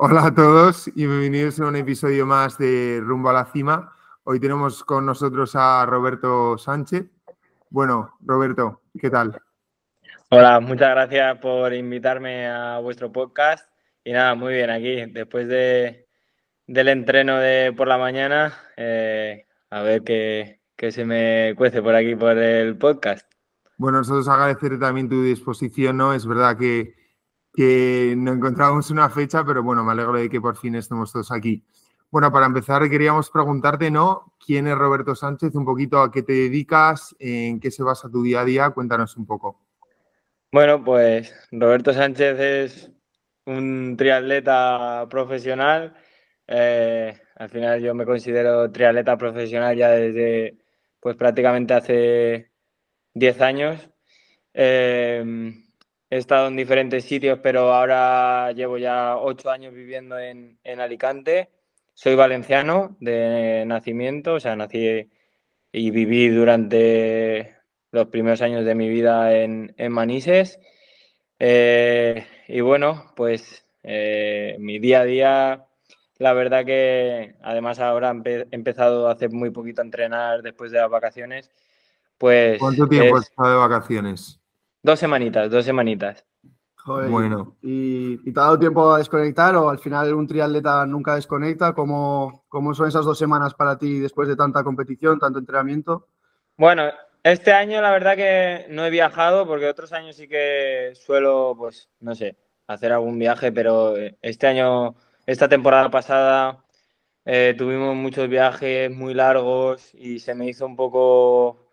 Hola 0.00 0.26
a 0.26 0.32
todos 0.32 0.86
y 0.94 1.08
bienvenidos 1.08 1.58
a 1.58 1.66
un 1.66 1.74
episodio 1.74 2.24
más 2.24 2.56
de 2.56 3.00
Rumbo 3.02 3.30
a 3.30 3.32
la 3.32 3.46
Cima. 3.46 3.96
Hoy 4.22 4.38
tenemos 4.38 4.84
con 4.84 5.04
nosotros 5.04 5.56
a 5.56 5.84
Roberto 5.86 6.56
Sánchez. 6.56 7.06
Bueno, 7.68 8.16
Roberto, 8.20 8.82
¿qué 9.00 9.10
tal? 9.10 9.42
Hola, 10.30 10.60
muchas 10.60 10.90
gracias 10.90 11.38
por 11.38 11.74
invitarme 11.74 12.46
a 12.46 12.78
vuestro 12.78 13.10
podcast. 13.10 13.68
Y 14.04 14.12
nada, 14.12 14.36
muy 14.36 14.54
bien 14.54 14.70
aquí, 14.70 15.04
después 15.06 15.48
de, 15.48 16.06
del 16.68 16.86
entreno 16.86 17.38
de 17.38 17.74
por 17.76 17.88
la 17.88 17.98
mañana, 17.98 18.56
eh, 18.76 19.46
a 19.68 19.82
ver 19.82 20.04
qué, 20.04 20.60
qué 20.76 20.92
se 20.92 21.04
me 21.04 21.54
cuece 21.56 21.82
por 21.82 21.96
aquí 21.96 22.14
por 22.14 22.38
el 22.38 22.78
podcast. 22.78 23.28
Bueno, 23.76 23.98
nosotros 23.98 24.28
agradecer 24.28 24.78
también 24.78 25.08
tu 25.08 25.24
disposición, 25.24 25.96
¿no? 25.96 26.14
Es 26.14 26.24
verdad 26.24 26.56
que 26.56 26.97
que 27.58 28.14
no 28.16 28.34
encontrábamos 28.34 28.88
una 28.92 29.10
fecha, 29.10 29.44
pero 29.44 29.64
bueno, 29.64 29.82
me 29.82 29.90
alegro 29.90 30.12
de 30.12 30.30
que 30.30 30.40
por 30.40 30.56
fin 30.56 30.76
estemos 30.76 31.12
todos 31.12 31.32
aquí. 31.32 31.64
Bueno, 32.08 32.30
para 32.30 32.46
empezar 32.46 32.88
queríamos 32.88 33.30
preguntarte, 33.30 33.90
¿no? 33.90 34.32
¿Quién 34.38 34.68
es 34.68 34.78
Roberto 34.78 35.16
Sánchez? 35.16 35.56
Un 35.56 35.64
poquito 35.64 36.00
a 36.00 36.12
qué 36.12 36.22
te 36.22 36.34
dedicas, 36.34 37.16
en 37.18 37.58
qué 37.58 37.72
se 37.72 37.82
basa 37.82 38.08
tu 38.08 38.22
día 38.22 38.42
a 38.42 38.44
día, 38.44 38.70
cuéntanos 38.70 39.16
un 39.16 39.26
poco. 39.26 39.60
Bueno, 40.52 40.84
pues 40.84 41.34
Roberto 41.50 41.92
Sánchez 41.92 42.38
es 42.38 42.92
un 43.44 43.96
triatleta 43.98 45.08
profesional. 45.10 45.96
Eh, 46.46 47.12
al 47.34 47.48
final 47.48 47.80
yo 47.80 47.92
me 47.92 48.06
considero 48.06 48.70
triatleta 48.70 49.18
profesional 49.18 49.76
ya 49.76 49.88
desde 49.90 50.58
pues 51.00 51.16
prácticamente 51.16 51.74
hace 51.74 52.52
10 53.14 53.40
años. 53.40 53.90
Eh, 54.54 55.64
He 56.10 56.16
estado 56.16 56.48
en 56.48 56.56
diferentes 56.56 57.04
sitios, 57.04 57.38
pero 57.42 57.74
ahora 57.74 58.50
llevo 58.52 58.78
ya 58.78 59.16
ocho 59.18 59.50
años 59.50 59.74
viviendo 59.74 60.18
en, 60.18 60.58
Alicante. 60.64 61.50
Soy 61.92 62.14
valenciano 62.14 62.96
de 62.98 63.64
nacimiento, 63.66 64.34
o 64.34 64.40
sea, 64.40 64.56
nací 64.56 65.10
y 65.70 65.90
viví 65.90 66.28
durante 66.28 67.56
los 67.90 68.06
primeros 68.06 68.40
años 68.40 68.64
de 68.64 68.74
mi 68.74 68.88
vida 68.88 69.36
en, 69.36 69.74
Manises. 69.90 70.58
Eh, 71.38 72.26
y 72.48 72.60
bueno, 72.62 73.12
pues 73.14 73.66
eh, 73.82 74.56
mi 74.58 74.78
día 74.78 75.00
a 75.00 75.04
día, 75.04 75.66
la 76.16 76.32
verdad 76.32 76.64
que 76.64 77.34
además 77.42 77.80
ahora 77.80 78.16
he 78.24 78.46
empezado 78.50 79.08
hace 79.08 79.28
muy 79.28 79.50
poquito 79.50 79.82
a 79.82 79.84
entrenar 79.84 80.40
después 80.40 80.70
de 80.70 80.78
las 80.78 80.88
vacaciones. 80.88 81.50
Pues 82.16 82.58
¿Cuánto 82.58 82.88
tiempo 82.88 83.18
has 83.18 83.28
estado 83.28 83.50
de 83.50 83.56
vacaciones? 83.56 84.40
Dos 84.82 84.98
semanitas, 84.98 85.50
dos 85.50 85.64
semanitas. 85.64 86.24
bueno. 86.86 87.56
¿y, 87.62 88.16
te 88.32 88.40
ha 88.40 88.44
dado 88.44 88.58
tiempo 88.58 88.92
a 88.92 88.98
desconectar 88.98 89.54
o 89.56 89.68
al 89.68 89.78
final 89.78 90.14
un 90.14 90.26
triatleta 90.26 90.86
nunca 90.86 91.16
desconecta? 91.16 91.72
¿Cómo, 91.74 92.44
¿Cómo 92.48 92.74
son 92.74 92.88
esas 92.88 93.04
dos 93.04 93.18
semanas 93.18 93.54
para 93.54 93.76
ti 93.76 93.98
después 93.98 94.28
de 94.28 94.36
tanta 94.36 94.62
competición, 94.62 95.18
tanto 95.18 95.38
entrenamiento? 95.38 96.06
Bueno, 96.56 96.84
este 97.22 97.52
año 97.52 97.82
la 97.82 97.90
verdad 97.90 98.16
que 98.16 98.66
no 98.70 98.84
he 98.86 98.90
viajado 98.90 99.46
porque 99.46 99.66
otros 99.66 99.92
años 99.92 100.16
sí 100.16 100.28
que 100.28 100.92
suelo, 100.94 101.54
pues, 101.58 101.88
no 102.00 102.14
sé, 102.14 102.36
hacer 102.66 102.92
algún 102.92 103.18
viaje, 103.18 103.50
pero 103.50 103.94
este 104.22 104.46
año, 104.46 104.94
esta 105.26 105.48
temporada 105.48 105.90
pasada, 105.90 106.64
eh, 107.24 107.54
tuvimos 107.58 107.94
muchos 107.96 108.28
viajes 108.28 108.90
muy 108.90 109.12
largos 109.12 109.94
y 109.94 110.20
se 110.20 110.34
me 110.34 110.48
hizo 110.48 110.64
un 110.64 110.76
poco 110.76 111.67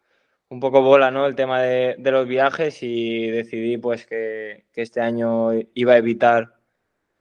un 0.50 0.60
poco 0.60 0.82
bola, 0.82 1.12
¿no? 1.12 1.26
El 1.26 1.36
tema 1.36 1.62
de, 1.62 1.96
los 2.00 2.28
viajes 2.28 2.82
y 2.82 3.30
decidí 3.30 3.78
pues 3.78 4.06
que, 4.06 4.66
este 4.76 5.02
año 5.02 5.52
iba 5.74 5.94
a 5.94 5.98
evitar 5.98 6.56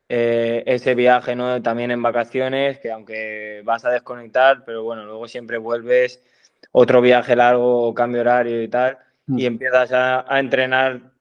eh, 0.09 0.63
ese 0.67 0.95
viaje, 0.95 1.35
¿no? 1.35 1.63
También 1.63 1.91
en 1.91 2.03
vacaciones, 2.03 2.79
que 2.79 2.91
aunque 2.91 3.63
vas 3.65 3.85
a 3.85 3.91
desconectar, 3.91 4.65
pero 4.65 4.83
bueno, 4.85 5.05
luego 5.05 5.29
siempre 5.29 5.59
vuelves 5.59 6.23
otro 6.73 7.01
viaje 7.01 7.37
largo, 7.37 7.95
cambio 7.95 8.21
horario 8.21 8.63
y 8.63 8.69
tal, 8.69 8.99
y 9.29 9.45
mm. 9.45 9.47
empiezas 9.47 9.93
a, 9.93 10.33
a 10.33 10.41
entrenar 10.41 11.13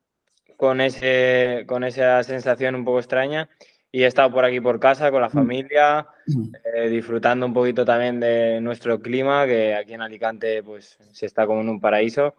con, 0.57 0.81
ese, 0.81 1.63
con 1.67 1.83
esa 1.83 2.23
sensación 2.23 2.75
un 2.75 2.85
poco 2.85 2.99
extraña 2.99 3.49
y 3.95 4.03
he 4.03 4.07
estado 4.07 4.31
por 4.31 4.43
aquí 4.43 4.59
por 4.59 4.79
casa 4.79 5.11
con 5.11 5.21
la 5.21 5.27
mm. 5.27 5.31
familia, 5.31 6.07
mm. 6.25 6.43
eh, 6.65 6.89
disfrutando 6.89 7.45
un 7.45 7.53
poquito 7.53 7.85
también 7.85 8.19
de 8.19 8.59
nuestro 8.59 8.99
clima, 8.99 9.45
que 9.45 9.75
aquí 9.75 9.93
en 9.93 10.01
Alicante 10.01 10.63
pues 10.63 10.97
se 11.11 11.27
está 11.27 11.45
como 11.45 11.61
en 11.61 11.69
un 11.69 11.79
paraíso. 11.79 12.33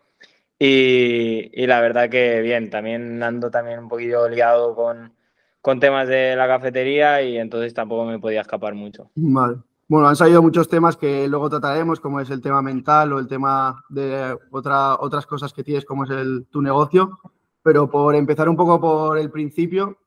Y, 0.59 1.67
la 1.67 1.81
verdad 1.81 2.11
que 2.11 2.41
bien, 2.41 2.71
también 2.71 3.23
ando 3.23 3.51
también 3.51 3.79
un 3.79 3.89
poquito 3.89 4.29
liado 4.29 4.75
con, 4.75 5.13
con, 5.61 5.79
temas 5.79 6.09
de 6.09 6.35
la 6.37 6.49
cafetería 6.49 7.23
y 7.23 7.39
entonces 7.39 7.73
tampoco 7.73 8.05
me 8.05 8.19
podía 8.19 8.41
escapar 8.41 8.75
mucho. 8.75 9.11
Vale. 9.15 9.59
Bueno, 9.87 10.09
han 10.09 10.17
salido 10.17 10.43
muchos 10.43 10.69
temas 10.69 10.97
que 10.97 11.29
luego 11.29 11.51
trataremos, 11.51 12.01
como 12.01 12.21
es 12.21 12.31
el 12.31 12.41
tema 12.41 12.63
mental 12.63 13.13
o 13.13 13.19
el 13.21 13.29
tema 13.29 13.85
de 13.91 14.37
otra, 14.51 14.97
otras 14.97 15.27
cosas 15.27 15.53
que 15.53 15.63
tienes, 15.63 15.85
como 15.85 16.05
es 16.05 16.11
el, 16.11 16.47
tu 16.51 16.63
negocio. 16.63 17.21
Pero 17.63 17.89
por 17.89 18.15
empezar 18.17 18.49
un 18.49 18.57
poco 18.57 18.81
por 18.81 19.19
el 19.19 19.31
principio, 19.31 19.99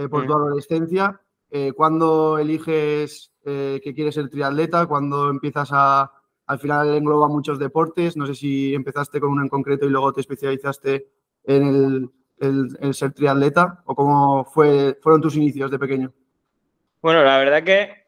eh, 0.00 0.08
por 0.08 0.26
tu 0.26 0.32
adolescencia. 0.32 1.20
Eh, 1.50 1.72
¿Cuándo 1.72 2.38
eliges 2.38 3.32
eh, 3.44 3.80
que 3.82 3.94
quieres 3.94 4.14
ser 4.14 4.30
triatleta? 4.30 4.86
¿Cuándo 4.86 5.28
empiezas 5.28 5.68
a, 5.72 6.10
al 6.46 6.58
final 6.58 6.94
engloba 6.94 7.28
muchos 7.28 7.58
deportes? 7.58 8.16
No 8.16 8.26
sé 8.26 8.34
si 8.34 8.74
empezaste 8.74 9.20
con 9.20 9.30
uno 9.30 9.42
en 9.42 9.48
concreto 9.48 9.86
y 9.86 9.90
luego 9.90 10.12
te 10.12 10.20
especializaste 10.20 11.08
en 11.44 12.10
el, 12.38 12.94
ser 12.94 13.12
triatleta 13.12 13.82
o 13.84 13.94
cómo 13.94 14.44
fue, 14.44 14.96
fueron 15.02 15.20
tus 15.20 15.36
inicios 15.36 15.70
de 15.70 15.78
pequeño. 15.78 16.12
Bueno, 17.02 17.22
la 17.22 17.38
verdad 17.38 17.62
que 17.62 18.00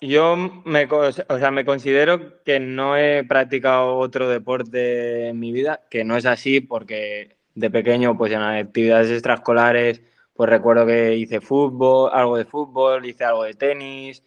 yo 0.00 0.36
me, 0.36 0.88
o 0.90 1.38
sea, 1.38 1.50
me 1.50 1.64
considero 1.64 2.42
que 2.44 2.60
no 2.60 2.96
he 2.96 3.24
practicado 3.24 3.96
otro 3.96 4.28
deporte 4.28 5.28
en 5.28 5.38
mi 5.38 5.52
vida, 5.52 5.82
que 5.90 6.04
no 6.04 6.16
es 6.16 6.24
así 6.24 6.60
porque 6.60 7.36
de 7.54 7.70
pequeño, 7.70 8.16
pues 8.16 8.32
en 8.32 8.40
actividades 8.40 9.10
extraescolares, 9.10 10.02
pues 10.36 10.50
recuerdo 10.50 10.86
que 10.86 11.16
hice 11.16 11.40
fútbol, 11.40 12.10
algo 12.12 12.36
de 12.36 12.44
fútbol, 12.44 13.06
hice 13.06 13.24
algo 13.24 13.44
de 13.44 13.54
tenis, 13.54 14.22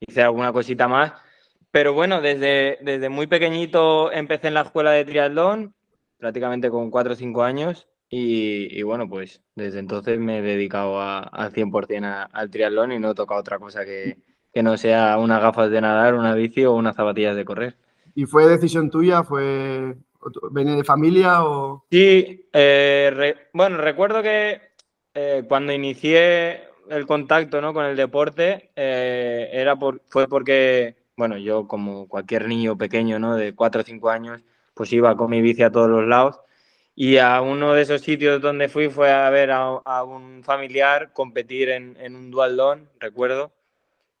hice 0.00 0.22
alguna 0.22 0.52
cosita 0.52 0.88
más. 0.88 1.12
Pero 1.70 1.92
bueno, 1.92 2.20
desde, 2.20 2.78
desde 2.82 3.08
muy 3.08 3.26
pequeñito 3.26 4.10
empecé 4.12 4.48
en 4.48 4.54
la 4.54 4.62
escuela 4.62 4.92
de 4.92 5.04
triatlón, 5.04 5.74
prácticamente 6.18 6.70
con 6.70 6.90
4 6.90 7.12
o 7.12 7.16
5 7.16 7.42
años, 7.42 7.88
y, 8.08 8.82
bueno, 8.82 9.08
pues 9.08 9.42
desde 9.56 9.80
entonces 9.80 10.18
me 10.18 10.38
he 10.38 10.42
dedicado 10.42 11.00
al 11.00 11.52
100% 11.52 12.28
al 12.32 12.50
triatlón 12.50 12.92
y 12.92 12.98
no 12.98 13.10
he 13.10 13.14
tocado 13.14 13.40
otra 13.40 13.58
cosa 13.58 13.84
que, 13.84 14.18
no 14.54 14.76
sea 14.78 15.18
unas 15.18 15.42
gafas 15.42 15.70
de 15.70 15.80
nadar, 15.80 16.14
una 16.14 16.34
bici 16.34 16.64
o 16.64 16.74
unas 16.74 16.96
zapatillas 16.96 17.36
de 17.36 17.44
correr. 17.44 17.76
¿Y 18.14 18.24
fue 18.24 18.46
decisión 18.46 18.90
tuya? 18.90 19.22
¿Fue 19.22 19.96
¿Viene 20.50 20.76
de 20.76 20.84
familia 20.84 21.44
o...? 21.44 21.84
Sí, 21.90 22.48
eh, 22.52 23.34
bueno, 23.52 23.76
recuerdo 23.76 24.22
que 24.22 24.60
eh, 25.18 25.44
cuando 25.48 25.72
inicié 25.72 26.60
el 26.90 27.06
contacto 27.06 27.62
¿no? 27.62 27.72
con 27.72 27.86
el 27.86 27.96
deporte, 27.96 28.70
eh, 28.76 29.48
era 29.50 29.74
por, 29.76 30.02
fue 30.08 30.28
porque, 30.28 30.94
bueno, 31.16 31.38
yo 31.38 31.66
como 31.66 32.06
cualquier 32.06 32.46
niño 32.46 32.76
pequeño, 32.76 33.18
¿no? 33.18 33.34
De 33.34 33.54
4 33.54 33.80
o 33.80 33.84
5 33.84 34.10
años, 34.10 34.42
pues 34.74 34.92
iba 34.92 35.16
con 35.16 35.30
mi 35.30 35.40
bici 35.40 35.62
a 35.62 35.70
todos 35.70 35.88
los 35.88 36.06
lados. 36.06 36.40
Y 36.94 37.16
a 37.16 37.40
uno 37.40 37.72
de 37.72 37.82
esos 37.82 38.02
sitios 38.02 38.42
donde 38.42 38.68
fui 38.68 38.90
fue 38.90 39.10
a 39.10 39.30
ver 39.30 39.50
a, 39.52 40.02
un 40.04 40.44
familiar 40.44 41.12
competir 41.14 41.70
en, 41.70 41.96
en 41.98 42.14
un 42.14 42.30
dualdón, 42.30 42.90
recuerdo. 43.00 43.52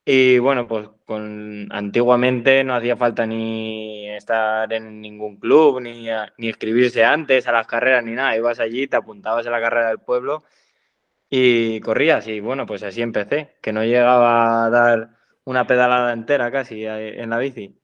Y 0.06 0.38
bueno, 0.38 0.66
pues 0.66 0.88
con, 1.04 1.68
antiguamente 1.72 2.64
no 2.64 2.74
hacía 2.74 2.96
falta 2.96 3.26
ni 3.26 4.08
estar 4.10 4.72
en 4.72 5.02
ningún 5.02 5.36
club, 5.36 5.80
ni, 5.80 6.06
ni 6.38 6.48
inscribirse 6.48 7.04
antes 7.04 7.46
a 7.48 7.52
las 7.52 7.66
carreras, 7.66 8.02
ni 8.04 8.12
nada. 8.12 8.36
Ibas 8.36 8.60
allí, 8.60 8.86
te 8.86 8.96
apuntabas 8.96 9.46
a 9.46 9.50
la 9.50 9.60
carrera 9.60 9.88
del 9.88 9.98
pueblo 9.98 10.44
y 11.28 11.80
corrías 11.80 12.26
y 12.28 12.40
bueno, 12.40 12.66
pues 12.66 12.82
así 12.82 13.02
empecé, 13.02 13.56
que 13.60 13.72
no 13.72 13.84
llegaba 13.84 14.64
a 14.64 14.70
dar 14.70 15.10
una 15.44 15.66
pedalada 15.66 16.12
entera 16.12 16.50
casi 16.50 16.84
eh, 16.84 17.22
en 17.22 17.30
la 17.30 17.38
bici. 17.38 17.80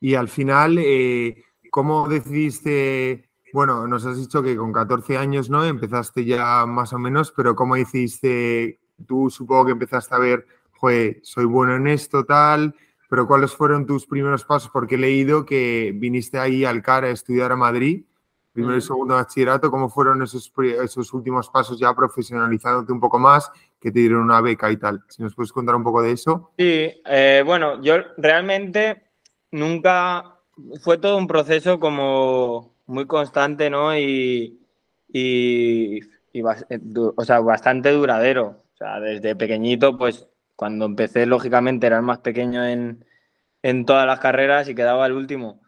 Y 0.00 0.14
al 0.14 0.28
final, 0.28 0.78
eh, 0.78 1.44
¿cómo 1.70 2.08
decidiste? 2.08 3.30
Bueno, 3.52 3.86
nos 3.86 4.06
has 4.06 4.18
dicho 4.18 4.42
que 4.42 4.56
con 4.56 4.72
14 4.72 5.16
años, 5.16 5.50
¿no? 5.50 5.64
Empezaste 5.64 6.24
ya 6.24 6.66
más 6.66 6.92
o 6.92 6.98
menos, 6.98 7.32
pero 7.32 7.54
¿cómo 7.54 7.76
hiciste? 7.76 8.80
Tú 9.06 9.30
supongo 9.30 9.66
que 9.66 9.72
empezaste 9.72 10.14
a 10.14 10.18
ver, 10.18 10.46
joder, 10.72 11.20
soy 11.22 11.46
bueno 11.46 11.74
en 11.74 11.86
esto, 11.88 12.24
tal, 12.24 12.74
pero 13.08 13.26
¿cuáles 13.26 13.52
fueron 13.52 13.86
tus 13.86 14.06
primeros 14.06 14.44
pasos? 14.44 14.70
Porque 14.70 14.96
he 14.96 14.98
leído 14.98 15.44
que 15.44 15.92
viniste 15.94 16.38
ahí 16.38 16.64
al 16.64 16.82
CAR 16.82 17.04
a 17.04 17.10
estudiar 17.10 17.52
a 17.52 17.56
Madrid 17.56 18.04
primero 18.58 18.76
y 18.76 18.80
segundo 18.80 19.14
bachillerato, 19.14 19.70
¿cómo 19.70 19.88
fueron 19.88 20.20
esos, 20.20 20.52
esos 20.82 21.12
últimos 21.14 21.48
pasos 21.48 21.78
ya 21.78 21.94
profesionalizándote 21.94 22.92
un 22.92 22.98
poco 22.98 23.20
más, 23.20 23.52
que 23.80 23.92
te 23.92 24.00
dieron 24.00 24.22
una 24.22 24.40
beca 24.40 24.68
y 24.72 24.76
tal? 24.76 25.04
Si 25.08 25.22
nos 25.22 25.36
puedes 25.36 25.52
contar 25.52 25.76
un 25.76 25.84
poco 25.84 26.02
de 26.02 26.10
eso. 26.10 26.50
Sí, 26.58 26.90
eh, 27.06 27.44
bueno, 27.46 27.80
yo 27.80 27.98
realmente 28.16 29.04
nunca, 29.52 30.40
fue 30.82 30.98
todo 30.98 31.16
un 31.18 31.28
proceso 31.28 31.78
como 31.78 32.74
muy 32.86 33.06
constante, 33.06 33.70
¿no? 33.70 33.96
Y, 33.96 34.60
y, 35.06 36.00
o 37.16 37.24
sea, 37.24 37.38
bastante 37.38 37.92
duradero. 37.92 38.64
O 38.74 38.76
sea, 38.76 38.98
desde 38.98 39.36
pequeñito, 39.36 39.96
pues 39.96 40.26
cuando 40.56 40.86
empecé, 40.86 41.26
lógicamente, 41.26 41.86
era 41.86 41.98
el 41.98 42.02
más 42.02 42.18
pequeño 42.18 42.66
en, 42.66 43.04
en 43.62 43.86
todas 43.86 44.04
las 44.04 44.18
carreras 44.18 44.68
y 44.68 44.74
quedaba 44.74 45.06
el 45.06 45.12
último. 45.12 45.60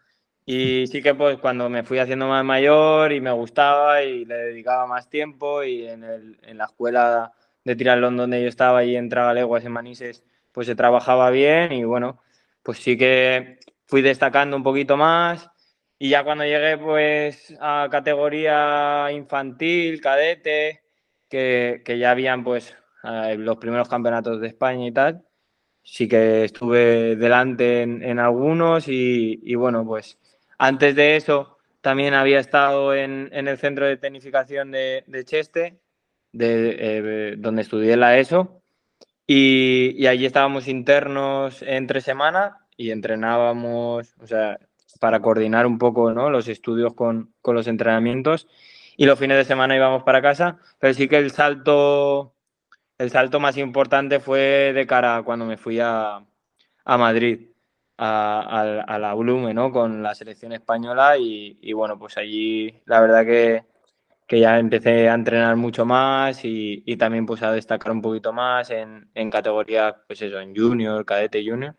Y 0.46 0.87
sí 0.87 1.02
que 1.02 1.14
pues 1.14 1.38
cuando 1.38 1.69
me 1.69 1.84
fui 1.84 1.98
haciendo 1.98 2.26
más 2.26 2.44
mayor 2.44 3.12
y 3.12 3.20
me 3.20 3.31
gustaba 3.31 4.02
y 4.02 4.25
le 4.25 4.34
dedicaba 4.34 4.87
más 4.87 5.08
tiempo 5.08 5.62
y 5.62 5.87
en, 5.87 6.02
el, 6.02 6.38
en 6.42 6.58
la 6.58 6.64
escuela 6.64 7.32
de 7.64 7.76
triatlón 7.76 8.16
donde 8.16 8.42
yo 8.42 8.48
estaba 8.48 8.84
y 8.84 8.96
entraba 8.96 9.34
leguas 9.34 9.64
en 9.64 9.72
Manises, 9.72 10.25
pues 10.52 10.66
se 10.66 10.75
trabajaba 10.75 11.31
bien 11.31 11.72
y 11.72 11.84
bueno, 11.84 12.20
pues 12.62 12.78
sí 12.78 12.96
que 12.96 13.58
fui 13.87 14.02
destacando 14.02 14.56
un 14.56 14.62
poquito 14.62 14.96
más. 14.96 15.48
Y 15.98 16.08
ya 16.10 16.25
cuando 16.25 16.44
llegué 16.44 16.78
pues 16.78 17.54
a 17.60 17.88
categoría 17.90 19.08
infantil, 19.12 20.00
cadete, 20.00 20.82
que, 21.28 21.82
que 21.84 21.98
ya 21.98 22.12
habían 22.12 22.43
pues 22.43 22.75
eh, 23.04 23.36
los 23.38 23.56
primeros 23.56 23.88
campeonatos 23.88 24.40
de 24.40 24.48
España 24.48 24.86
y 24.86 24.93
tal, 24.93 25.25
sí 25.82 26.08
que 26.08 26.44
estuve 26.44 27.16
delante 27.16 27.82
en, 27.82 28.19
algunos 28.19 28.84
y, 28.88 29.54
bueno, 29.54 29.84
pues 29.86 30.19
antes 30.60 30.94
de 30.94 31.16
eso 31.16 31.58
también 31.80 32.14
había 32.14 32.38
estado 32.38 32.94
en, 32.94 33.30
el 33.32 33.58
centro 33.58 33.86
de 33.86 33.96
tecnificación 33.96 34.70
de, 34.70 35.04
Cheste, 35.24 35.80
de, 36.32 36.76
eh, 36.78 37.34
donde 37.38 37.62
estudié 37.62 37.96
la 37.96 38.18
ESO, 38.18 38.62
y, 39.26 40.06
allí 40.06 40.26
estábamos 40.26 40.68
internos 40.68 41.62
entre 41.62 42.00
semana 42.00 42.66
y 42.76 42.90
entrenábamos, 42.90 44.14
o 44.20 44.26
sea, 44.26 44.58
para 45.00 45.20
coordinar 45.20 45.66
un 45.66 45.78
poco 45.78 46.12
¿no? 46.12 46.30
los 46.30 46.48
estudios 46.48 46.94
con, 46.94 47.32
con 47.40 47.54
los 47.54 47.66
entrenamientos 47.66 48.48
y 48.96 49.06
los 49.06 49.18
fines 49.18 49.38
de 49.38 49.44
semana 49.44 49.76
íbamos 49.76 50.02
para 50.02 50.20
casa, 50.20 50.58
pero 50.78 50.92
sí 50.94 51.08
que 51.08 51.16
el 51.16 51.30
salto 51.30 52.34
el 53.00 53.10
salto 53.10 53.40
más 53.40 53.56
importante 53.56 54.20
fue 54.20 54.72
de 54.74 54.86
cara 54.86 55.16
a 55.16 55.22
cuando 55.22 55.46
me 55.46 55.56
fui 55.56 55.80
a, 55.80 56.22
Madrid, 56.84 57.50
a, 58.02 58.99
la 58.99 59.14
Blume, 59.14 59.52
¿no? 59.52 59.70
Con 59.70 60.02
la 60.02 60.14
selección 60.14 60.52
española 60.52 61.17
y, 61.19 61.73
bueno, 61.73 61.99
pues 61.99 62.17
allí 62.17 62.81
la 62.87 63.00
verdad 63.00 63.25
que, 63.25 63.64
ya 64.41 64.58
empecé 64.58 65.08
a 65.08 65.14
entrenar 65.14 65.56
mucho 65.56 65.85
más 65.85 66.41
y, 66.44 66.97
también 66.97 67.26
pues 67.26 67.43
a 67.43 67.52
destacar 67.52 67.93
un 67.93 68.02
poquito 68.02 68.32
más 68.32 68.70
en, 68.70 69.11
en 69.14 69.31
categorías, 69.31 69.94
pues 70.06 70.23
eso, 70.23 70.41
en 70.41 70.55
junior, 70.56 71.05
cadete 71.05 71.44
junior. 71.44 71.75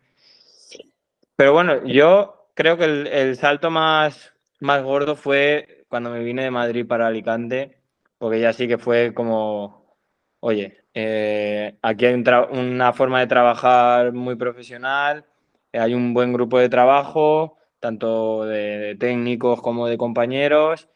Pero 1.36 1.52
bueno, 1.52 1.84
yo 1.86 2.48
creo 2.54 2.76
que 2.76 2.84
el, 2.84 3.36
salto 3.36 3.70
más, 3.70 4.32
más 4.60 4.82
gordo 4.82 5.16
fue 5.16 5.84
cuando 5.88 6.10
me 6.10 6.22
vine 6.22 6.44
de 6.44 6.50
Madrid 6.50 6.86
para 6.86 7.08
Alicante, 7.08 7.78
porque 8.18 8.40
ya 8.40 8.52
sí 8.52 8.68
que 8.68 8.78
fue 8.78 9.12
como, 9.14 9.96
oye, 10.40 10.84
eh, 10.94 11.78
aquí 11.82 12.06
hay 12.06 12.14
una 12.14 12.92
forma 12.92 13.20
de 13.20 13.26
trabajar 13.26 14.12
muy 14.12 14.36
profesional, 14.36 15.26
hay 15.72 15.94
un 15.94 16.14
buen 16.14 16.32
grupo 16.32 16.58
de 16.58 16.68
trabajo, 16.68 17.58
tanto 17.80 18.44
de, 18.44 18.96
técnicos 18.98 19.60
como 19.62 19.86
de 19.86 19.98
compañeros. 19.98 20.88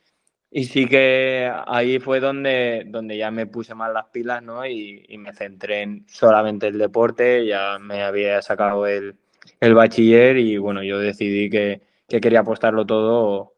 Y 0.51 0.65
sí 0.65 0.87
que 0.87 1.53
ahí 1.67 1.99
fue 1.99 2.21
donde, 2.21 2.85
donde 2.87 3.17
ya 3.19 3.31
me 3.31 3.47
puse 3.47 3.75
más 3.75 3.93
las 3.93 4.07
pilas, 4.07 4.43
¿no? 4.43 4.65
Y, 4.67 5.05
me 5.19 5.33
centré 5.35 5.83
en 5.83 6.07
solamente 6.09 6.69
el 6.69 6.79
deporte, 6.79 7.47
ya 7.47 7.79
me 7.81 8.03
había 8.03 8.41
sacado 8.43 8.87
el, 8.87 9.17
el 9.61 9.75
bachiller 9.75 10.37
y 10.39 10.57
bueno, 10.59 10.83
yo 10.83 10.99
decidí 10.99 11.51
que, 11.51 11.83
que 12.09 12.21
quería 12.21 12.41
apostarlo 12.41 12.87
todo 12.87 13.55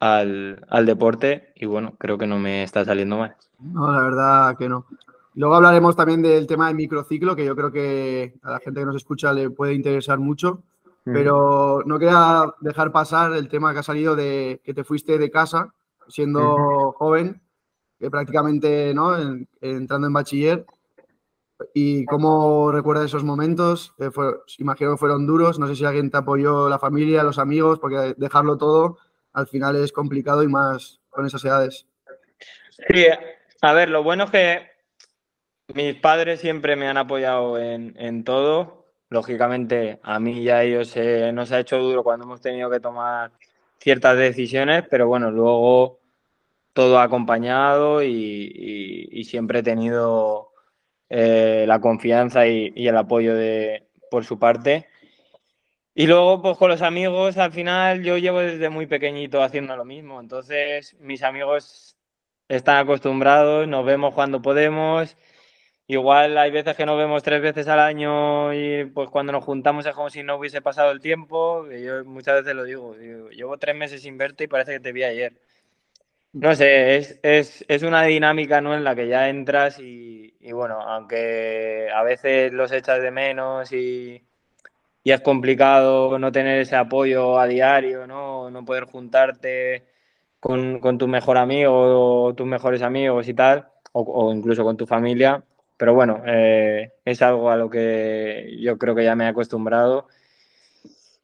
al, 0.00 0.64
al, 0.68 0.86
deporte 0.86 1.52
y 1.54 1.66
bueno, 1.66 1.94
creo 1.98 2.18
que 2.18 2.26
no 2.26 2.38
me 2.38 2.62
está 2.62 2.84
saliendo 2.84 3.18
mal. 3.18 3.36
No, 3.58 3.92
la 3.92 4.02
verdad 4.02 4.56
que 4.58 4.68
no. 4.68 4.86
Luego 5.36 5.54
hablaremos 5.54 5.94
también 5.94 6.22
del 6.22 6.46
tema 6.46 6.68
del 6.68 6.76
microciclo, 6.76 7.36
que 7.36 7.44
yo 7.44 7.54
creo 7.54 7.70
que 7.70 8.34
a 8.42 8.52
la 8.52 8.58
gente 8.58 8.80
que 8.80 8.86
nos 8.86 8.96
escucha 8.96 9.34
le 9.34 9.50
puede 9.50 9.74
interesar 9.74 10.18
mucho. 10.18 10.62
Pero 11.04 11.82
no 11.86 12.00
quería 12.00 12.52
dejar 12.60 12.90
pasar 12.90 13.32
el 13.34 13.46
tema 13.48 13.72
que 13.72 13.78
ha 13.78 13.84
salido 13.84 14.16
de 14.16 14.60
que 14.64 14.74
te 14.74 14.82
fuiste 14.82 15.18
de 15.18 15.30
casa 15.30 15.72
siendo 16.08 16.92
joven, 16.98 17.40
que 18.00 18.10
prácticamente 18.10 18.92
¿no? 18.92 19.16
entrando 19.60 20.08
en 20.08 20.12
bachiller. 20.12 20.66
¿Y 21.74 22.04
cómo 22.06 22.72
recuerdas 22.72 23.04
esos 23.04 23.22
momentos? 23.22 23.94
Fue, 24.12 24.34
imagino 24.58 24.92
que 24.92 24.98
fueron 24.98 25.28
duros. 25.28 25.60
No 25.60 25.68
sé 25.68 25.76
si 25.76 25.84
alguien 25.84 26.10
te 26.10 26.16
apoyó, 26.16 26.68
la 26.68 26.80
familia, 26.80 27.22
los 27.22 27.38
amigos, 27.38 27.78
porque 27.78 28.14
dejarlo 28.16 28.56
todo 28.56 28.98
al 29.32 29.46
final 29.46 29.76
es 29.76 29.92
complicado 29.92 30.42
y 30.42 30.48
más 30.48 31.00
con 31.10 31.26
esas 31.26 31.44
edades. 31.44 31.86
Sí, 32.88 33.06
a 33.60 33.72
ver, 33.74 33.90
lo 33.90 34.02
bueno 34.02 34.24
es 34.24 34.30
que 34.30 34.75
mis 35.74 35.94
padres 35.96 36.40
siempre 36.40 36.76
me 36.76 36.88
han 36.88 36.96
apoyado 36.96 37.58
en, 37.58 38.24
todo. 38.24 38.86
Lógicamente, 39.08 40.00
a 40.02 40.18
mí 40.18 40.40
y 40.40 40.50
a 40.50 40.62
ellos 40.62 40.94
nos 41.32 41.52
ha 41.52 41.60
hecho 41.60 41.78
duro 41.78 42.02
cuando 42.02 42.24
hemos 42.24 42.40
tenido 42.40 42.70
que 42.70 42.80
tomar 42.80 43.32
ciertas 43.78 44.16
decisiones, 44.16 44.84
pero 44.90 45.06
bueno, 45.06 45.30
luego 45.30 46.00
todo 46.72 46.98
acompañado 46.98 48.02
y, 48.02 49.22
siempre 49.28 49.60
he 49.60 49.62
tenido 49.62 50.50
eh, 51.08 51.64
la 51.66 51.80
confianza 51.80 52.46
y, 52.46 52.72
el 52.86 52.96
apoyo 52.96 53.34
de, 53.34 53.88
por 54.10 54.24
su 54.24 54.38
parte. 54.38 54.88
Y 55.94 56.06
luego, 56.06 56.42
pues 56.42 56.58
con 56.58 56.68
los 56.70 56.82
amigos, 56.82 57.38
al 57.38 57.52
final 57.52 58.02
yo 58.02 58.18
llevo 58.18 58.40
desde 58.40 58.68
muy 58.68 58.86
pequeñito 58.86 59.42
haciendo 59.42 59.76
lo 59.76 59.84
mismo. 59.84 60.20
Entonces, 60.20 60.94
mis 61.00 61.22
amigos 61.22 61.96
están 62.48 62.78
acostumbrados, 62.78 63.66
nos 63.66 63.84
vemos 63.86 64.14
cuando 64.14 64.42
podemos 64.42 65.16
Igual 65.88 66.36
hay 66.36 66.50
veces 66.50 66.76
que 66.76 66.84
nos 66.84 66.98
vemos 66.98 67.22
tres 67.22 67.40
veces 67.40 67.68
al 67.68 67.78
año 67.78 68.52
y 68.52 68.86
pues 68.86 69.08
cuando 69.08 69.32
nos 69.32 69.44
juntamos 69.44 69.86
es 69.86 69.94
como 69.94 70.10
si 70.10 70.24
no 70.24 70.36
hubiese 70.36 70.60
pasado 70.60 70.90
el 70.90 71.00
tiempo. 71.00 71.64
yo 71.70 72.04
muchas 72.04 72.42
veces 72.42 72.56
lo 72.56 72.64
digo, 72.64 72.96
llevo 73.30 73.56
tres 73.58 73.76
meses 73.76 74.02
sin 74.02 74.18
verte 74.18 74.44
y 74.44 74.48
parece 74.48 74.72
que 74.72 74.80
te 74.80 74.92
vi 74.92 75.04
ayer. 75.04 75.34
No 76.32 76.54
sé, 76.56 76.96
es, 76.96 77.20
es, 77.22 77.64
es 77.68 77.82
una 77.82 78.02
dinámica 78.02 78.60
¿no? 78.60 78.74
en 78.74 78.84
la 78.84 78.94
que 78.96 79.08
ya 79.08 79.28
entras 79.28 79.78
y, 79.78 80.34
y, 80.40 80.52
bueno, 80.52 80.80
aunque 80.80 81.88
a 81.94 82.02
veces 82.02 82.52
los 82.52 82.72
echas 82.72 83.00
de 83.00 83.10
menos 83.10 83.72
y, 83.72 84.22
y, 85.04 85.12
es 85.12 85.20
complicado 85.22 86.18
no 86.18 86.32
tener 86.32 86.60
ese 86.60 86.76
apoyo 86.76 87.38
a 87.38 87.46
diario, 87.46 88.06
no, 88.06 88.50
no 88.50 88.64
poder 88.64 88.84
juntarte 88.84 89.86
con, 90.40 90.80
con 90.80 90.98
tu 90.98 91.08
mejor 91.08 91.38
amigo 91.38 92.26
o 92.26 92.34
tus 92.34 92.46
mejores 92.46 92.82
amigos 92.82 93.28
y 93.28 93.34
tal, 93.34 93.68
o 93.92 94.32
incluso 94.34 94.62
con 94.64 94.76
tu 94.76 94.86
familia, 94.86 95.42
pero 95.76 95.94
bueno, 95.94 96.22
eh, 96.26 96.92
es 97.04 97.22
algo 97.22 97.50
a 97.50 97.56
lo 97.56 97.68
que 97.68 98.56
yo 98.60 98.78
creo 98.78 98.94
que 98.94 99.04
ya 99.04 99.14
me 99.14 99.24
he 99.24 99.28
acostumbrado. 99.28 100.08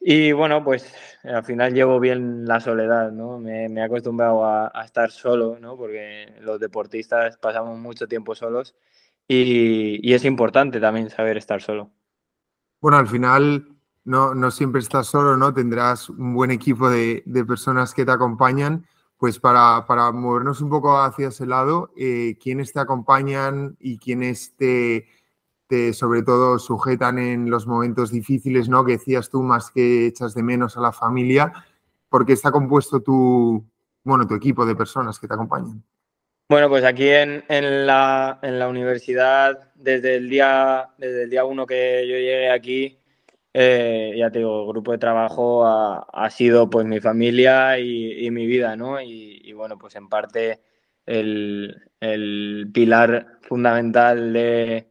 Y 0.01 0.33
bueno, 0.33 0.65
pues 0.65 0.93
al 1.23 1.45
final 1.45 1.73
llevo 1.73 2.01
bien 2.01 2.45
la 2.45 2.61
soledad, 2.61 3.13
¿no? 3.13 3.39
Me, 3.39 3.67
he 3.67 3.83
acostumbrado 3.83 4.45
a, 4.45 4.71
estar 4.85 5.11
solo, 5.11 5.59
¿no? 5.61 5.77
Porque 5.77 6.35
los 6.41 6.59
deportistas 6.59 7.39
pasamos 7.39 7.79
mucho 7.79 8.09
tiempo 8.09 8.35
solos 8.35 8.75
y, 9.29 10.13
es 10.13 10.25
importante 10.25 10.81
también 10.81 11.09
saber 11.09 11.37
estar 11.37 11.63
solo. 11.63 11.91
Bueno, 12.81 12.99
al 12.99 13.07
final 13.07 13.69
no, 14.05 14.35
no 14.35 14.51
siempre 14.51 14.81
estás 14.81 15.07
solo, 15.07 15.37
¿no? 15.37 15.55
Tendrás 15.55 16.11
un 16.11 16.35
buen 16.35 16.51
equipo 16.51 16.91
de, 16.91 17.23
de 17.25 17.45
personas 17.45 17.95
que 17.95 18.05
te 18.05 18.11
acompañan 18.11 18.85
pues 19.23 19.39
para, 19.39 19.85
movernos 20.11 20.61
un 20.63 20.69
poco 20.69 20.99
hacia 20.99 21.29
ese 21.29 21.47
lado, 21.47 21.93
eh, 21.97 22.37
¿quiénes 22.43 22.73
te 22.73 22.81
acompañan 22.81 23.77
y 23.79 23.97
quiénes 23.99 24.57
te, 24.57 25.07
te, 25.69 25.93
sobre 25.93 26.25
todo, 26.25 26.59
sujetan 26.59 27.21
en 27.21 27.49
los 27.49 27.69
momentos 27.69 28.11
difíciles, 28.11 28.69
¿no? 28.69 28.85
Que 28.85 28.95
decías 28.95 29.31
tú, 29.31 29.45
más 29.45 29.71
que 29.71 30.09
echas 30.09 30.35
de 30.35 30.43
menos 30.43 30.77
a 30.77 30.81
la 30.81 30.91
familia, 30.91 31.53
¿por 32.09 32.27
qué 32.27 32.33
está 32.33 32.51
compuesto 32.51 33.01
tu, 33.01 33.65
bueno, 34.03 34.27
tu 34.27 34.35
equipo 34.35 34.67
de 34.67 34.75
personas 34.75 35.21
que 35.21 35.29
te 35.29 35.35
acompañan? 35.35 35.85
Bueno, 36.49 36.69
pues 36.69 36.83
aquí 36.83 37.09
en, 37.09 37.45
la, 37.87 38.41
en 38.43 38.59
la, 38.59 38.67
universidad, 38.67 39.71
desde 39.77 40.17
el, 40.17 40.29
día, 40.29 40.89
desde 40.99 41.23
el 41.23 41.31
día 41.31 41.45
uno 41.45 41.65
que 41.65 42.09
yo 42.09 42.17
llegué 42.17 42.51
aquí, 42.51 42.99
eh, 43.55 44.15
ya 44.17 44.31
te 44.31 44.39
digo, 44.39 44.63
el 44.63 44.69
grupo 44.69 44.93
de 44.93 44.99
trabajo 44.99 45.67
ha, 45.67 46.31
sido 46.31 46.71
pues 46.71 46.87
mi 46.87 47.01
familia 47.01 47.79
y, 47.79 48.31
mi 48.31 48.47
vida, 48.47 48.77
¿no? 48.77 49.01
Y, 49.01 49.53
bueno, 49.53 49.79
pues 49.79 49.95
en 49.97 50.09
parte 50.09 50.61
el, 51.07 52.71
pilar 52.73 53.39
fundamental 53.43 54.33
de, 54.33 54.91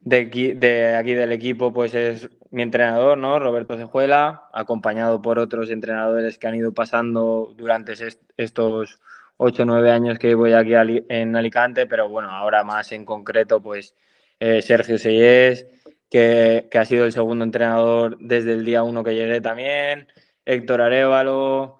de, 0.00 0.96
aquí 0.96 1.14
del 1.14 1.32
equipo 1.32 1.72
pues 1.72 1.94
es 1.94 2.28
mi 2.50 2.62
entrenador, 2.62 3.18
¿no? 3.18 3.38
Roberto 3.38 3.76
Cejuela, 3.76 4.48
acompañado 4.52 5.22
por 5.22 5.38
otros 5.38 5.70
entrenadores 5.70 6.38
que 6.38 6.46
han 6.46 6.56
ido 6.56 6.72
pasando 6.72 7.54
durante 7.56 7.94
estos 8.36 9.00
ocho 9.38 9.62
o 9.62 9.66
nueve 9.66 9.90
años 9.90 10.18
que 10.18 10.34
voy 10.34 10.52
aquí 10.52 10.72
en 11.08 11.36
Alicante, 11.36 11.86
pero 11.86 12.08
bueno, 12.08 12.30
ahora 12.30 12.64
más 12.64 12.92
en 12.92 13.04
concreto 13.04 13.62
pues 13.62 13.94
eh, 14.40 14.62
Sergio 14.62 14.98
Seyes, 14.98 15.66
que, 16.10 16.68
ha 16.72 16.84
sido 16.84 17.04
el 17.04 17.12
segundo 17.12 17.44
entrenador 17.44 18.18
desde 18.20 18.52
el 18.54 18.64
día 18.64 18.82
uno 18.82 19.04
que 19.04 19.14
llegué 19.14 19.40
también, 19.40 20.08
Héctor 20.44 20.80
Arevalo, 20.82 21.78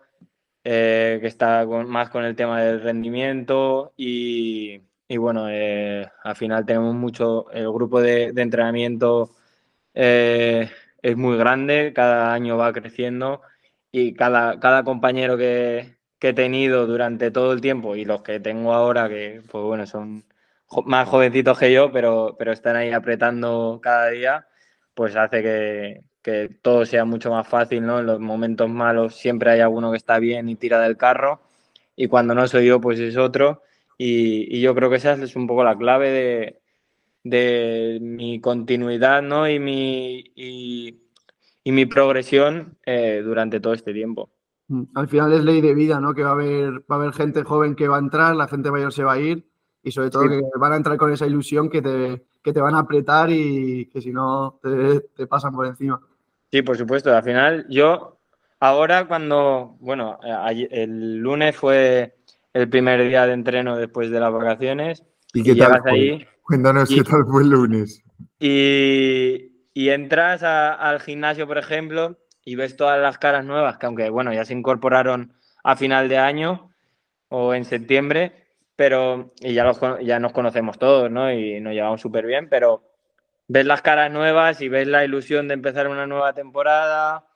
eh, 0.64 1.18
que 1.20 1.26
está 1.28 1.66
más 1.66 2.10
con 2.10 2.24
el 2.24 2.36
tema 2.36 2.62
del 2.62 2.82
rendimiento. 2.82 3.92
Y, 3.96 4.82
bueno, 5.16 5.48
eh, 5.50 6.06
al 6.24 6.36
final 6.36 6.66
tenemos 6.66 6.94
mucho, 6.94 7.50
el 7.52 7.70
grupo 7.72 8.00
de, 8.00 8.32
entrenamiento 8.36 9.30
eh, 9.94 10.70
es 11.02 11.16
muy 11.16 11.36
grande, 11.38 11.92
cada 11.94 12.32
año 12.34 12.56
va 12.56 12.72
creciendo 12.72 13.42
y 13.90 14.14
cada, 14.14 14.60
cada 14.60 14.84
compañero 14.84 15.36
que, 15.36 15.96
he 16.20 16.32
tenido 16.34 16.86
durante 16.86 17.30
todo 17.30 17.52
el 17.52 17.60
tiempo 17.60 17.96
y 17.96 18.04
los 18.04 18.22
que 18.22 18.40
tengo 18.40 18.74
ahora, 18.74 19.08
que 19.08 19.40
pues 19.50 19.64
bueno, 19.64 19.86
son 19.86 20.24
más 20.84 21.08
jovencitos 21.08 21.58
que 21.58 21.72
yo, 21.72 21.90
pero, 21.92 22.36
pero 22.38 22.52
están 22.52 22.76
ahí 22.76 22.92
apretando 22.92 23.80
cada 23.82 24.10
día, 24.10 24.46
pues 24.94 25.16
hace 25.16 25.42
que, 25.42 26.02
que 26.22 26.58
todo 26.62 26.84
sea 26.84 27.04
mucho 27.04 27.30
más 27.30 27.48
fácil, 27.48 27.86
¿no? 27.86 28.00
En 28.00 28.06
los 28.06 28.20
momentos 28.20 28.68
malos 28.68 29.14
siempre 29.16 29.50
hay 29.50 29.60
alguno 29.60 29.90
que 29.90 29.96
está 29.96 30.18
bien 30.18 30.48
y 30.48 30.56
tira 30.56 30.80
del 30.80 30.96
carro 30.96 31.40
y 31.96 32.06
cuando 32.06 32.34
no 32.34 32.46
soy 32.46 32.66
yo, 32.66 32.80
pues 32.80 33.00
es 33.00 33.16
otro. 33.16 33.62
Y, 33.98 34.60
yo 34.60 34.72
creo 34.74 34.88
que 34.88 34.96
esa 34.96 35.14
es 35.14 35.34
un 35.34 35.48
poco 35.48 35.64
la 35.64 35.76
clave 35.76 36.60
de, 37.24 37.98
mi 38.00 38.40
continuidad 38.40 39.20
¿no? 39.22 39.48
y, 39.48 39.58
mi, 39.58 40.24
y, 40.36 41.00
mi 41.64 41.86
progresión 41.86 42.78
eh, 42.86 43.20
durante 43.24 43.58
todo 43.58 43.72
este 43.72 43.92
tiempo. 43.92 44.30
Mm, 44.68 44.84
al 44.94 45.08
final 45.08 45.32
es 45.32 45.42
ley 45.42 45.60
de 45.60 45.74
vida, 45.74 45.98
¿no? 46.00 46.14
Que 46.14 46.22
va 46.22 46.30
a 46.30 46.32
haber, 46.34 46.80
va 46.80 46.96
a 46.96 47.00
haber 47.00 47.12
gente 47.12 47.42
joven 47.42 47.74
que 47.74 47.88
va 47.88 47.96
a 47.96 48.00
entrar, 48.00 48.36
la 48.36 48.46
gente 48.46 48.70
mayor 48.70 48.92
se 48.92 49.02
va 49.02 49.14
a 49.14 49.18
ir 49.18 49.44
y 49.82 49.90
sobre 49.90 50.10
todo 50.10 50.28
que 50.28 50.42
van 50.58 50.72
a 50.72 50.76
entrar 50.76 50.96
con 50.96 51.12
esa 51.12 51.26
ilusión 51.26 51.68
que 51.68 51.82
te, 51.82 52.24
que 52.42 52.52
te 52.52 52.60
van 52.60 52.74
a 52.74 52.80
apretar 52.80 53.30
y 53.30 53.86
que 53.86 54.00
si 54.00 54.12
no 54.12 54.58
te, 54.62 55.00
te 55.16 55.26
pasan 55.26 55.54
por 55.54 55.66
encima. 55.66 56.00
Sí, 56.50 56.62
por 56.62 56.76
supuesto. 56.76 57.14
Al 57.14 57.22
final 57.22 57.66
yo 57.68 58.18
ahora 58.60 59.06
cuando, 59.06 59.76
bueno, 59.80 60.18
eh, 60.24 60.68
el 60.70 61.16
lunes 61.16 61.56
fue 61.56 62.16
el 62.52 62.68
primer 62.68 63.06
día 63.08 63.26
de 63.26 63.34
entreno 63.34 63.76
después 63.76 64.10
de 64.10 64.20
las 64.20 64.32
vacaciones. 64.32 65.04
¿Y 65.34 65.42
qué 65.42 65.54
tal 65.54 65.82
ahí, 65.84 66.26
Cuéntanos 66.42 66.88
qué 66.88 67.04
tal 67.04 67.24
fue 67.30 67.42
el 67.42 67.50
lunes. 67.50 68.02
Y, 68.40 69.50
entras 69.74 70.42
al 70.42 71.00
gimnasio, 71.00 71.46
por 71.46 71.58
ejemplo, 71.58 72.18
y 72.44 72.56
ves 72.56 72.76
todas 72.76 73.00
las 73.00 73.18
caras 73.18 73.44
nuevas, 73.44 73.76
que 73.76 73.86
aunque, 73.86 74.10
bueno, 74.10 74.32
ya 74.32 74.44
se 74.44 74.54
incorporaron 74.54 75.34
a 75.62 75.76
final 75.76 76.08
de 76.08 76.18
año 76.18 76.70
o 77.28 77.52
en 77.54 77.64
septiembre, 77.64 78.47
pero 78.78 79.32
y 79.40 79.54
ya, 79.54 79.72
ya 80.02 80.20
nos 80.20 80.32
conocemos 80.32 80.78
todos, 80.78 81.10
¿no? 81.10 81.32
Y 81.32 81.60
nos 81.60 81.72
llevamos 81.72 82.00
súper 82.00 82.24
bien, 82.26 82.48
pero 82.48 82.84
ves 83.48 83.66
las 83.66 83.82
caras 83.82 84.12
nuevas 84.12 84.60
y 84.60 84.68
ves 84.68 84.86
la 84.86 85.04
ilusión 85.04 85.48
de 85.48 85.54
empezar 85.54 85.88
una 85.88 86.06
nueva 86.06 86.32
temporada, 86.32 87.26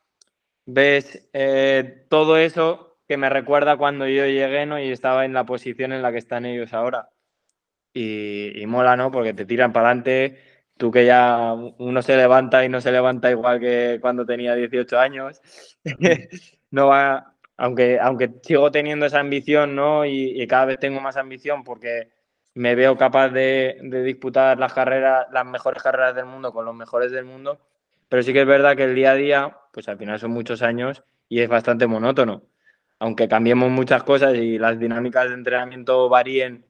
ves 0.66 1.28
eh, 1.32 2.06
todo 2.08 2.36
eso 2.36 3.00
que 3.08 3.16
me 3.16 3.28
recuerda 3.28 3.76
cuando 3.76 4.06
yo 4.06 4.24
llegué 4.24 4.66
¿no? 4.66 4.78
y 4.78 4.92
estaba 4.92 5.24
en 5.24 5.32
la 5.32 5.44
posición 5.44 5.92
en 5.92 6.02
la 6.02 6.12
que 6.12 6.18
están 6.18 6.46
ellos 6.46 6.72
ahora. 6.74 7.10
Y, 7.92 8.64
mola, 8.68 8.96
¿no? 8.96 9.10
Porque 9.10 9.34
te 9.34 9.44
tiran 9.44 9.72
para 9.72 9.88
adelante, 9.88 10.38
tú 10.76 10.92
que 10.92 11.04
ya 11.06 11.54
uno 11.54 12.02
se 12.02 12.16
levanta 12.16 12.64
y 12.64 12.68
no 12.68 12.80
se 12.80 12.92
levanta 12.92 13.32
igual 13.32 13.58
que 13.58 13.98
cuando 14.00 14.24
tenía 14.24 14.54
18 14.54 14.96
años, 14.96 15.40
no 16.70 16.86
va, 16.86 17.31
aunque, 17.62 17.98
aunque 18.00 18.30
sigo 18.42 18.70
teniendo 18.70 19.06
esa 19.06 19.20
ambición, 19.20 19.74
¿no? 19.74 20.04
Y, 20.04 20.46
cada 20.46 20.66
vez 20.66 20.78
tengo 20.78 21.00
más 21.00 21.16
ambición 21.16 21.64
porque 21.64 22.08
me 22.54 22.74
veo 22.74 22.96
capaz 22.96 23.30
de, 23.30 23.78
de, 23.82 24.02
disputar 24.02 24.58
las 24.58 24.72
carreras, 24.72 25.26
las 25.32 25.46
mejores 25.46 25.82
carreras 25.82 26.14
del 26.14 26.26
mundo 26.26 26.52
con 26.52 26.64
los 26.64 26.74
mejores 26.74 27.12
del 27.12 27.24
mundo, 27.24 27.60
pero 28.08 28.22
sí 28.22 28.32
que 28.32 28.42
es 28.42 28.46
verdad 28.46 28.76
que 28.76 28.84
el 28.84 28.94
día 28.94 29.12
a 29.12 29.14
día, 29.14 29.56
pues 29.72 29.88
al 29.88 29.98
final 29.98 30.18
son 30.18 30.32
muchos 30.32 30.62
años 30.62 31.02
y 31.28 31.40
es 31.40 31.48
bastante 31.48 31.86
monótono 31.86 32.42
aunque 33.02 33.26
cambiemos 33.26 33.68
muchas 33.68 34.04
cosas 34.04 34.36
y 34.36 34.58
las 34.58 34.78
dinámicas 34.78 35.28
de 35.28 35.34
entrenamiento 35.34 36.08
varíen 36.08 36.64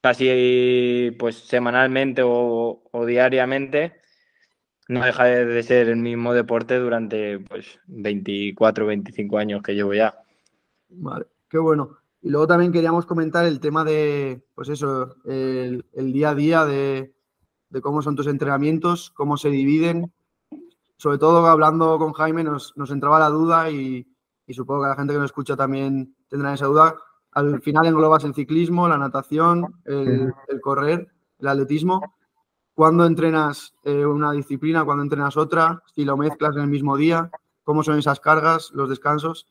casi 0.00 1.14
pues 1.16 1.36
semanalmente 1.36 2.22
o, 2.24 2.82
diariamente, 3.06 3.92
no 4.88 5.04
deja 5.04 5.26
de 5.26 5.62
ser 5.62 5.88
el 5.88 5.96
mismo 5.96 6.34
deporte 6.34 6.76
durante 6.78 7.38
pues 7.38 7.78
24, 7.86 8.84
25 8.84 9.38
años 9.38 9.62
que 9.62 9.76
llevo 9.76 9.94
ya. 9.94 10.25
Vale, 10.88 11.26
qué 11.48 11.58
bueno. 11.58 11.98
Y 12.22 12.30
luego 12.30 12.46
también 12.46 12.72
queríamos 12.72 13.06
comentar 13.06 13.44
el 13.44 13.60
tema 13.60 13.84
de, 13.84 14.44
pues 14.54 14.68
eso, 14.68 15.16
el, 15.24 15.84
día 16.12 16.30
a 16.30 16.34
día 16.34 16.64
de, 16.64 17.14
cómo 17.82 18.02
son 18.02 18.16
tus 18.16 18.26
entrenamientos, 18.26 19.10
cómo 19.10 19.36
se 19.36 19.50
dividen. 19.50 20.12
Sobre 20.96 21.18
todo 21.18 21.46
hablando 21.46 21.98
con 21.98 22.12
Jaime 22.14 22.42
nos, 22.42 22.72
nos 22.76 22.90
entraba 22.90 23.18
la 23.18 23.28
duda 23.28 23.70
y, 23.70 24.08
y 24.46 24.54
supongo 24.54 24.82
que 24.82 24.88
la 24.88 24.96
gente 24.96 25.12
que 25.12 25.18
nos 25.18 25.26
escucha 25.26 25.56
también 25.56 26.16
tendrá 26.28 26.54
esa 26.54 26.66
duda. 26.66 26.96
Al 27.32 27.60
final 27.60 27.86
englobas 27.86 28.24
el 28.24 28.34
ciclismo, 28.34 28.88
la 28.88 28.96
natación, 28.96 29.82
el, 29.84 30.32
correr, 30.62 31.08
el 31.38 31.48
atletismo. 31.48 32.14
¿Cuándo 32.74 33.04
entrenas 33.06 33.74
eh, 33.84 34.06
una 34.06 34.32
disciplina? 34.32 34.84
¿Cuándo 34.84 35.02
entrenas 35.02 35.36
otra? 35.36 35.82
Si 35.94 36.04
lo 36.04 36.16
mezclas 36.16 36.56
en 36.56 36.62
el 36.62 36.68
mismo 36.68 36.96
día, 36.96 37.30
¿cómo 37.62 37.82
son 37.82 37.98
esas 37.98 38.20
cargas, 38.20 38.70
los 38.72 38.88
descansos? 38.88 39.46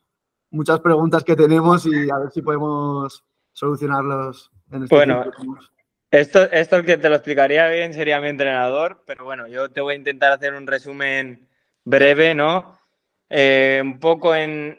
Muchas 0.50 0.80
preguntas 0.80 1.24
que 1.24 1.36
tenemos 1.36 1.86
y 1.86 2.10
a 2.10 2.18
ver 2.18 2.30
si 2.30 2.42
podemos 2.42 3.24
solucionarlos 3.52 4.50
en 4.70 4.84
este 4.84 4.94
Bueno, 4.94 5.24
esto, 6.10 6.42
esto 6.50 6.76
el 6.76 6.84
que 6.84 6.98
te 6.98 7.08
lo 7.08 7.16
explicaría 7.16 7.68
bien 7.68 7.92
sería 7.92 8.20
mi 8.20 8.28
entrenador, 8.28 9.02
pero 9.06 9.24
bueno, 9.24 9.48
yo 9.48 9.70
te 9.70 9.80
voy 9.80 9.94
a 9.94 9.98
intentar 9.98 10.32
hacer 10.32 10.54
un 10.54 10.66
resumen 10.66 11.48
breve, 11.84 12.34
¿no? 12.34 12.78
Eh, 13.28 13.80
un 13.82 13.98
poco 13.98 14.34
en, 14.34 14.78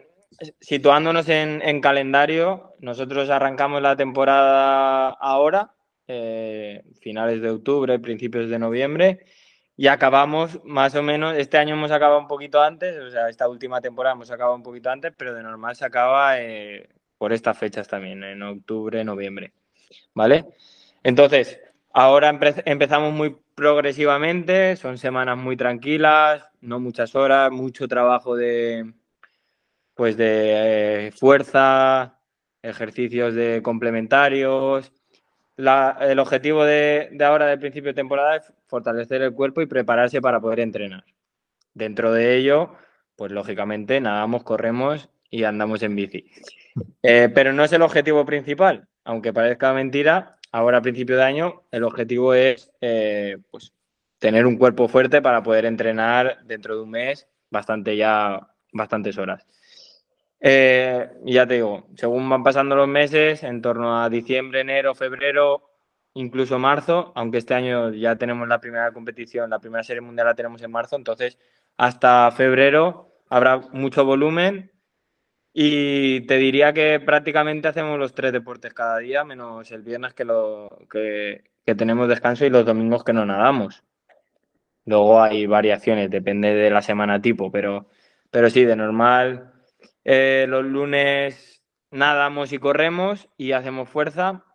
situándonos 0.60 1.28
en, 1.30 1.82
calendario, 1.82 2.76
nosotros 2.80 3.30
arrancamos 3.30 3.82
la 3.82 3.96
temporada 3.96 5.10
ahora, 5.10 5.74
eh, 6.08 6.84
finales 7.02 7.42
de 7.42 7.50
octubre, 7.50 8.00
principios 8.00 8.50
de 8.50 8.60
noviembre, 8.60 9.26
y 9.78 9.88
acabamos 9.88 10.60
más 10.66 10.96
o 10.96 11.04
menos, 11.04 11.38
este 11.38 11.60
año 11.60 11.76
hemos 11.76 11.92
acabado 11.92 12.20
un 12.20 12.28
poquito 12.28 12.62
antes, 12.62 12.98
o 12.98 13.12
sea, 13.12 13.30
esta 13.30 13.48
última 13.48 13.80
temporada 13.80 14.16
hemos 14.16 14.32
acabado 14.32 14.56
un 14.56 14.64
poquito 14.64 14.90
antes, 14.90 15.14
pero 15.16 15.36
de 15.36 15.44
normal 15.44 15.76
se 15.76 15.86
acaba 15.86 16.42
eh, 16.42 16.90
por 17.20 17.32
estas 17.32 17.56
fechas 17.58 17.88
también, 17.88 18.24
en 18.24 18.42
octubre, 18.42 19.04
noviembre, 19.04 19.54
¿vale? 20.16 20.46
Entonces, 21.04 21.60
ahora 21.94 22.38
empezamos 22.66 23.14
muy 23.14 23.38
progresivamente, 23.54 24.76
son 24.78 24.98
semanas 24.98 25.38
muy 25.38 25.56
tranquilas, 25.56 26.44
no 26.60 26.80
muchas 26.80 27.14
horas, 27.16 27.52
mucho 27.52 27.88
trabajo 27.88 28.36
de, 28.36 28.94
pues 29.94 30.18
de 30.18 31.08
eh, 31.08 31.12
fuerza, 31.12 32.20
ejercicios 32.64 33.36
de 33.36 33.62
complementarios. 33.64 34.92
El 35.58 36.20
objetivo 36.20 36.64
de, 36.64 37.18
ahora, 37.26 37.48
del 37.48 37.60
principio 37.60 37.90
de 37.90 37.96
temporada, 37.96 38.38
es 38.38 38.54
fortalecer 38.68 39.22
el 39.22 39.34
cuerpo 39.34 39.62
y 39.62 39.66
prepararse 39.66 40.22
para 40.22 40.40
poder 40.40 40.60
entrenar. 40.60 41.04
Dentro 41.74 42.12
de 42.12 42.38
ello, 42.38 42.76
pues 43.16 43.32
lógicamente 43.32 44.00
nadamos, 44.00 44.44
corremos 44.44 45.10
y 45.30 45.44
andamos 45.44 45.82
en 45.84 45.96
bici. 45.96 46.32
Eh, 47.02 47.30
pero 47.34 47.54
no 47.54 47.64
es 47.64 47.74
el 47.74 47.82
objetivo 47.82 48.26
principal, 48.26 48.88
aunque 49.04 49.34
parezca 49.34 49.74
mentira, 49.74 50.38
ahora 50.52 50.78
a 50.78 50.82
principio 50.82 51.18
de 51.18 51.24
año 51.24 51.64
el 51.72 51.84
objetivo 51.84 52.34
es 52.34 52.72
eh, 52.82 53.38
pues, 53.50 53.74
tener 54.20 54.46
un 54.46 54.58
cuerpo 54.58 54.88
fuerte 54.88 55.22
para 55.22 55.44
poder 55.44 55.66
entrenar 55.66 56.40
dentro 56.46 56.76
de 56.76 56.84
un 56.84 56.92
mes 56.92 57.28
bastante 57.50 57.96
ya, 57.98 58.48
bastantes 58.72 59.18
horas. 59.18 59.46
Eh, 60.40 61.10
ya 61.26 61.48
te 61.48 61.56
digo, 61.56 61.88
según 61.96 62.30
van 62.30 62.44
pasando 62.44 62.76
los 62.76 62.88
meses, 62.88 63.44
en 63.44 63.62
torno 63.62 64.02
a 64.02 64.10
diciembre, 64.10 64.62
enero, 64.62 64.94
febrero, 64.94 65.64
incluso 66.14 66.60
marzo, 66.60 67.12
aunque 67.16 67.40
este 67.40 67.54
año 67.54 67.92
ya 67.92 68.16
tenemos 68.16 68.48
la 68.48 68.60
primera 68.60 68.92
competición, 68.92 69.50
la 69.50 69.60
primera 69.60 69.84
serie 69.84 70.02
mundial 70.02 70.28
la 70.28 70.36
tenemos 70.36 70.62
en 70.62 70.72
marzo, 70.72 70.96
entonces 70.96 71.38
hasta 71.78 72.32
febrero 72.32 73.14
habrá 73.30 73.58
mucho 73.72 74.06
volumen 74.06 74.72
y 75.54 76.22
te 76.28 76.38
diría 76.38 76.74
que 76.74 77.00
prácticamente 77.00 77.68
hacemos 77.68 77.98
los 77.98 78.14
tres 78.14 78.32
deportes 78.32 78.74
cada 78.74 79.00
día, 79.00 79.24
menos 79.24 79.72
el 79.72 79.82
viernes 79.82 80.14
que, 80.14 80.26
lo, 80.26 80.86
que, 80.92 81.46
que 81.66 81.76
tenemos 81.76 82.08
descanso 82.08 82.46
y 82.46 82.50
los 82.50 82.66
domingos 82.66 83.04
que 83.04 83.14
no 83.14 83.26
nadamos. 83.26 83.84
Luego 84.86 85.22
hay 85.22 85.48
variaciones, 85.48 86.10
depende 86.12 86.54
de 86.54 86.70
la 86.70 86.82
semana 86.82 87.22
tipo, 87.22 87.52
pero, 87.52 87.88
pero 88.32 88.50
sí, 88.50 88.66
de 88.66 88.76
normal 88.76 89.57
eh, 90.10 90.46
los 90.48 90.64
lunes 90.64 91.62
nadamos 91.92 92.54
y 92.54 92.60
corremos 92.60 93.28
y 93.36 93.52
hacemos 93.52 93.90
fuerza. 93.90 94.46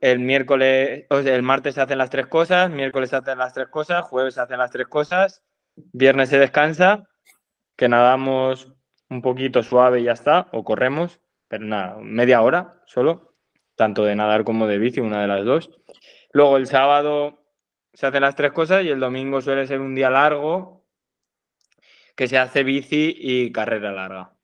El 0.00 0.18
miércoles, 0.18 1.06
o 1.08 1.16
el 1.16 1.42
martes 1.42 1.76
se 1.76 1.80
hacen 1.80 1.96
las 1.96 2.10
tres 2.10 2.26
cosas, 2.26 2.70
miércoles 2.70 3.08
se 3.08 3.16
hacen 3.16 3.38
las 3.38 3.54
tres 3.54 3.68
cosas, 3.68 4.04
jueves 4.04 4.34
se 4.34 4.42
hacen 4.42 4.58
las 4.58 4.70
tres 4.70 4.86
cosas, 4.86 5.42
viernes 5.76 6.28
se 6.28 6.38
descansa, 6.38 7.08
que 7.74 7.88
nadamos 7.88 8.70
un 9.08 9.22
poquito 9.22 9.62
suave 9.62 10.00
y 10.00 10.04
ya 10.04 10.12
está, 10.12 10.48
o 10.52 10.62
corremos, 10.62 11.20
pero 11.48 11.64
nada, 11.64 11.96
media 11.98 12.42
hora 12.42 12.82
solo, 12.84 13.34
tanto 13.76 14.04
de 14.04 14.14
nadar 14.14 14.44
como 14.44 14.66
de 14.66 14.76
bici, 14.76 15.00
una 15.00 15.22
de 15.22 15.26
las 15.26 15.44
dos. 15.46 15.70
Luego 16.32 16.58
el 16.58 16.66
sábado 16.66 17.46
se 17.94 18.06
hacen 18.06 18.20
las 18.20 18.36
tres 18.36 18.52
cosas 18.52 18.84
y 18.84 18.90
el 18.90 19.00
domingo 19.00 19.40
suele 19.40 19.66
ser 19.66 19.80
un 19.80 19.94
día 19.94 20.10
largo 20.10 20.84
que 22.14 22.28
se 22.28 22.36
hace 22.36 22.62
bici 22.62 23.16
y 23.18 23.52
carrera 23.52 23.92
larga. 23.92 24.34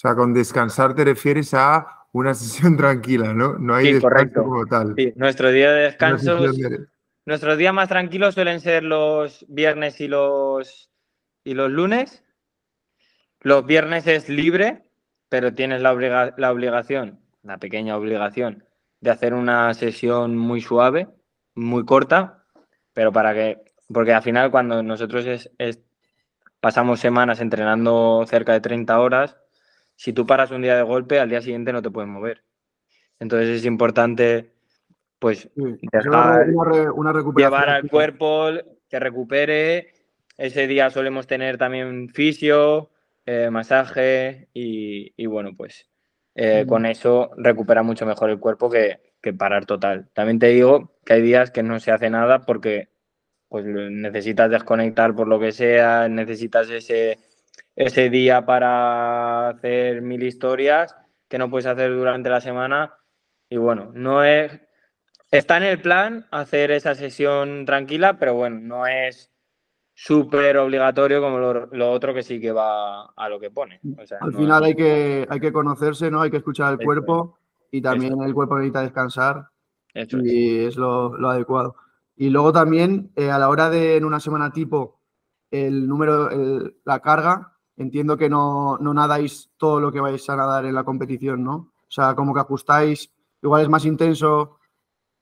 O 0.00 0.02
sea, 0.02 0.14
con 0.14 0.32
descansar 0.32 0.94
te 0.94 1.04
refieres 1.04 1.52
a 1.52 2.06
una 2.12 2.32
sesión 2.34 2.74
tranquila, 2.74 3.34
¿no? 3.34 3.58
No 3.58 3.74
hay 3.74 3.88
Sí, 3.88 3.92
descanso 3.92 4.08
correcto. 4.14 4.42
como 4.44 4.64
tal. 4.64 4.94
Sí, 4.96 5.12
nuestro 5.14 5.50
día 5.50 5.70
de 5.72 5.82
descanso, 5.82 6.40
de- 6.40 6.86
nuestros 7.26 7.58
días 7.58 7.74
más 7.74 7.90
tranquilos 7.90 8.32
suelen 8.34 8.60
ser 8.62 8.82
los 8.82 9.44
viernes 9.50 10.00
y 10.00 10.08
los, 10.08 10.88
y 11.44 11.52
los 11.52 11.70
lunes. 11.70 12.24
Los 13.40 13.66
viernes 13.66 14.06
es 14.06 14.30
libre, 14.30 14.84
pero 15.28 15.52
tienes 15.54 15.82
la, 15.82 15.92
obliga- 15.92 16.32
la 16.38 16.50
obligación, 16.50 17.20
la 17.42 17.58
pequeña 17.58 17.94
obligación, 17.98 18.64
de 19.02 19.10
hacer 19.10 19.34
una 19.34 19.74
sesión 19.74 20.34
muy 20.34 20.62
suave, 20.62 21.08
muy 21.54 21.84
corta, 21.84 22.42
pero 22.94 23.12
para 23.12 23.34
que, 23.34 23.58
porque 23.92 24.14
al 24.14 24.22
final 24.22 24.50
cuando 24.50 24.82
nosotros 24.82 25.26
es- 25.26 25.50
es- 25.58 25.80
pasamos 26.60 27.00
semanas 27.00 27.38
entrenando 27.40 28.24
cerca 28.26 28.54
de 28.54 28.60
30 28.62 28.98
horas, 28.98 29.36
si 30.00 30.14
tú 30.14 30.24
paras 30.26 30.50
un 30.50 30.62
día 30.62 30.76
de 30.76 30.82
golpe, 30.82 31.20
al 31.20 31.28
día 31.28 31.42
siguiente 31.42 31.74
no 31.74 31.82
te 31.82 31.90
puedes 31.90 32.08
mover. 32.08 32.42
Entonces 33.18 33.50
es 33.50 33.66
importante, 33.66 34.54
pues, 35.18 35.50
Sí, 35.54 35.76
Dejar- 35.92 36.48
una, 36.48 37.22
llevar 37.36 37.68
al 37.68 37.86
cuerpo 37.90 38.48
que 38.88 38.98
recupere. 38.98 39.92
Ese 40.38 40.66
día 40.66 40.88
solemos 40.88 41.26
tener 41.26 41.58
también 41.58 42.08
fisio, 42.08 42.88
eh, 43.26 43.50
masaje 43.50 44.48
y, 44.54 45.12
y 45.22 45.26
bueno, 45.26 45.50
pues 45.54 45.86
eh, 46.34 46.64
con 46.66 46.86
eso 46.86 47.32
recupera 47.36 47.82
mucho 47.82 48.06
mejor 48.06 48.30
el 48.30 48.38
cuerpo 48.40 48.70
que, 48.70 49.00
que 49.20 49.34
parar 49.34 49.66
total. 49.66 50.08
También 50.14 50.38
te 50.38 50.46
digo 50.46 50.96
que 51.04 51.12
hay 51.12 51.20
días 51.20 51.50
que 51.50 51.62
no 51.62 51.78
se 51.78 51.92
hace 51.92 52.08
nada 52.08 52.46
porque 52.46 52.88
pues 53.50 53.66
necesitas 53.66 54.50
desconectar 54.50 55.14
por 55.14 55.28
lo 55.28 55.38
que 55.38 55.52
sea, 55.52 56.08
necesitas 56.08 56.70
ese, 56.70 57.18
ese 57.76 58.10
día 58.10 58.44
para 58.44 59.48
hacer 59.50 60.02
mil 60.02 60.22
historias 60.22 60.94
que 61.28 61.38
no 61.38 61.48
puedes 61.50 61.66
hacer 61.66 61.94
durante 61.94 62.28
la 62.30 62.40
semana. 62.40 62.94
Y 63.48 63.56
bueno, 63.56 63.90
no 63.94 64.24
es. 64.24 64.60
Está 65.30 65.56
en 65.58 65.62
el 65.64 65.80
plan 65.80 66.26
hacer 66.32 66.72
esa 66.72 66.94
sesión 66.94 67.64
tranquila, 67.64 68.18
pero 68.18 68.34
bueno, 68.34 68.58
no 68.60 68.86
es 68.86 69.30
súper 69.94 70.56
obligatorio 70.56 71.20
como 71.20 71.38
lo, 71.38 71.66
lo 71.66 71.90
otro 71.90 72.14
que 72.14 72.22
sí 72.22 72.40
que 72.40 72.52
va 72.52 73.06
a 73.06 73.28
lo 73.28 73.38
que 73.38 73.50
pone. 73.50 73.80
O 73.98 74.06
sea, 74.06 74.18
Al 74.20 74.32
no 74.32 74.38
final 74.38 74.62
es- 74.62 74.68
hay 74.68 74.74
que, 74.74 75.26
hay 75.28 75.40
que 75.40 75.52
conocerse, 75.52 76.10
¿no? 76.10 76.22
Hay 76.22 76.30
que 76.30 76.38
escuchar 76.38 76.68
al 76.68 76.74
Eso 76.74 76.84
cuerpo 76.84 77.38
y 77.70 77.80
también 77.80 78.20
el 78.22 78.34
cuerpo 78.34 78.56
necesita 78.56 78.82
descansar 78.82 79.46
eso 79.94 80.18
es. 80.18 80.24
y 80.24 80.64
es 80.64 80.76
lo, 80.76 81.16
lo 81.16 81.28
adecuado. 81.30 81.76
Y 82.16 82.30
luego 82.30 82.52
también, 82.52 83.12
eh, 83.14 83.30
a 83.30 83.38
la 83.38 83.48
hora 83.48 83.70
de 83.70 83.96
en 83.96 84.04
una 84.04 84.20
semana 84.20 84.52
tipo, 84.52 85.00
el 85.50 85.86
número, 85.86 86.30
el- 86.30 86.76
la 86.84 87.00
carga, 87.00 87.56
entiendo 87.80 88.16
que 88.18 88.28
no, 88.28 88.76
no 88.78 88.92
nadáis 88.92 89.50
todo 89.56 89.80
lo 89.80 89.90
que 89.90 90.00
vais 90.00 90.28
a 90.28 90.36
nadar 90.36 90.66
en 90.66 90.74
la 90.74 90.84
competición, 90.84 91.42
¿no? 91.42 91.54
O 91.54 91.90
sea, 91.90 92.14
como 92.14 92.34
que 92.34 92.40
ajustáis, 92.40 93.10
igual 93.42 93.62
es 93.62 93.68
más 93.68 93.86
intenso, 93.86 94.58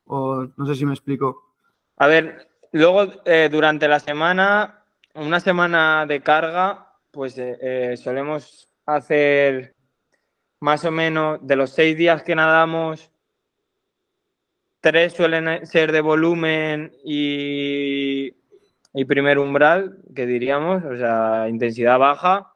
o 0.07 0.47
no 0.57 0.67
sé 0.67 0.75
si 0.75 0.85
me 0.85 0.93
explico. 0.93 1.55
A 1.97 2.09
ver, 2.09 2.49
luego 2.73 3.07
eh, 3.25 3.49
durante 3.50 3.87
la 3.87 4.00
semana, 4.00 4.85
una 5.15 5.38
semana 5.38 6.05
de 6.07 6.21
carga, 6.21 6.95
pues 7.12 7.38
eh, 7.38 7.57
eh, 7.61 7.97
solemos 7.97 8.69
hacer 8.87 9.77
más 10.61 10.85
o 10.85 10.91
menos 10.91 11.38
de 11.41 11.55
los 11.55 11.71
seis 11.71 11.97
días 11.97 12.25
que 12.25 12.35
nadamos, 12.35 13.12
tres 14.81 15.12
suelen 15.12 15.65
ser 15.65 15.93
de 15.93 16.00
volumen 16.00 16.93
y, 17.05 18.35
y 18.99 19.05
primer 19.05 19.38
umbral, 19.38 19.99
que 20.14 20.26
diríamos, 20.26 20.85
o 20.85 20.97
sea, 20.97 21.47
intensidad 21.49 21.99
baja. 21.99 22.52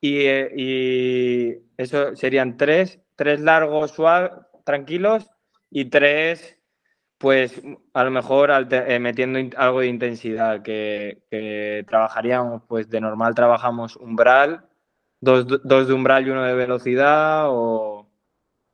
Y, 0.00 0.26
eh, 0.26 0.52
y 0.56 1.54
eso 1.76 2.16
serían 2.16 2.56
tres, 2.56 3.00
tres 3.14 3.40
largos, 3.40 3.92
suaves, 3.92 4.32
tranquilos 4.64 5.30
y 5.70 5.86
tres 5.86 6.58
pues 7.18 7.62
a 7.94 8.04
lo 8.04 8.10
mejor 8.10 8.50
eh, 8.70 8.98
metiendo 8.98 9.38
algo 9.56 9.80
de 9.80 9.86
intensidad, 9.86 10.62
que, 10.62 11.22
que 11.30 11.84
trabajaríamos, 11.88 12.62
pues 12.68 12.90
de 12.90 13.00
normal 13.00 13.34
trabajamos 13.34 13.96
umbral, 13.96 14.66
dos, 15.20 15.46
dos 15.64 15.88
de 15.88 15.94
umbral 15.94 16.26
y 16.26 16.30
uno 16.30 16.42
de 16.44 16.54
velocidad 16.54 17.44
o, 17.48 18.10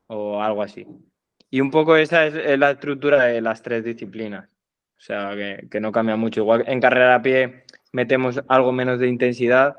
o 0.09 0.43
algo 0.43 0.63
así. 0.63 0.87
Y 1.51 1.61
un 1.61 1.71
poco 1.71 1.97
esa 1.97 2.27
es, 2.27 2.35
es 2.35 2.59
la 2.59 2.73
estructura 2.73 3.25
de 3.25 3.41
las 3.43 3.63
tres 3.63 3.85
disciplinas. 3.85 4.49
O 5.03 5.05
sea, 5.05 5.35
que, 5.69 5.81
no 5.81 5.91
cambia 5.91 6.15
mucho. 6.15 6.43
Igual 6.43 6.63
en 6.69 6.81
carrera 6.81 7.17
a 7.17 7.23
pie 7.23 7.65
metemos 7.91 8.41
algo 8.47 8.71
menos 8.71 9.01
de 9.01 9.09
intensidad, 9.09 9.79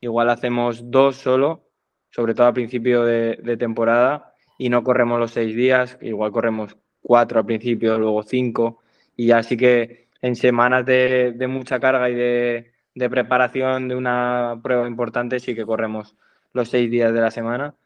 igual 0.00 0.28
hacemos 0.30 0.90
dos 0.90 1.14
solo, 1.14 1.68
sobre 2.10 2.34
todo 2.34 2.48
a 2.48 2.52
principio 2.52 3.04
de, 3.04 3.56
temporada, 3.56 4.34
y 4.58 4.70
no 4.70 4.82
corremos 4.82 5.20
los 5.20 5.30
seis 5.30 5.54
días, 5.54 5.96
igual 6.00 6.32
corremos 6.32 6.76
cuatro 7.00 7.38
al 7.38 7.46
principio, 7.46 7.96
luego 8.00 8.24
cinco, 8.24 8.80
y 9.14 9.30
así 9.30 9.56
que 9.56 10.08
en 10.20 10.34
semanas 10.34 10.84
de, 10.84 11.46
mucha 11.48 11.78
carga 11.78 12.10
y 12.10 12.14
de 12.16 13.10
preparación 13.10 13.86
de 13.86 13.94
una 13.94 14.58
prueba 14.60 14.88
importante 14.88 15.38
sí 15.38 15.54
que 15.54 15.64
corremos 15.64 16.16
los 16.52 16.68
seis 16.68 16.90
días 16.90 17.14
de 17.14 17.20
la 17.20 17.30
semana. 17.30 17.76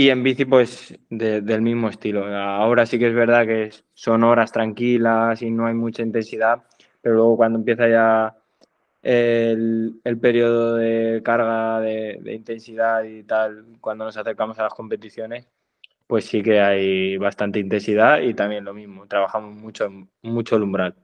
Y 0.00 0.08
en 0.08 0.22
bici, 0.22 0.46
pues 0.46 0.98
de- 1.10 1.42
del 1.42 1.60
mismo 1.60 1.90
estilo. 1.90 2.24
Ahora 2.34 2.86
sí 2.86 2.98
que 2.98 3.08
es 3.08 3.14
verdad 3.14 3.44
que 3.46 3.70
son 3.92 4.24
horas 4.24 4.50
tranquilas 4.50 5.42
y 5.42 5.50
no 5.50 5.66
hay 5.66 5.74
mucha 5.74 6.02
intensidad, 6.02 6.64
pero 7.02 7.16
luego 7.16 7.36
cuando 7.36 7.58
empieza 7.58 7.86
ya 7.86 8.34
el, 9.02 10.00
el 10.02 10.18
periodo 10.18 10.76
de 10.76 11.20
carga 11.22 11.80
de, 11.80 12.18
intensidad 12.34 13.04
y 13.04 13.24
tal, 13.24 13.66
cuando 13.82 14.06
nos 14.06 14.16
acercamos 14.16 14.58
a 14.58 14.62
las 14.62 14.72
competiciones, 14.74 15.46
pues 16.06 16.24
sí 16.24 16.42
que 16.42 16.60
hay 16.60 17.18
bastante 17.18 17.58
intensidad 17.58 18.20
y 18.22 18.32
también 18.32 18.64
lo 18.64 18.72
mismo, 18.72 19.06
trabajamos 19.06 19.54
mucho, 19.54 19.90
mucho 20.22 20.56
el 20.56 20.62
umbral. 20.62 20.94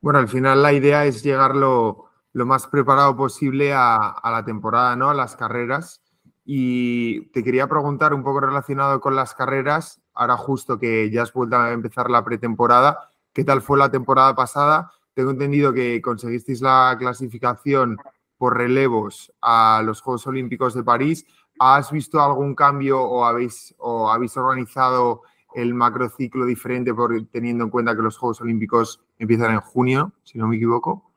Bueno, 0.00 0.20
al 0.20 0.28
final 0.28 0.62
la 0.62 0.72
idea 0.72 1.06
es 1.06 1.24
llegar 1.24 1.56
lo, 1.56 2.06
lo 2.34 2.46
más 2.46 2.68
preparado 2.68 3.16
posible 3.16 3.72
a, 3.72 4.10
a 4.10 4.30
la 4.30 4.44
temporada, 4.44 4.94
¿no? 4.94 5.10
A 5.10 5.14
las 5.14 5.34
carreras. 5.34 6.01
Y 6.44 7.26
te 7.26 7.44
quería 7.44 7.68
preguntar 7.68 8.14
un 8.14 8.24
poco 8.24 8.40
relacionado 8.40 9.00
con 9.00 9.14
las 9.14 9.34
carreras, 9.34 10.00
ahora 10.14 10.36
justo 10.36 10.78
que 10.78 11.10
ya 11.10 11.22
has 11.22 11.32
vuelto 11.32 11.56
a 11.56 11.72
empezar 11.72 12.10
la 12.10 12.24
pretemporada, 12.24 13.10
¿qué 13.32 13.44
tal 13.44 13.62
fue 13.62 13.78
la 13.78 13.90
temporada 13.90 14.34
pasada? 14.34 14.90
Tengo 15.14 15.30
entendido 15.30 15.72
que 15.72 16.00
conseguisteis 16.02 16.60
la 16.60 16.96
clasificación 16.98 17.98
por 18.38 18.56
relevos 18.56 19.32
a 19.40 19.82
los 19.84 20.00
Juegos 20.00 20.26
Olímpicos 20.26 20.74
de 20.74 20.82
París. 20.82 21.26
¿Has 21.58 21.92
visto 21.92 22.20
algún 22.20 22.54
cambio 22.54 23.00
o 23.00 23.24
habéis, 23.24 23.74
o 23.78 24.10
habéis 24.10 24.36
organizado 24.36 25.22
el 25.54 25.74
macrociclo 25.74 26.46
diferente 26.46 26.92
por, 26.94 27.14
teniendo 27.30 27.64
en 27.64 27.70
cuenta 27.70 27.94
que 27.94 28.02
los 28.02 28.16
Juegos 28.16 28.40
Olímpicos 28.40 29.00
empiezan 29.18 29.52
en 29.52 29.60
junio, 29.60 30.12
si 30.24 30.38
no 30.38 30.48
me 30.48 30.56
equivoco? 30.56 31.12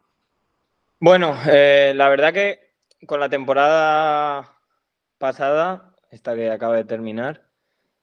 Bueno, 0.99 1.35
eh, 1.47 1.93
la 1.95 2.09
verdad 2.09 2.33
que 2.33 2.59
con 3.07 3.19
la 3.19 3.29
temporada 3.29 4.54
pasada, 5.17 5.95
esta 6.11 6.35
que 6.35 6.49
acaba 6.51 6.75
de 6.75 6.85
terminar, 6.85 7.45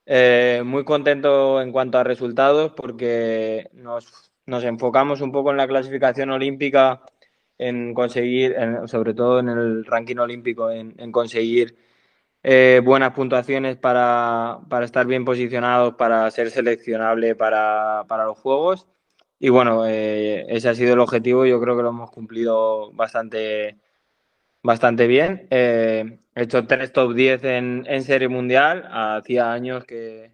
eh, 0.07 0.63
muy 0.65 0.85
contento 0.85 1.63
en 1.63 1.71
cuanto 1.71 1.99
a 1.99 2.05
resultados 2.05 2.73
porque 2.73 3.71
nos, 3.73 4.33
nos 4.47 4.65
enfocamos 4.65 5.21
un 5.21 5.31
poco 5.31 5.51
en 5.53 5.57
la 5.59 5.69
clasificación 5.69 6.31
olímpica, 6.31 7.03
en 7.59 7.95
conseguir, 7.95 8.57
sobre 8.87 9.15
todo 9.15 9.39
en 9.41 9.49
el 9.49 9.85
ranking 9.85 10.17
olímpico, 10.17 10.71
en, 10.71 11.13
conseguir 11.13 11.77
eh, 12.43 12.81
buenas 12.85 13.13
puntuaciones 13.13 13.77
para, 13.77 14.59
para 14.69 14.85
estar 14.85 15.07
bien 15.07 15.25
posicionados, 15.25 15.95
para 15.95 16.29
ser 16.31 16.51
seleccionable 16.51 17.37
para, 17.37 18.05
para 18.09 18.25
los 18.25 18.39
Juegos. 18.39 18.89
Y 19.39 19.49
bueno, 19.51 19.87
eh, 19.87 20.47
ese 20.49 20.69
ha 20.69 20.75
sido 20.75 20.95
el 20.95 21.01
objetivo. 21.01 21.47
Yo 21.47 21.61
creo 21.61 21.77
que 21.77 21.83
lo 21.83 21.91
hemos 21.91 22.11
cumplido 22.11 22.93
bastante, 22.93 23.79
bastante 24.63 25.07
bien. 25.07 25.49
He 26.35 26.43
hecho 26.43 26.67
tres 26.67 26.93
top 26.93 27.15
10 27.15 27.45
en, 27.45 27.85
en 27.89 28.05
serie 28.05 28.29
mundial. 28.29 28.89
Hacía 28.91 29.53
años 29.53 29.85
que, 29.85 30.33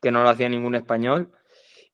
que 0.00 0.10
no 0.10 0.22
lo 0.22 0.30
hacía 0.30 0.48
ningún 0.48 0.74
español. 0.74 1.32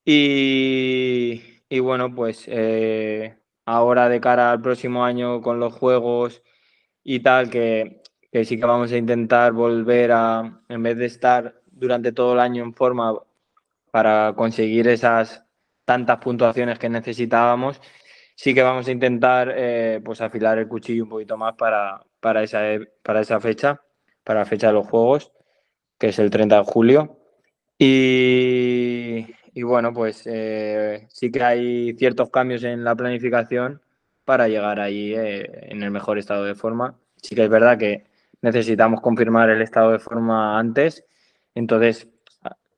Y, 0.05 1.43
y 1.69 1.81
bueno, 1.81 2.15
pues 2.15 2.45
eh, 2.47 3.37
ahora 3.67 4.09
de 4.09 4.21
cara 4.21 4.53
al 4.53 4.62
próximo 4.62 5.05
año 5.05 5.43
con 5.43 5.61
los 5.61 5.75
Juegos 5.75 6.43
y 7.03 7.21
tal, 7.21 7.51
que, 7.51 8.03
que 8.33 8.45
sí 8.45 8.59
que 8.59 8.67
vamos 8.67 8.93
a 8.93 8.97
intentar 8.97 9.53
volver 9.53 10.12
a, 10.12 10.62
en 10.69 10.83
vez 10.83 10.97
de 10.97 11.07
estar 11.07 11.61
durante 11.67 12.12
todo 12.12 12.35
el 12.35 12.41
año 12.41 12.62
en 12.65 12.75
forma 12.75 13.15
para 13.91 14.35
conseguir 14.37 14.89
esas 14.89 15.45
tantas 15.85 16.19
puntuaciones 16.19 16.79
que 16.79 16.89
necesitábamos, 16.89 17.81
sí 18.35 18.55
que 18.55 18.62
vamos 18.62 18.89
a 18.89 18.93
intentar 18.93 19.53
eh, 19.57 20.01
pues 20.05 20.21
afilar 20.21 20.59
el 20.59 20.69
cuchillo 20.69 21.05
un 21.05 21.11
poquito 21.11 21.37
más 21.37 21.55
para, 21.55 22.05
para, 22.27 22.43
esa, 22.43 22.59
para 23.05 23.21
esa 23.21 23.39
fecha, 23.39 23.81
para 24.25 24.41
la 24.41 24.47
fecha 24.47 24.67
de 24.67 24.73
los 24.73 24.89
Juegos, 24.89 25.31
que 25.97 26.09
es 26.09 26.19
el 26.19 26.29
30 26.29 26.57
de 26.57 26.65
julio. 26.65 27.21
Y, 27.79 29.27
y 29.55 29.62
bueno, 29.62 29.93
pues 29.93 30.25
eh, 30.27 31.07
sí 31.09 31.31
que 31.31 31.45
hay 31.45 31.95
ciertos 31.97 32.29
cambios 32.31 32.65
en 32.65 32.83
la 32.83 32.97
planificación 32.97 33.81
para 34.25 34.49
llegar 34.49 34.81
ahí 34.81 35.15
eh, 35.15 35.69
en 35.71 35.85
el 35.85 35.93
mejor 35.93 36.19
estado 36.19 36.43
de 36.43 36.57
forma. 36.57 36.99
Sí 37.23 37.37
que 37.37 37.45
es 37.45 37.49
verdad 37.49 37.79
que 37.79 38.09
necesitamos 38.43 39.01
confirmar 39.01 39.49
el 39.51 39.62
estado 39.62 39.93
de 39.93 40.01
forma 40.01 40.59
antes 40.59 41.05
Entonces, 41.55 42.09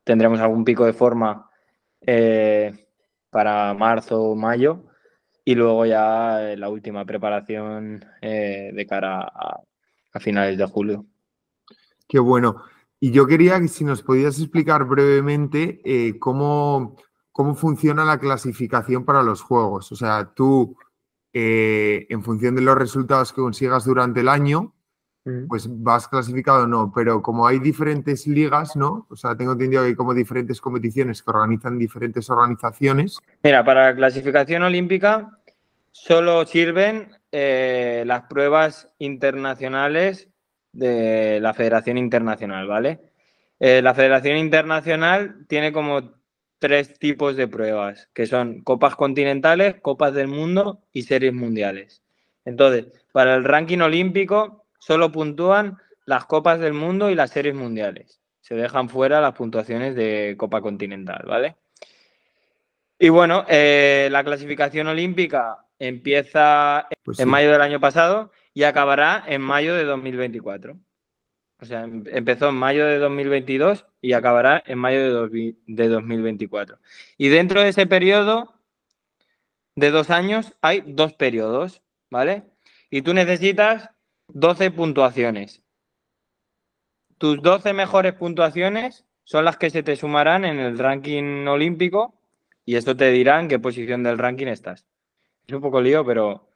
tendremos 0.04 0.40
algún 0.40 0.62
pico 0.62 0.84
de 0.84 0.92
forma 0.92 1.48
eh, 2.02 2.86
para 3.30 3.72
marzo 3.72 4.20
o 4.20 4.36
mayo 4.36 4.84
y 5.48 5.54
luego 5.54 5.86
ya 5.86 6.54
la 6.58 6.68
última 6.68 7.06
preparación 7.06 8.04
de 8.20 8.86
cara 8.86 9.22
a, 9.22 9.62
finales 10.20 10.58
de 10.58 10.66
julio. 10.66 11.06
Qué 12.06 12.18
bueno. 12.18 12.56
Y 13.00 13.12
yo 13.12 13.26
quería 13.26 13.58
que 13.58 13.68
si 13.68 13.82
nos 13.82 14.02
podías 14.02 14.38
explicar 14.38 14.84
brevemente 14.84 15.80
eh, 15.86 16.18
cómo, 16.18 16.96
cómo, 17.32 17.54
funciona 17.54 18.04
la 18.04 18.18
clasificación 18.18 19.06
para 19.06 19.22
los 19.22 19.40
juegos. 19.40 19.90
O 19.90 19.96
sea, 19.96 20.34
tú, 20.34 20.76
eh, 21.32 22.06
en 22.10 22.22
función 22.22 22.54
de 22.54 22.60
los 22.60 22.76
resultados 22.76 23.32
que 23.32 23.40
consigas 23.40 23.86
durante 23.86 24.20
el 24.20 24.28
año, 24.28 24.74
pues 25.48 25.66
vas 25.68 26.08
clasificado 26.08 26.64
o 26.64 26.66
no. 26.66 26.92
Pero 26.94 27.22
como 27.22 27.46
hay 27.46 27.58
diferentes 27.58 28.26
ligas, 28.26 28.76
¿no? 28.76 29.06
O 29.10 29.16
sea, 29.16 29.36
tengo 29.36 29.52
entendido 29.52 29.82
que 29.82 29.88
hay 29.88 29.94
como 29.94 30.14
diferentes 30.14 30.60
competiciones 30.60 31.22
que 31.22 31.30
organizan 31.30 31.78
diferentes 31.78 32.30
organizaciones. 32.30 33.18
Mira, 33.42 33.64
para 33.64 33.90
la 33.90 33.96
clasificación 33.96 34.62
olímpica 34.62 35.38
solo 35.90 36.46
sirven 36.46 37.10
eh, 37.32 38.04
las 38.06 38.22
pruebas 38.22 38.88
internacionales 38.98 40.28
de 40.72 41.40
la 41.40 41.54
Federación 41.54 41.98
Internacional, 41.98 42.66
¿vale? 42.66 43.00
Eh, 43.60 43.82
la 43.82 43.94
Federación 43.94 44.36
Internacional 44.36 45.44
tiene 45.48 45.72
como 45.72 46.12
tres 46.58 46.98
tipos 46.98 47.36
de 47.36 47.48
pruebas, 47.48 48.08
que 48.12 48.26
son 48.26 48.62
copas 48.62 48.96
continentales, 48.96 49.76
copas 49.80 50.14
del 50.14 50.28
mundo 50.28 50.80
y 50.92 51.02
series 51.02 51.32
mundiales. 51.32 52.02
Entonces, 52.44 52.86
para 53.12 53.34
el 53.34 53.44
ranking 53.44 53.78
olímpico 53.78 54.64
solo 54.78 55.12
puntúan 55.12 55.78
las 56.04 56.24
copas 56.24 56.58
del 56.60 56.72
mundo 56.72 57.10
y 57.10 57.14
las 57.14 57.30
series 57.30 57.54
mundiales. 57.54 58.20
Se 58.40 58.54
dejan 58.54 58.88
fuera 58.88 59.20
las 59.20 59.34
puntuaciones 59.34 59.94
de 59.94 60.34
copa 60.38 60.62
continental, 60.62 61.24
¿vale? 61.26 61.56
Y 62.98 63.10
bueno, 63.10 63.44
eh, 63.48 64.08
la 64.10 64.24
clasificación 64.24 64.86
olímpica 64.88 65.66
empieza 65.78 66.88
pues 67.04 67.20
en 67.20 67.28
mayo 67.28 67.52
del 67.52 67.60
año 67.60 67.78
pasado 67.78 68.32
y 68.54 68.64
acabará 68.64 69.22
en 69.26 69.40
mayo 69.40 69.74
de 69.74 69.84
2024. 69.84 70.76
O 71.60 71.64
sea, 71.64 71.84
em, 71.84 72.04
empezó 72.06 72.48
en 72.48 72.56
mayo 72.56 72.86
de 72.86 72.98
2022 72.98 73.86
y 74.00 74.14
acabará 74.14 74.62
en 74.66 74.78
mayo 74.78 75.28
de, 75.28 75.54
de 75.66 75.88
2024. 75.88 76.78
Y 77.16 77.28
dentro 77.28 77.60
de 77.60 77.68
ese 77.68 77.86
periodo 77.86 78.54
de 79.76 79.90
dos 79.90 80.10
años 80.10 80.54
hay 80.60 80.82
dos 80.86 81.12
periodos, 81.12 81.82
¿vale? 82.10 82.44
Y 82.90 83.02
tú 83.02 83.14
necesitas 83.14 83.90
12 84.28 84.70
puntuaciones. 84.70 85.62
Tus 87.18 87.42
12 87.42 87.72
mejores 87.72 88.14
puntuaciones 88.14 89.04
son 89.24 89.44
las 89.44 89.56
que 89.56 89.70
se 89.70 89.82
te 89.82 89.96
sumarán 89.96 90.44
en 90.44 90.58
el 90.58 90.78
ranking 90.78 91.46
olímpico 91.46 92.14
y 92.64 92.76
esto 92.76 92.96
te 92.96 93.10
dirá 93.10 93.40
en 93.40 93.48
qué 93.48 93.58
posición 93.58 94.02
del 94.02 94.18
ranking 94.18 94.46
estás. 94.46 94.86
Es 95.46 95.54
un 95.54 95.60
poco 95.60 95.80
lío, 95.80 96.04
pero 96.04 96.48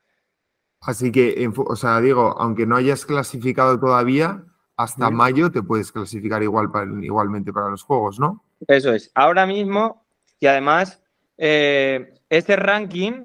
Así 0.83 1.13
que, 1.13 1.49
o 1.57 1.77
sea, 1.77 2.01
digo, 2.01 2.35
aunque 2.39 2.67
no 2.67 2.77
hayas 2.77 3.07
clasificado 3.07 3.79
todavía, 3.79 4.45
hasta 4.77 5.11
mayo 5.11 5.53
te 5.53 5.63
puedes 5.63 5.93
clasificar 5.93 6.43
igual 6.43 6.71
igualmente 7.03 7.53
para 7.53 7.69
los 7.69 7.85
juegos, 7.85 8.19
¿no? 8.19 8.45
Eso 8.67 8.93
es. 8.93 9.13
Ahora 9.15 9.47
mismo, 9.47 10.05
y 10.41 10.47
además, 10.49 11.01
eh, 11.39 12.21
este 12.29 12.57
ranking 12.57 13.25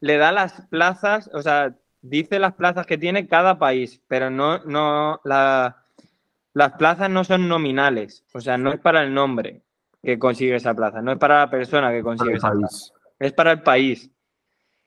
le 0.00 0.16
da 0.16 0.32
las 0.32 0.66
plazas, 0.68 1.28
o 1.34 1.42
sea, 1.42 1.76
dice 2.00 2.38
las 2.38 2.54
plazas 2.54 2.86
que 2.86 2.98
tiene 2.98 3.26
cada 3.26 3.58
país, 3.58 4.02
pero 4.08 4.30
no, 4.30 4.58
no, 4.64 5.20
las 5.24 6.72
plazas 6.78 7.10
no 7.10 7.24
son 7.24 7.48
nominales, 7.48 8.24
o 8.32 8.40
sea, 8.40 8.58
no 8.58 8.72
es 8.72 8.80
para 8.80 9.02
el 9.02 9.14
nombre 9.14 9.62
que 10.02 10.18
consigue 10.18 10.56
esa 10.56 10.74
plaza, 10.74 11.02
no 11.02 11.12
es 11.12 11.18
para 11.18 11.38
la 11.40 11.50
persona 11.50 11.90
que 11.92 12.02
consigue 12.02 12.34
esa 12.34 12.52
plaza, 12.52 12.92
es 13.18 13.32
para 13.32 13.52
el 13.52 13.62
país. 13.62 14.10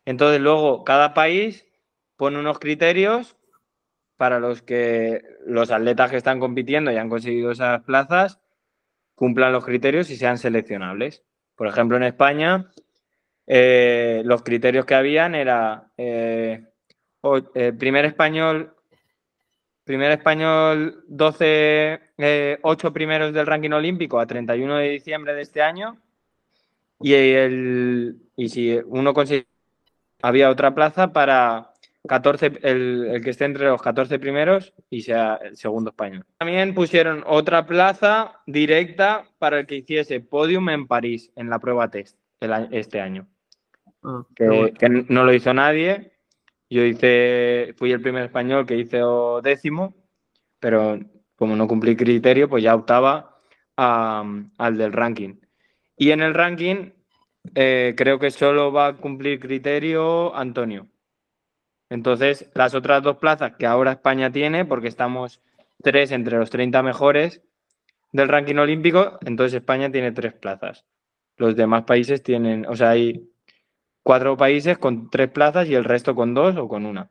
Entonces, 0.05 0.41
luego, 0.41 0.83
cada 0.83 1.13
país 1.13 1.65
pone 2.15 2.39
unos 2.39 2.59
criterios 2.59 3.35
para 4.17 4.39
los 4.39 4.61
que 4.61 5.21
los 5.45 5.71
atletas 5.71 6.11
que 6.11 6.17
están 6.17 6.39
compitiendo 6.39 6.91
y 6.91 6.97
han 6.97 7.09
conseguido 7.09 7.51
esas 7.51 7.81
plazas 7.83 8.39
cumplan 9.15 9.51
los 9.51 9.65
criterios 9.65 10.09
y 10.09 10.15
sean 10.15 10.37
seleccionables. 10.37 11.23
Por 11.55 11.67
ejemplo, 11.67 11.97
en 11.97 12.03
España, 12.03 12.71
eh, 13.47 14.21
los 14.25 14.43
criterios 14.43 14.85
que 14.85 14.95
habían 14.95 15.35
era 15.35 15.91
eh, 15.97 16.70
eh, 17.53 17.73
primer 17.73 18.05
español, 18.05 18.73
primer 19.83 20.11
español 20.11 21.03
12, 21.07 22.57
8 22.61 22.93
primeros 22.93 23.33
del 23.33 23.47
ranking 23.47 23.71
olímpico 23.71 24.19
a 24.19 24.25
31 24.25 24.77
de 24.77 24.89
diciembre 24.89 25.33
de 25.33 25.41
este 25.41 25.61
año 25.61 25.97
y, 26.99 27.13
el, 27.13 28.17
y 28.35 28.49
si 28.49 28.79
uno 28.85 29.13
consigue, 29.13 29.47
había 30.21 30.49
otra 30.49 30.73
plaza 30.73 31.11
para 31.11 31.71
14, 32.07 32.59
el, 32.63 33.21
que 33.23 33.29
esté 33.29 33.45
entre 33.45 33.65
los 33.65 33.81
14 33.81 34.19
primeros 34.19 34.73
y 34.89 35.01
sea 35.01 35.35
el 35.35 35.57
segundo 35.57 35.91
español. 35.91 36.25
También 36.37 36.73
pusieron 36.73 37.23
otra 37.27 37.65
plaza 37.65 38.41
directa 38.45 39.25
para 39.39 39.59
el 39.59 39.67
que 39.67 39.77
hiciese 39.77 40.19
podium 40.19 40.69
en 40.69 40.87
París 40.87 41.31
en 41.35 41.49
la 41.49 41.59
prueba 41.59 41.89
test 41.89 42.17
este 42.71 43.01
año. 43.01 43.27
Ah, 44.03 44.23
que, 44.35 45.05
no 45.09 45.23
lo 45.23 45.33
hizo 45.33 45.53
nadie. 45.53 46.10
Yo 46.71 46.85
hice, 46.85 47.73
fui 47.75 47.91
el 47.91 48.01
primer 48.01 48.23
español 48.23 48.65
que 48.65 48.77
hizo 48.77 49.41
décimo, 49.41 49.93
pero 50.57 50.97
como 51.35 51.57
no 51.57 51.67
cumplí 51.67 51.97
criterio, 51.97 52.47
pues 52.47 52.63
ya 52.63 52.73
optaba 52.73 53.41
al 53.75 54.77
del 54.77 54.93
ranking. 54.93 55.35
Y 55.97 56.11
en 56.11 56.21
el 56.21 56.33
ranking 56.33 56.93
eh, 57.55 57.93
creo 57.97 58.19
que 58.19 58.31
solo 58.31 58.71
va 58.71 58.87
a 58.87 58.93
cumplir 58.95 59.41
criterio 59.41 60.33
Antonio. 60.33 60.87
Entonces, 61.89 62.49
las 62.53 62.73
otras 62.73 63.03
dos 63.03 63.17
plazas 63.17 63.57
que 63.59 63.65
ahora 63.65 63.91
España 63.91 64.31
tiene, 64.31 64.63
porque 64.63 64.87
estamos 64.87 65.41
tres 65.83 66.11
entre 66.13 66.37
los 66.37 66.51
30 66.51 66.81
mejores 66.83 67.41
del 68.13 68.29
ranking 68.29 68.55
olímpico, 68.55 69.19
entonces 69.25 69.55
España 69.55 69.91
tiene 69.91 70.13
tres 70.13 70.33
plazas. 70.33 70.85
Los 71.35 71.57
demás 71.57 71.83
países 71.83 72.23
tienen, 72.23 72.65
o 72.65 72.77
sea, 72.77 72.91
hay 72.91 73.30
cuatro 74.03 74.37
países 74.37 74.77
con 74.77 75.09
tres 75.09 75.29
plazas 75.31 75.67
y 75.67 75.75
el 75.75 75.83
resto 75.83 76.15
con 76.15 76.33
dos 76.33 76.55
o 76.57 76.67
con 76.67 76.85
una. 76.85 77.09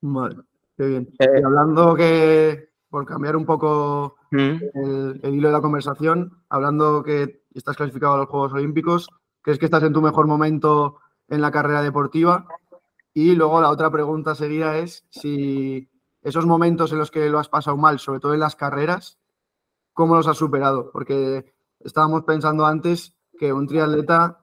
Vale, 0.00 0.36
qué 0.76 0.86
bien. 0.86 1.08
Eh, 1.18 1.40
y 1.40 1.44
hablando 1.44 1.94
que, 1.94 2.70
por 2.88 3.06
cambiar 3.06 3.36
un 3.36 3.46
poco 3.46 4.16
¿Mm? 4.30 4.56
el, 4.74 5.20
el, 5.22 5.34
hilo 5.34 5.48
de 5.48 5.54
la 5.54 5.60
conversación, 5.60 6.42
hablando 6.48 7.02
que 7.02 7.42
estás 7.54 7.76
clasificado 7.76 8.14
a 8.14 8.18
los 8.18 8.28
Juegos 8.28 8.52
Olímpicos, 8.52 9.08
¿crees 9.42 9.58
que 9.58 9.66
estás 9.66 9.82
en 9.82 9.92
tu 9.92 10.02
mejor 10.02 10.26
momento 10.26 10.98
en 11.28 11.40
la 11.40 11.50
carrera 11.50 11.82
deportiva? 11.82 12.46
Y 13.12 13.34
luego 13.34 13.60
la 13.60 13.70
otra 13.70 13.90
pregunta 13.90 14.34
sería 14.34 14.78
es 14.78 15.04
si 15.10 15.90
esos 16.22 16.46
momentos 16.46 16.92
en 16.92 16.98
los 16.98 17.10
que 17.10 17.28
lo 17.28 17.38
has 17.38 17.48
pasado 17.48 17.76
mal, 17.76 17.98
sobre 17.98 18.20
todo 18.20 18.34
en 18.34 18.40
las 18.40 18.56
carreras, 18.56 19.18
¿cómo 19.92 20.14
los 20.14 20.26
has 20.26 20.36
superado? 20.36 20.90
Porque 20.92 21.52
estábamos 21.80 22.24
pensando 22.24 22.66
antes 22.66 23.14
que 23.38 23.52
un 23.52 23.66
triatleta 23.66 24.39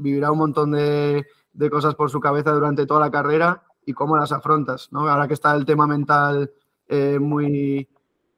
vivirá 0.00 0.30
un 0.30 0.38
montón 0.38 0.72
de, 0.72 1.26
cosas 1.70 1.94
por 1.94 2.10
su 2.10 2.20
cabeza 2.20 2.52
durante 2.52 2.86
toda 2.86 3.00
la 3.00 3.10
carrera 3.10 3.62
y 3.84 3.92
cómo 3.92 4.16
las 4.16 4.32
afrontas, 4.32 4.88
¿no? 4.92 5.08
Ahora 5.08 5.28
que 5.28 5.34
está 5.34 5.54
el 5.54 5.64
tema 5.64 5.86
mental 5.86 6.52
eh, 6.88 7.18
muy, 7.18 7.88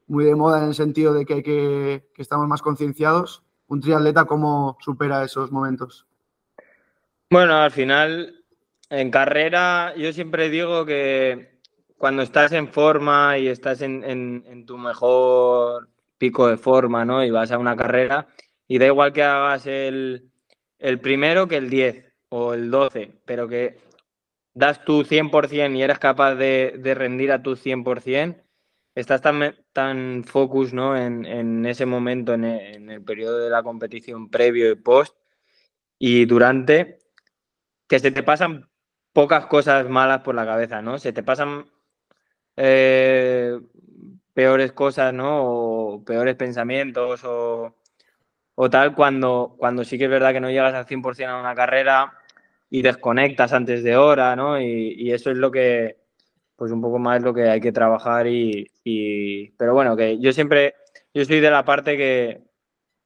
muy 0.07 0.25
de 0.25 0.35
moda 0.35 0.61
en 0.61 0.69
el 0.69 0.75
sentido 0.75 1.13
de 1.13 1.25
que, 1.25 1.43
que, 1.43 2.09
que 2.13 2.21
estamos 2.21 2.47
más 2.47 2.61
concienciados, 2.61 3.43
un 3.67 3.81
triatleta 3.81 4.25
cómo 4.25 4.77
supera 4.79 5.23
esos 5.23 5.51
momentos. 5.51 6.05
Bueno, 7.29 7.55
al 7.55 7.71
final 7.71 8.43
en 8.89 9.09
carrera, 9.09 9.95
yo 9.97 10.13
siempre 10.13 10.49
digo 10.49 10.85
que 10.85 11.53
cuando 11.97 12.21
estás 12.21 12.51
en 12.51 12.67
forma 12.67 13.37
y 13.37 13.47
estás 13.47 13.81
en, 13.81 14.65
tu 14.67 14.77
mejor 14.77 15.89
pico 16.17 16.47
de 16.47 16.57
forma, 16.57 17.05
¿no? 17.05 17.23
Y 17.23 17.31
vas 17.31 17.51
a 17.51 17.57
una 17.57 17.75
carrera, 17.75 18.27
y 18.67 18.77
da 18.77 18.85
igual 18.85 19.13
que 19.13 19.23
hagas 19.23 19.65
el, 19.65 20.29
primero 21.01 21.47
que 21.47 21.57
el 21.57 21.69
10 21.69 22.13
o 22.29 22.53
el 22.53 22.71
12, 22.71 23.21
pero 23.25 23.47
que 23.47 23.77
das 24.53 24.83
tu 24.85 25.03
100% 25.03 25.75
y 25.75 25.81
eres 25.81 25.99
capaz 25.99 26.35
de, 26.35 26.93
rendir 26.95 27.31
a 27.31 27.41
tu 27.41 27.55
100%, 27.55 28.43
estás 28.95 29.21
tan, 29.21 29.55
tan 29.71 30.23
focus 30.23 30.73
¿no? 30.73 30.97
en, 30.97 31.65
ese 31.65 31.85
momento, 31.85 32.33
en 32.33 32.43
el, 32.45 32.75
en 32.75 32.89
el, 32.89 33.03
periodo 33.03 33.39
de 33.39 33.49
la 33.49 33.63
competición 33.63 34.29
previo 34.29 34.71
y 34.71 34.75
post 34.75 35.15
y 35.97 36.25
durante, 36.25 36.99
que 37.87 37.99
se 37.99 38.11
te 38.11 38.23
pasan 38.23 38.69
pocas 39.13 39.45
cosas 39.45 39.87
malas 39.89 40.21
por 40.21 40.35
la 40.35 40.45
cabeza, 40.45 40.81
¿no? 40.81 40.97
Se 40.97 41.13
te 41.13 41.23
pasan 41.23 41.65
eh, 42.57 43.59
peores 44.33 44.73
cosas, 44.73 45.13
¿no? 45.13 45.43
O 45.45 46.03
peores 46.03 46.35
pensamientos 46.35 47.23
o, 47.23 47.75
tal 48.69 48.95
cuando, 48.95 49.55
cuando 49.57 49.83
sí 49.83 49.97
que 49.97 50.05
es 50.05 50.09
verdad 50.09 50.33
que 50.33 50.39
no 50.39 50.49
llegas 50.49 50.73
al 50.73 50.85
100% 50.85 51.27
a 51.27 51.39
una 51.39 51.55
carrera 51.55 52.13
y 52.69 52.81
desconectas 52.81 53.53
antes 53.53 53.83
de 53.83 53.97
hora, 53.97 54.35
¿no? 54.35 54.59
Y, 54.61 55.11
eso 55.11 55.31
es 55.31 55.37
lo 55.37 55.51
que, 55.51 55.97
pues 56.55 56.71
un 56.71 56.81
poco 56.81 56.99
más 56.99 57.21
lo 57.21 57.33
que 57.33 57.49
hay 57.49 57.61
que 57.61 57.71
trabajar 57.71 58.27
y, 58.27 58.69
pero 59.57 59.73
bueno, 59.73 59.95
que 59.95 60.19
yo 60.19 60.31
siempre 60.33 60.75
yo 61.13 61.25
soy 61.25 61.39
de 61.39 61.51
la 61.51 61.65
parte 61.65 61.97
que 61.97 62.41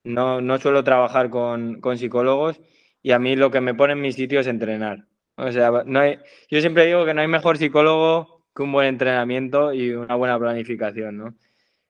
no, 0.04 0.42
no 0.42 0.58
suelo 0.60 0.84
trabajar 0.84 1.30
con, 1.30 1.82
con, 1.82 1.98
psicólogos 1.98 2.60
y 3.02 3.12
a 3.12 3.20
mí 3.20 3.36
lo 3.36 3.52
que 3.52 3.62
me 3.62 3.74
pone 3.76 3.94
en 3.94 4.02
mi 4.02 4.12
sitio 4.14 4.40
es 4.40 4.48
entrenar. 4.48 5.06
O 5.36 5.52
sea, 5.52 5.84
no 5.86 6.00
hay, 6.00 6.20
yo 6.50 6.62
siempre 6.62 6.86
digo 6.86 7.06
que 7.06 7.14
no 7.14 7.22
hay 7.22 7.28
mejor 7.28 7.58
psicólogo 7.58 8.46
que 8.56 8.64
un 8.64 8.72
buen 8.72 8.88
entrenamiento 8.88 9.74
y 9.74 9.92
una 9.92 10.16
buena 10.16 10.40
planificación, 10.40 11.18
¿no? 11.18 11.36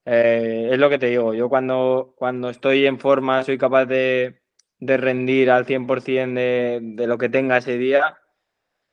Eh, 0.09 0.69
es 0.71 0.79
lo 0.79 0.89
que 0.89 0.99
te 0.99 1.07
digo, 1.07 1.33
yo 1.33 1.49
cuando, 1.49 2.13
cuando 2.15 2.49
estoy 2.49 2.85
en 2.85 2.97
forma 2.97 3.43
soy 3.43 3.57
capaz 3.57 3.85
de, 3.87 4.39
de 4.79 4.95
rendir 4.95 5.51
al 5.51 5.65
100% 5.65 6.33
de, 6.33 6.79
de 6.81 7.07
lo 7.07 7.17
que 7.17 7.27
tenga 7.27 7.57
ese 7.57 7.77
día, 7.77 8.17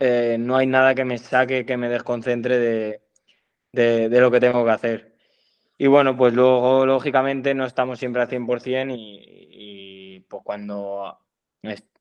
eh, 0.00 0.38
no 0.40 0.56
hay 0.56 0.66
nada 0.66 0.96
que 0.96 1.04
me 1.04 1.18
saque, 1.18 1.64
que 1.64 1.76
me 1.76 1.88
desconcentre 1.88 2.58
de, 2.58 3.02
de, 3.72 4.08
de, 4.08 4.20
lo 4.20 4.32
que 4.32 4.40
tengo 4.40 4.64
que 4.64 4.72
hacer. 4.72 5.14
Y 5.78 5.86
bueno, 5.86 6.16
pues 6.16 6.34
luego, 6.34 6.84
lógicamente, 6.84 7.54
no 7.54 7.64
estamos 7.64 8.00
siempre 8.00 8.22
al 8.22 8.28
100% 8.28 8.94
y, 8.96 9.48
y 10.16 10.20
pues 10.28 10.42
cuando 10.44 11.20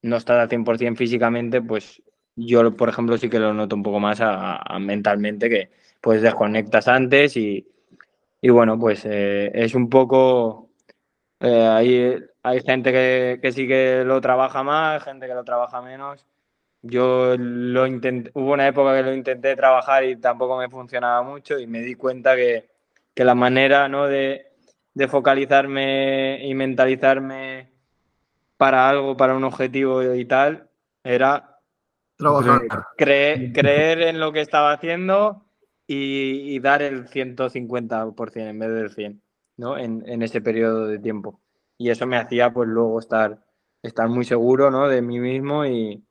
no 0.02 0.17
estás 0.17 0.39
al 0.39 0.49
100% 0.49 0.97
físicamente, 0.97 1.62
pues 1.62 2.02
yo, 2.36 2.76
por 2.76 2.89
ejemplo, 2.89 3.17
sí 3.19 3.30
que 3.30 3.39
lo 3.39 3.54
noto 3.54 3.76
un 3.76 3.84
poco 3.84 3.99
más 3.99 4.21
a, 4.21 4.58
a 4.58 4.80
mentalmente, 4.80 5.49
que 5.49 5.69
pues 6.02 6.23
desconectas 6.23 6.88
antes 6.88 7.38
y, 7.38 7.67
y 8.43 8.49
bueno, 8.49 8.77
pues 8.77 9.06
eh, 9.06 9.51
es 9.53 9.73
un 9.73 9.89
poco... 9.89 10.69
Eh, 11.39 11.65
hay, 11.65 12.19
hay 12.43 12.62
gente 12.62 12.91
que, 12.91 13.39
que, 13.41 13.53
sí 13.53 13.65
que 13.65 14.03
lo 14.06 14.19
trabaja 14.19 14.63
más, 14.63 15.01
gente 15.01 15.27
que 15.27 15.34
lo 15.34 15.45
trabaja 15.45 15.82
menos. 15.82 16.27
Yo 16.82 17.38
lo 17.38 17.88
intenté, 17.88 18.32
hubo 18.34 18.51
una 18.51 18.67
época 18.67 18.97
que 18.97 19.03
lo 19.03 19.13
intenté 19.13 19.56
trabajar 19.56 20.03
y 20.03 20.17
tampoco 20.17 20.58
me 20.58 20.69
funcionaba 20.69 21.23
mucho 21.23 21.58
y 21.58 21.67
me 21.67 21.79
di 21.79 21.95
cuenta 21.95 22.36
que, 22.36 22.69
que 23.13 23.23
la 23.23 23.34
manera 23.34 23.88
¿no? 23.88 24.08
de, 24.08 24.51
de 24.93 25.08
focalizarme 25.08 26.45
y 26.45 26.53
mentalizarme 26.53 27.71
para 28.58 28.89
algo, 28.89 29.15
para 29.15 29.36
un 29.36 29.45
objetivo 29.45 30.03
y 30.13 30.25
tal, 30.25 30.69
era 31.01 31.53
Trabajar. 32.17 32.62
Creer, 32.97 33.53
creer, 33.53 34.01
en 34.01 34.19
lo 34.19 34.34
que 34.34 34.41
estaba 34.41 34.73
haciendo 34.73 35.42
y, 35.93 36.60
dar 36.60 36.82
el 36.82 37.08
150% 37.08 38.49
en 38.49 38.60
vez 38.60 38.69
del 38.69 38.95
100%, 38.95 39.21
¿no? 39.58 39.77
En, 39.77 40.21
ese 40.21 40.41
periodo 40.41 40.88
de 40.88 40.99
tiempo. 40.99 41.41
Y 41.77 41.89
eso 41.89 42.08
me 42.08 42.17
hacía, 42.17 42.53
pues, 42.53 42.69
luego 42.69 42.99
estar, 42.99 43.43
estar 43.82 44.10
muy 44.10 44.25
seguro, 44.25 44.71
¿no? 44.71 44.88
De 44.88 45.01
mí 45.01 45.19
mismo 45.19 45.65
y, 45.65 46.03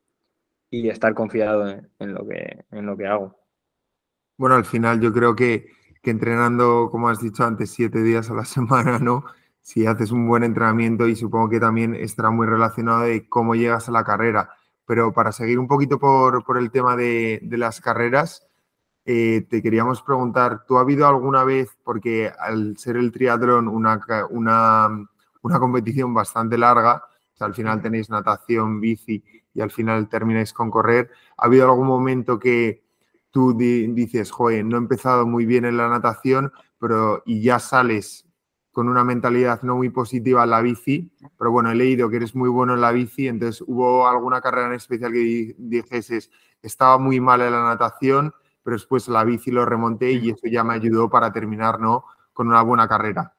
y 0.70 0.88
estar 0.88 1.14
confiado 1.14 1.68
en, 1.68 1.88
en, 1.98 2.14
lo 2.14 2.26
que, 2.26 2.64
en 2.70 2.86
lo 2.86 2.96
que 2.96 3.06
hago. 3.06 3.36
Bueno, 4.36 4.56
al 4.56 4.64
final 4.64 5.00
yo 5.00 5.12
creo 5.12 5.34
que, 5.34 5.66
que 6.02 6.10
entrenando, 6.10 6.88
como 6.90 7.08
has 7.08 7.20
dicho 7.20 7.44
antes, 7.44 7.70
siete 7.70 8.02
días 8.02 8.30
a 8.30 8.34
la 8.34 8.44
semana, 8.46 8.98
¿no? 8.98 9.24
Si 9.60 9.86
haces 9.86 10.10
un 10.10 10.26
buen 10.26 10.42
entrenamiento 10.42 11.06
y 11.06 11.14
supongo 11.14 11.48
que 11.48 11.60
también 11.60 11.94
estará 11.94 12.30
muy 12.30 12.46
relacionado 12.46 13.02
de 13.02 13.28
cómo 13.28 13.54
llegas 13.54 13.88
a 13.88 13.92
la 13.92 14.02
carrera 14.02 14.50
pero 14.86 15.12
para 15.12 15.32
seguir 15.32 15.58
un 15.58 15.68
poquito 15.68 15.98
por, 15.98 16.44
por 16.44 16.58
el 16.58 16.70
tema 16.70 16.96
de, 16.96 17.40
de 17.42 17.58
las 17.58 17.80
carreras, 17.80 18.46
eh, 19.04 19.46
te 19.48 19.62
queríamos 19.62 20.02
preguntar, 20.02 20.64
¿tú 20.66 20.78
ha 20.78 20.82
habido 20.82 21.06
alguna 21.06 21.44
vez, 21.44 21.76
porque 21.82 22.30
al 22.38 22.76
ser 22.76 22.96
el 22.96 23.10
triatlón 23.10 23.68
una, 23.68 24.00
una, 24.30 25.08
una 25.42 25.58
competición 25.58 26.14
bastante 26.14 26.56
larga, 26.56 27.04
o 27.34 27.36
sea, 27.36 27.46
al 27.46 27.54
final 27.54 27.82
tenéis 27.82 28.10
natación, 28.10 28.80
bici 28.80 29.24
y 29.54 29.60
al 29.60 29.70
final 29.70 30.08
termináis 30.08 30.52
con 30.52 30.70
correr, 30.70 31.10
¿ha 31.36 31.46
habido 31.46 31.64
algún 31.64 31.88
momento 31.88 32.38
que 32.38 32.84
tú 33.32 33.56
di, 33.56 33.88
dices, 33.88 34.30
joder, 34.30 34.64
no 34.64 34.76
he 34.76 34.78
empezado 34.78 35.26
muy 35.26 35.46
bien 35.46 35.64
en 35.64 35.76
la 35.76 35.88
natación, 35.88 36.52
pero 36.78 37.22
y 37.26 37.42
ya 37.42 37.58
sales 37.58 38.26
con 38.70 38.88
una 38.88 39.04
mentalidad 39.04 39.62
no 39.62 39.76
muy 39.76 39.90
positiva 39.90 40.44
en 40.44 40.50
la 40.50 40.62
bici, 40.62 41.12
pero 41.38 41.50
bueno, 41.50 41.70
he 41.70 41.74
leído 41.74 42.08
que 42.08 42.16
eres 42.16 42.34
muy 42.34 42.48
bueno 42.48 42.74
en 42.74 42.80
la 42.80 42.92
bici, 42.92 43.28
entonces 43.28 43.62
hubo 43.66 44.08
alguna 44.08 44.40
carrera 44.40 44.68
en 44.68 44.74
especial 44.74 45.12
que 45.12 45.54
dijeses, 45.58 46.30
estaba 46.62 46.98
muy 46.98 47.20
mal 47.20 47.42
en 47.42 47.52
la 47.52 47.64
natación, 47.64 48.32
pero 48.62 48.76
después 48.76 49.08
la 49.08 49.24
bici 49.24 49.50
lo 49.50 49.64
remonté 49.64 50.12
y 50.12 50.30
eso 50.30 50.46
ya 50.46 50.64
me 50.64 50.74
ayudó 50.74 51.08
para 51.10 51.32
terminar, 51.32 51.80
¿no? 51.80 52.04
Con 52.32 52.48
una 52.48 52.62
buena 52.62 52.88
carrera. 52.88 53.34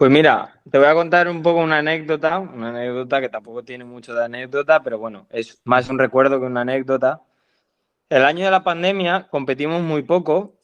Pues 0.00 0.10
mira, 0.10 0.60
te 0.70 0.78
voy 0.78 0.86
a 0.86 0.94
contar 0.94 1.28
un 1.28 1.42
poco 1.42 1.60
una 1.60 1.78
anécdota, 1.78 2.38
una 2.38 2.70
anécdota 2.70 3.20
que 3.20 3.28
tampoco 3.28 3.62
tiene 3.62 3.84
mucho 3.84 4.14
de 4.14 4.24
anécdota, 4.24 4.82
pero 4.82 4.98
bueno, 4.98 5.26
es 5.28 5.60
más 5.64 5.90
un 5.90 5.98
recuerdo 5.98 6.40
que 6.40 6.46
una 6.46 6.62
anécdota. 6.62 7.20
El 8.08 8.24
año 8.24 8.46
de 8.46 8.50
la 8.50 8.64
pandemia 8.64 9.28
competimos 9.28 9.82
muy 9.82 10.02
poco 10.02 10.58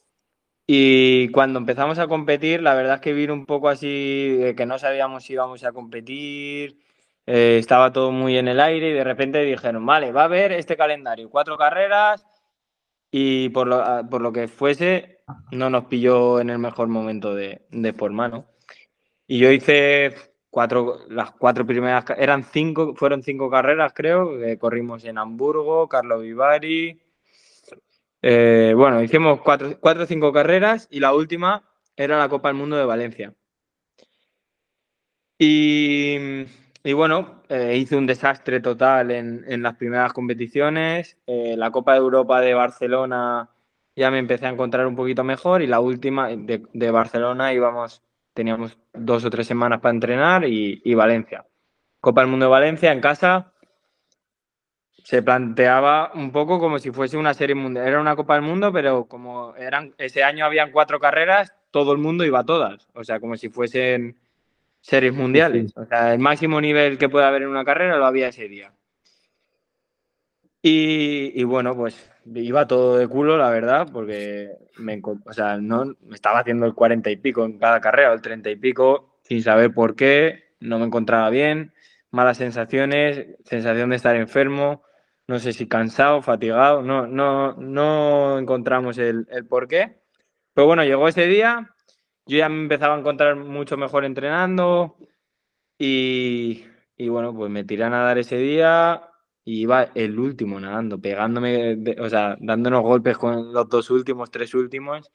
y 0.65 1.29
cuando 1.29 1.59
empezamos 1.59 1.99
a 1.99 2.07
competir, 2.07 2.63
la 2.63 2.73
verdad 2.73 2.95
es 2.95 3.01
que 3.01 3.13
vino 3.13 3.33
un 3.33 3.45
poco 3.45 3.69
así, 3.69 4.53
que 4.57 4.65
no 4.65 4.79
sabíamos 4.79 5.23
si 5.25 5.33
íbamos 5.33 5.63
a 5.63 5.71
competir, 5.71 6.79
eh, 7.27 7.57
estaba 7.59 7.93
todo 7.93 8.11
muy 8.11 8.37
en 8.37 8.47
el 8.47 8.59
aire 8.59 8.89
y 8.89 8.93
de 8.93 9.03
repente 9.03 9.43
dijeron, 9.43 9.85
vale, 9.85 10.11
va 10.11 10.23
a 10.23 10.25
haber 10.25 10.51
este 10.51 10.75
calendario, 10.75 11.29
cuatro 11.29 11.57
carreras 11.57 12.25
y 13.11 13.49
por 13.49 13.67
lo, 13.67 13.75
ah, 13.77 14.03
por 14.09 14.21
lo 14.21 14.31
que 14.31 14.47
fuese, 14.47 15.21
no 15.51 15.69
nos 15.69 15.85
pilló 15.85 16.39
en 16.39 16.49
el 16.49 16.59
mejor 16.59 16.87
momento 16.87 17.35
de, 17.35 17.65
de 17.71 17.93
forma, 17.93 18.27
¿no? 18.27 18.45
Y 19.27 19.39
yo 19.39 19.51
hice 19.51 20.15
cuatro, 20.49 20.99
las 21.09 21.31
cuatro 21.31 21.65
primeras, 21.65 22.05
eran 22.17 22.43
cinco, 22.43 22.95
fueron 22.95 23.23
cinco 23.23 23.49
carreras 23.49 23.93
creo, 23.93 24.39
que 24.39 24.57
corrimos 24.57 25.03
en 25.05 25.17
Hamburgo, 25.17 25.87
Carlo 25.87 26.19
Vivari, 26.19 26.99
eh, 28.21 28.73
bueno, 28.75 29.01
hicimos 29.01 29.41
cuatro, 29.41 29.77
cuatro, 29.79 30.03
o 30.03 30.07
cinco 30.07 30.33
carreras 30.33 30.87
y 30.91 30.99
la 30.99 31.13
última 31.13 31.63
era 31.95 32.17
la 32.17 32.29
Copa 32.29 32.49
del 32.49 32.57
Mundo 32.57 32.75
de 32.75 32.85
Valencia. 32.85 33.33
Y, 35.39 36.45
y 36.87 36.93
bueno, 36.93 37.43
eh, 37.49 37.75
hice 37.75 37.97
un 37.97 38.07
desastre 38.07 38.61
total 38.61 39.11
en, 39.11 39.43
en 39.45 39.61
las 39.61 39.75
primeras 39.75 40.13
competiciones. 40.13 41.17
Eh, 41.27 41.55
la 41.57 41.69
Copa 41.69 41.91
de 41.91 41.97
Europa 41.97 42.39
de 42.39 42.53
Barcelona 42.53 43.49
ya 43.93 44.09
me 44.09 44.19
empecé 44.19 44.45
a 44.45 44.51
encontrar 44.51 44.87
un 44.87 44.95
poquito 44.95 45.21
mejor 45.25 45.61
y 45.61 45.67
la 45.67 45.81
última 45.81 46.29
de, 46.29 46.63
de 46.71 46.91
Barcelona 46.91 47.51
íbamos, 47.51 48.01
teníamos 48.33 48.77
dos 48.93 49.25
o 49.25 49.29
tres 49.29 49.47
semanas 49.47 49.81
para 49.81 49.95
entrenar 49.95 50.45
y, 50.45 50.81
y 50.85 50.93
Valencia. 50.93 51.45
Copa 51.99 52.21
del 52.21 52.29
Mundo 52.29 52.45
de 52.45 52.51
Valencia 52.51 52.93
en 52.93 53.01
casa 53.01 53.51
se 55.03 55.21
planteaba 55.21 56.13
un 56.15 56.31
poco 56.31 56.57
como 56.57 56.79
si 56.79 56.91
fuese 56.91 57.17
una 57.17 57.33
serie 57.33 57.55
mundial. 57.55 57.85
Era 57.85 57.99
una 57.99 58.15
Copa 58.15 58.35
del 58.35 58.43
Mundo, 58.43 58.71
pero 58.71 59.09
como 59.09 59.53
eran 59.57 59.93
ese 59.97 60.23
año 60.23 60.45
habían 60.45 60.71
cuatro 60.71 61.01
carreras, 61.01 61.53
todo 61.69 61.91
el 61.91 61.97
mundo 61.97 62.23
iba 62.23 62.39
a 62.39 62.45
todas. 62.45 62.87
O 62.93 63.03
sea, 63.03 63.19
como 63.19 63.35
si 63.35 63.49
fuesen 63.49 64.15
series 64.87 65.13
mundiales. 65.13 65.75
O 65.75 65.85
sea, 65.85 66.13
el 66.13 66.19
máximo 66.19 66.61
nivel 66.61 66.97
que 66.97 67.09
puede 67.09 67.25
haber 67.25 67.41
en 67.41 67.49
una 67.49 67.65
carrera 67.65 67.97
lo 67.97 68.05
había 68.05 68.29
ese 68.29 68.47
día. 68.47 68.71
Y, 70.61 71.31
y 71.39 71.43
bueno, 71.43 71.75
pues 71.75 72.09
iba 72.33 72.67
todo 72.67 72.97
de 72.97 73.07
culo, 73.07 73.37
la 73.37 73.49
verdad, 73.49 73.87
porque 73.91 74.49
me, 74.77 75.01
o 75.03 75.33
sea, 75.33 75.57
no, 75.57 75.85
me 76.01 76.15
estaba 76.15 76.39
haciendo 76.39 76.65
el 76.65 76.73
cuarenta 76.73 77.09
y 77.09 77.17
pico 77.17 77.45
en 77.45 77.59
cada 77.59 77.79
carrera, 77.79 78.13
el 78.13 78.21
treinta 78.21 78.49
y 78.49 78.55
pico, 78.55 79.19
sin 79.23 79.43
saber 79.43 79.73
por 79.73 79.95
qué, 79.95 80.55
no 80.59 80.79
me 80.79 80.85
encontraba 80.85 81.29
bien, 81.29 81.73
malas 82.11 82.37
sensaciones, 82.37 83.27
sensación 83.45 83.89
de 83.89 83.95
estar 83.97 84.15
enfermo 84.15 84.83
no 85.27 85.39
sé 85.39 85.51
si 85.53 85.67
cansado, 85.67 86.21
fatigado, 86.21 86.81
no, 86.81 87.05
no, 87.05 87.53
no 87.53 88.39
encontramos 88.39 88.97
el, 88.97 89.27
el 89.29 89.45
por 89.45 89.67
qué. 89.67 89.99
Pero 90.53 90.67
bueno, 90.67 90.83
llegó 90.85 91.07
ese 91.07 91.27
día, 91.27 91.75
yo 92.27 92.37
ya 92.37 92.49
me 92.49 92.61
empezaba 92.61 92.95
a 92.95 92.99
encontrar 92.99 93.35
mucho 93.35 93.77
mejor 93.77 94.05
entrenando 94.05 94.97
y, 95.77 96.65
y 96.97 97.09
bueno, 97.09 97.33
pues 97.33 97.51
me 97.51 97.63
tiré 97.63 97.83
a 97.85 97.89
nadar 97.89 98.17
ese 98.17 98.37
día 98.37 99.09
y 99.45 99.61
iba 99.61 99.83
el 99.95 100.19
último 100.19 100.59
nadando, 100.59 100.99
pegándome, 100.99 101.77
de, 101.77 101.95
o 102.01 102.09
sea, 102.09 102.35
dándonos 102.39 102.81
golpes 102.81 103.17
con 103.17 103.53
los 103.53 103.69
dos 103.69 103.89
últimos, 103.89 104.29
tres 104.29 104.53
últimos. 104.53 105.09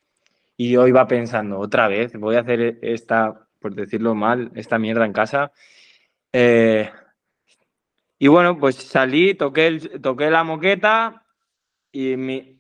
Y 0.57 0.71
yo 0.73 0.87
iba 0.89 1.07
pensando, 1.07 1.59
otra 1.59 1.89
vez, 1.89 2.15
voy 2.19 2.37
a 2.37 2.41
hacer 2.41 2.79
esta, 2.83 3.47
por 3.61 3.75
decirlo 3.75 4.15
mal, 4.15 4.51
esta 4.55 4.79
mierda 4.79 5.05
en 5.05 5.13
casa. 5.13 5.53
Eh, 6.33 6.91
y 8.19 8.29
bueno, 8.29 8.59
pues 8.59 8.77
salí, 8.77 9.35
toqué, 9.35 9.67
el, 9.67 10.01
toqué 10.01 10.31
la 10.31 10.45
moqueta 10.45 11.27
y 11.91 12.17
mi, 12.17 12.59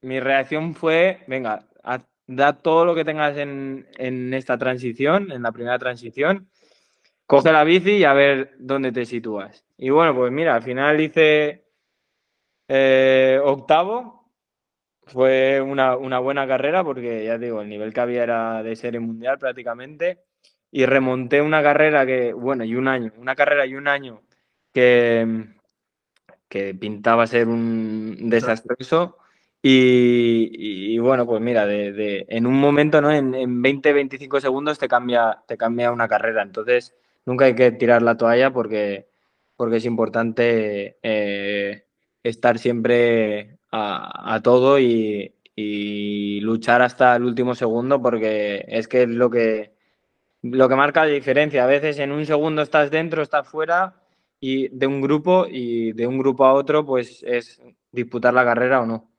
mi 0.00 0.20
reacción 0.20 0.74
fue, 0.74 1.24
venga, 1.26 1.68
da 2.26 2.54
todo 2.54 2.84
lo 2.84 2.94
que 2.94 3.04
tengas 3.04 3.36
en, 3.36 3.86
en, 3.98 4.32
esta 4.34 4.58
transición, 4.58 5.30
en 5.32 5.42
la 5.42 5.52
primera 5.52 5.78
transición, 5.78 6.48
coge 7.26 7.52
la 7.52 7.64
bici 7.64 7.92
y 7.92 8.04
a 8.04 8.12
ver 8.12 8.54
dónde 8.58 8.92
te 8.92 9.04
sitúas. 9.04 9.64
Y 9.76 9.90
bueno, 9.90 10.14
pues 10.14 10.32
mira, 10.32 10.54
al 10.54 10.62
final 10.62 11.00
hice 11.00 11.64
eh, 12.68 13.40
octavo, 13.42 14.30
fue 15.06 15.60
una, 15.60 15.96
una, 15.96 16.18
buena 16.18 16.46
carrera 16.46 16.82
porque 16.82 17.24
ya 17.24 17.36
digo, 17.36 17.60
el 17.60 17.68
nivel 17.68 17.92
que 17.92 18.00
había 18.00 18.22
era 18.22 18.62
de 18.62 18.76
serie 18.76 19.00
mundial 19.00 19.38
prácticamente. 19.38 20.24
Y 20.70 20.86
remonté 20.86 21.40
una 21.40 21.62
carrera 21.62 22.04
que, 22.04 22.32
bueno, 22.32 22.64
y 22.64 22.74
un 22.74 22.88
año, 22.88 23.12
una 23.16 23.36
carrera 23.36 23.64
y 23.64 23.76
un 23.76 23.86
año 23.86 24.22
que, 24.72 25.46
que 26.48 26.74
pintaba 26.74 27.28
ser 27.28 27.46
un 27.46 28.28
desastroso 28.28 29.18
Y, 29.66 30.98
bueno, 30.98 31.24
pues 31.24 31.40
mira, 31.40 31.64
de, 31.64 32.26
en 32.28 32.46
un 32.46 32.60
momento, 32.60 33.00
¿no? 33.00 33.10
En, 33.10 33.32
20-25 33.32 34.38
segundos 34.40 34.78
te 34.78 34.88
cambia, 34.88 35.42
te 35.48 35.56
cambia 35.56 35.90
una 35.90 36.06
carrera. 36.06 36.42
Entonces, 36.42 36.94
nunca 37.24 37.46
hay 37.46 37.54
que 37.54 37.72
tirar 37.72 38.02
la 38.02 38.18
toalla 38.18 38.52
porque, 38.52 39.08
porque 39.56 39.76
es 39.76 39.86
importante 39.86 40.98
eh, 41.02 41.86
estar 42.22 42.58
siempre 42.58 43.58
a, 43.70 44.40
todo 44.44 44.78
y, 44.78 45.32
luchar 46.42 46.82
hasta 46.82 47.16
el 47.16 47.24
último 47.24 47.54
segundo 47.54 48.02
porque 48.02 48.66
es 48.68 48.86
que 48.86 49.04
es 49.04 49.08
lo 49.08 49.30
que, 49.30 49.72
lo 50.42 50.68
que 50.68 50.76
marca 50.76 51.06
la 51.06 51.12
diferencia. 51.12 51.64
A 51.64 51.66
veces 51.66 51.98
en 52.00 52.12
un 52.12 52.26
segundo 52.26 52.60
estás 52.60 52.90
dentro, 52.90 53.22
estás 53.22 53.48
fuera 53.48 53.94
y 54.40 54.68
de 54.68 54.86
un 54.86 55.00
grupo 55.00 55.46
y 55.50 55.92
de 55.92 56.06
un 56.06 56.18
grupo 56.18 56.44
a 56.44 56.52
otro 56.52 56.84
pues 56.84 57.22
es 57.22 57.62
disputar 57.92 58.34
la 58.34 58.44
carrera 58.44 58.82
o 58.82 58.86
no. 58.86 59.13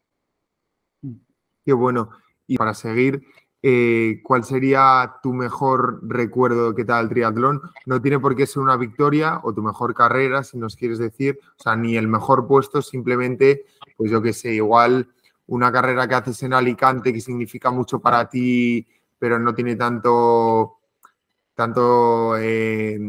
Qué 1.66 1.74
bueno. 1.74 2.12
Y 2.48 2.58
para 2.58 2.76
seguir, 2.76 3.24
eh, 3.64 4.22
¿cuál 4.24 4.44
sería 4.44 5.16
tu 5.24 5.34
mejor 5.34 6.00
recuerdo 6.08 6.76
que 6.76 6.86
tal 6.86 7.06
el 7.06 7.10
triatlón? 7.10 7.62
No 7.88 8.00
tiene 8.00 8.20
por 8.20 8.36
qué 8.36 8.46
ser 8.46 8.62
una 8.62 8.78
victoria 8.78 9.42
o 9.44 9.54
tu 9.54 9.64
mejor 9.64 9.96
carrera, 9.96 10.44
si 10.44 10.60
nos 10.60 10.76
quieres 10.76 11.00
decir, 11.00 11.40
o 11.60 11.64
sea, 11.64 11.76
ni 11.76 11.98
el 11.98 12.08
mejor 12.08 12.48
puesto, 12.48 12.84
simplemente, 12.84 13.66
pues 13.98 14.12
yo 14.12 14.22
qué 14.22 14.34
sé, 14.34 14.54
igual 14.54 15.08
una 15.48 15.72
carrera 15.72 16.08
que 16.08 16.16
haces 16.16 16.44
en 16.44 16.54
Alicante 16.54 17.12
que 17.12 17.22
significa 17.22 17.72
mucho 17.72 18.00
para 18.00 18.30
ti, 18.30 18.86
pero 19.18 19.40
no 19.40 19.56
tiene 19.56 19.76
tanto, 19.76 20.78
tanto 21.56 22.38
eh, 22.38 23.00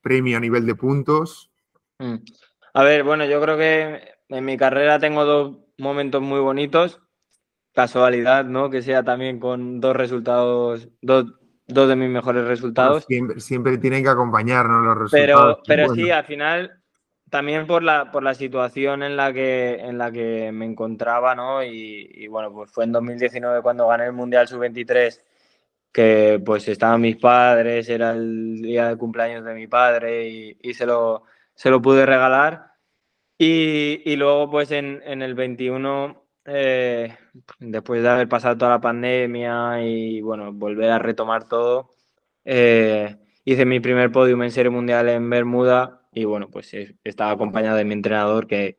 premio 0.00 0.38
a 0.38 0.40
nivel 0.40 0.64
de 0.64 0.74
puntos. 0.74 1.50
Mm. 1.98 2.16
A 2.72 2.82
ver, 2.82 3.04
bueno, 3.04 3.26
yo 3.26 3.40
creo 3.42 3.58
que 3.58 4.00
en 4.30 4.44
mi 4.44 4.56
carrera 4.56 4.98
tengo 4.98 5.24
dos 5.26 5.56
momentos 5.76 6.22
muy 6.22 6.40
bonitos 6.40 7.02
casualidad, 7.78 8.44
¿no? 8.44 8.70
Que 8.70 8.82
sea 8.82 9.04
también 9.04 9.38
con 9.38 9.80
dos 9.80 9.94
resultados, 9.94 10.88
dos, 11.00 11.26
de 11.64 11.94
mis 11.94 12.10
mejores 12.10 12.44
resultados. 12.44 13.06
siempre, 13.36 13.78
tienen 13.78 14.02
que 14.02 14.08
acompañarnos 14.08 14.84
los 14.84 14.98
resultados. 14.98 15.58
Pero, 15.64 15.84
pero 15.84 15.94
sí, 15.94 16.10
al 16.10 16.24
final, 16.24 16.82
también 17.30 17.68
por 17.68 17.84
la, 17.84 18.10
por 18.10 18.24
la 18.24 18.34
situación 18.34 19.04
en 19.04 19.16
la 19.16 19.32
que, 19.32 19.76
en 19.76 19.96
la 19.96 20.10
que 20.10 20.50
me 20.50 20.64
encontraba, 20.64 21.36
¿no? 21.36 21.62
Y, 21.62 22.26
bueno, 22.26 22.52
pues 22.52 22.68
fue 22.72 22.82
en 22.82 22.90
2019 22.90 23.62
cuando 23.62 23.86
gané 23.86 24.06
el 24.06 24.12
Mundial 24.12 24.48
Sub-23, 24.48 25.20
que 25.92 26.42
pues 26.44 26.66
estaban 26.66 27.00
mis 27.00 27.16
padres, 27.16 27.88
era 27.88 28.10
el 28.10 28.60
día 28.60 28.88
de 28.88 28.96
cumpleaños 28.96 29.44
de 29.44 29.54
mi 29.54 29.68
padre 29.68 30.56
y, 30.60 30.74
se, 30.74 30.84
lo, 30.84 31.22
se 31.54 31.70
lo 31.70 31.80
pude 31.80 32.04
regalar. 32.04 32.72
Y, 33.38 34.02
y 34.04 34.16
luego, 34.16 34.50
pues 34.50 34.72
en, 34.72 35.00
en 35.04 35.22
el 35.22 35.36
21 35.36 36.27
eh, 36.48 37.16
después 37.58 38.02
de 38.02 38.08
haber 38.08 38.28
pasado 38.28 38.56
toda 38.56 38.72
la 38.72 38.80
pandemia 38.80 39.82
y 39.84 40.20
bueno, 40.20 40.52
volver 40.52 40.90
a 40.90 40.98
retomar 40.98 41.48
todo, 41.48 41.90
eh, 42.44 43.16
hice 43.44 43.64
mi 43.66 43.80
primer 43.80 44.10
podium 44.10 44.42
en 44.42 44.50
Serie 44.50 44.70
Mundial 44.70 45.08
en 45.08 45.28
Bermuda 45.30 46.02
y 46.12 46.24
bueno, 46.24 46.48
pues 46.50 46.74
estaba 47.04 47.32
acompañado 47.32 47.76
de 47.76 47.84
mi 47.84 47.94
entrenador 47.94 48.46
que, 48.46 48.78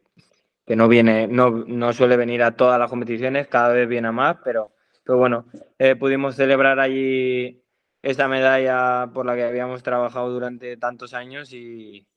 no 0.68 0.88
viene, 0.88 1.28
no, 1.28 1.94
suele 1.94 2.18
venir 2.18 2.44
a 2.44 2.56
todas 2.56 2.80
las 2.80 2.90
competiciones, 2.90 3.48
cada 3.48 3.74
vez 3.74 3.88
viene 3.88 4.10
a 4.10 4.12
más, 4.12 4.38
pero, 4.44 4.72
pero 5.04 5.18
bueno, 5.18 5.46
eh, 5.80 5.96
pudimos 5.96 6.36
celebrar 6.36 6.80
allí 6.80 7.64
esa 8.02 8.28
medalla 8.28 9.12
por 9.14 9.26
la 9.26 9.36
que 9.36 9.44
habíamos 9.44 9.84
trabajado 9.84 10.30
durante 10.30 10.78
tantos 10.78 11.14
años 11.14 11.54
y, 11.54 12.08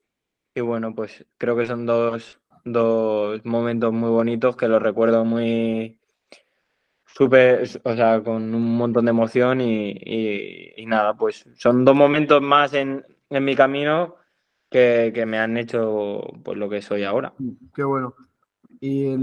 y 0.55 0.61
bueno, 0.61 0.95
pues 0.95 1.25
creo 1.39 1.57
que 1.57 1.67
son 1.67 1.87
dos, 1.87 2.42
dos 2.65 3.45
momentos 3.45 3.93
muy 3.93 4.11
bonitos 4.11 4.57
que 4.57 4.69
los 4.69 4.83
recuerdo 4.83 5.25
muy 5.25 5.99
súper, 7.07 7.69
o 7.85 7.95
sea, 7.95 8.23
con 8.23 8.55
un 8.55 8.77
montón 8.77 9.05
de 9.05 9.11
emoción 9.11 9.61
y, 9.61 10.75
nada, 10.87 11.15
pues 11.15 11.47
son 11.57 11.85
dos 11.85 11.95
momentos 11.95 12.41
más 12.43 12.75
en, 12.75 13.05
mi 13.31 13.57
camino 13.57 14.17
que, 14.71 15.25
me 15.27 15.39
han 15.39 15.57
hecho 15.57 16.23
pues 16.43 16.59
lo 16.59 16.69
que 16.69 16.83
soy 16.83 17.05
ahora. 17.05 17.33
Qué 17.75 17.85
bueno. 17.85 18.15
Y 18.81 19.15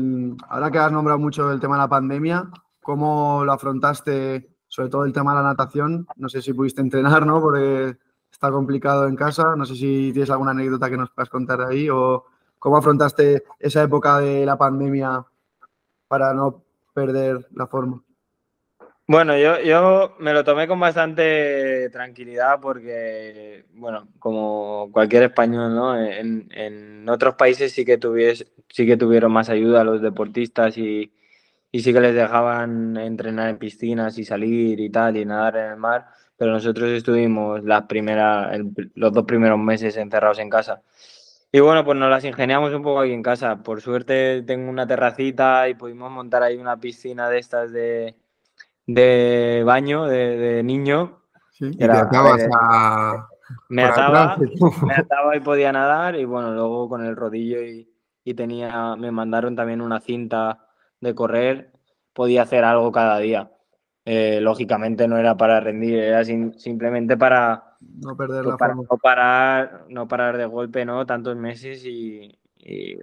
ahora 0.48 0.72
que 0.72 0.78
has 0.78 0.92
nombrado 0.92 1.20
mucho 1.20 1.52
el 1.52 1.60
tema 1.60 1.76
de 1.76 1.82
la 1.82 1.90
pandemia, 1.90 2.50
¿cómo 2.82 3.44
lo 3.44 3.52
afrontaste, 3.52 4.50
sobre 4.68 4.90
todo 4.90 5.06
el 5.06 5.14
tema 5.14 5.32
de 5.32 5.42
la 5.42 5.50
natación? 5.50 6.08
No 6.16 6.30
sé 6.30 6.42
si 6.42 6.54
pudiste 6.54 6.82
entrenar, 6.82 7.26
¿no? 7.26 7.42
Porque 7.42 7.98
está 8.32 8.52
complicado 8.52 9.08
en 9.08 9.16
casa. 9.16 9.56
No 9.56 9.66
sé 9.66 9.76
si 9.76 10.12
tienes 10.14 10.30
alguna 10.30 10.52
anécdota 10.52 10.90
que 10.90 10.98
nos 10.98 11.12
puedas 11.12 11.30
contar 11.30 11.62
ahí 11.62 11.90
o 11.90 12.26
¿Cómo 12.60 12.78
afrontaste 12.78 13.44
esa 13.58 13.84
época 13.84 14.20
de 14.20 14.46
la 14.46 14.58
pandemia 14.58 15.26
para 16.08 16.34
no 16.34 16.64
perder 16.94 17.48
la 17.56 17.68
forma? 17.68 18.04
Bueno, 19.12 19.36
yo, 19.36 19.60
yo 19.62 20.16
me 20.20 20.34
lo 20.34 20.44
tomé 20.44 20.68
con 20.68 20.80
bastante 20.80 21.90
tranquilidad 21.90 22.60
porque, 22.62 23.66
bueno, 23.74 24.08
como 24.20 24.90
cualquier 24.92 25.24
español, 25.24 25.74
¿no? 25.74 26.00
En, 26.00 27.10
otros 27.10 27.34
países 27.34 27.72
sí 27.72 27.86
que, 27.86 27.98
tuvies, 27.98 28.46
sí 28.70 28.86
que 28.86 28.98
tuvieron 28.98 29.32
más 29.32 29.50
ayuda 29.50 29.82
a 29.82 29.84
los 29.84 30.00
deportistas 30.04 30.78
y, 30.78 31.12
sí 31.74 31.92
que 31.92 32.00
les 32.00 32.14
dejaban 32.14 32.98
entrenar 32.98 33.50
en 33.50 33.58
piscinas 33.58 34.20
y 34.20 34.26
salir 34.26 34.80
y 34.80 34.92
tal 34.92 35.18
y 35.18 35.26
nadar 35.26 35.58
en 35.58 35.72
el 35.72 35.78
mar, 35.78 36.06
pero 36.38 36.52
nosotros 36.52 36.92
estuvimos 36.92 37.64
las 37.64 37.86
primeras, 37.88 38.60
los 38.94 39.12
dos 39.12 39.26
primeros 39.26 39.58
meses 39.58 39.98
encerrados 39.98 40.38
en 40.38 40.52
casa. 40.52 40.84
Y 41.52 41.60
bueno, 41.62 41.84
pues 41.84 41.98
nos 41.98 42.10
las 42.10 42.24
ingeniamos 42.26 42.74
un 42.74 42.84
poco 42.84 43.00
aquí 43.00 43.12
en 43.12 43.24
casa. 43.24 43.64
Por 43.64 43.82
suerte 43.82 44.44
tengo 44.44 44.70
una 44.70 44.86
terracita 44.86 45.68
y 45.68 45.74
pudimos 45.74 46.12
montar 46.12 46.44
ahí 46.44 46.58
una 46.58 46.80
piscina 46.80 47.30
de 47.30 47.40
estas 47.40 47.72
de, 47.72 48.16
de 48.86 49.64
baño, 49.66 50.06
de, 50.06 50.62
niño. 50.64 51.24
Sí, 51.52 51.72
y 51.78 51.84
Era, 51.84 52.08
a... 52.12 53.28
Me 53.68 53.84
ataba, 53.84 54.38
me 54.86 54.94
ataba 54.94 55.36
y 55.36 55.40
podía 55.40 55.72
nadar 55.72 56.16
y 56.16 56.26
bueno, 56.26 56.54
luego 56.54 56.88
con 56.88 57.04
el 57.04 57.16
rodillo 57.16 57.64
y, 57.64 57.92
y, 58.24 58.34
tenía, 58.36 58.96
me 58.96 59.12
mandaron 59.12 59.56
también 59.56 59.82
una 59.82 60.00
cinta 60.00 60.68
de 61.02 61.16
correr, 61.16 61.72
podía 62.14 62.44
hacer 62.44 62.64
algo 62.64 62.92
cada 62.92 63.18
día. 63.18 63.52
Eh, 64.06 64.40
lógicamente 64.42 65.08
no 65.08 65.18
era 65.18 65.36
para 65.36 65.60
rendir, 65.60 65.98
era 65.98 66.24
simplemente 66.24 67.18
para, 67.18 67.69
no 67.80 68.16
perder 68.16 68.44
pues 68.44 68.56
la 68.60 68.74
No 68.74 68.98
parar, 69.02 69.86
no 69.90 70.08
parar 70.08 70.38
de 70.38 70.46
golpe, 70.46 70.86
¿no? 70.86 71.06
Tantos 71.06 71.36
meses 71.36 71.84
y, 71.86 72.38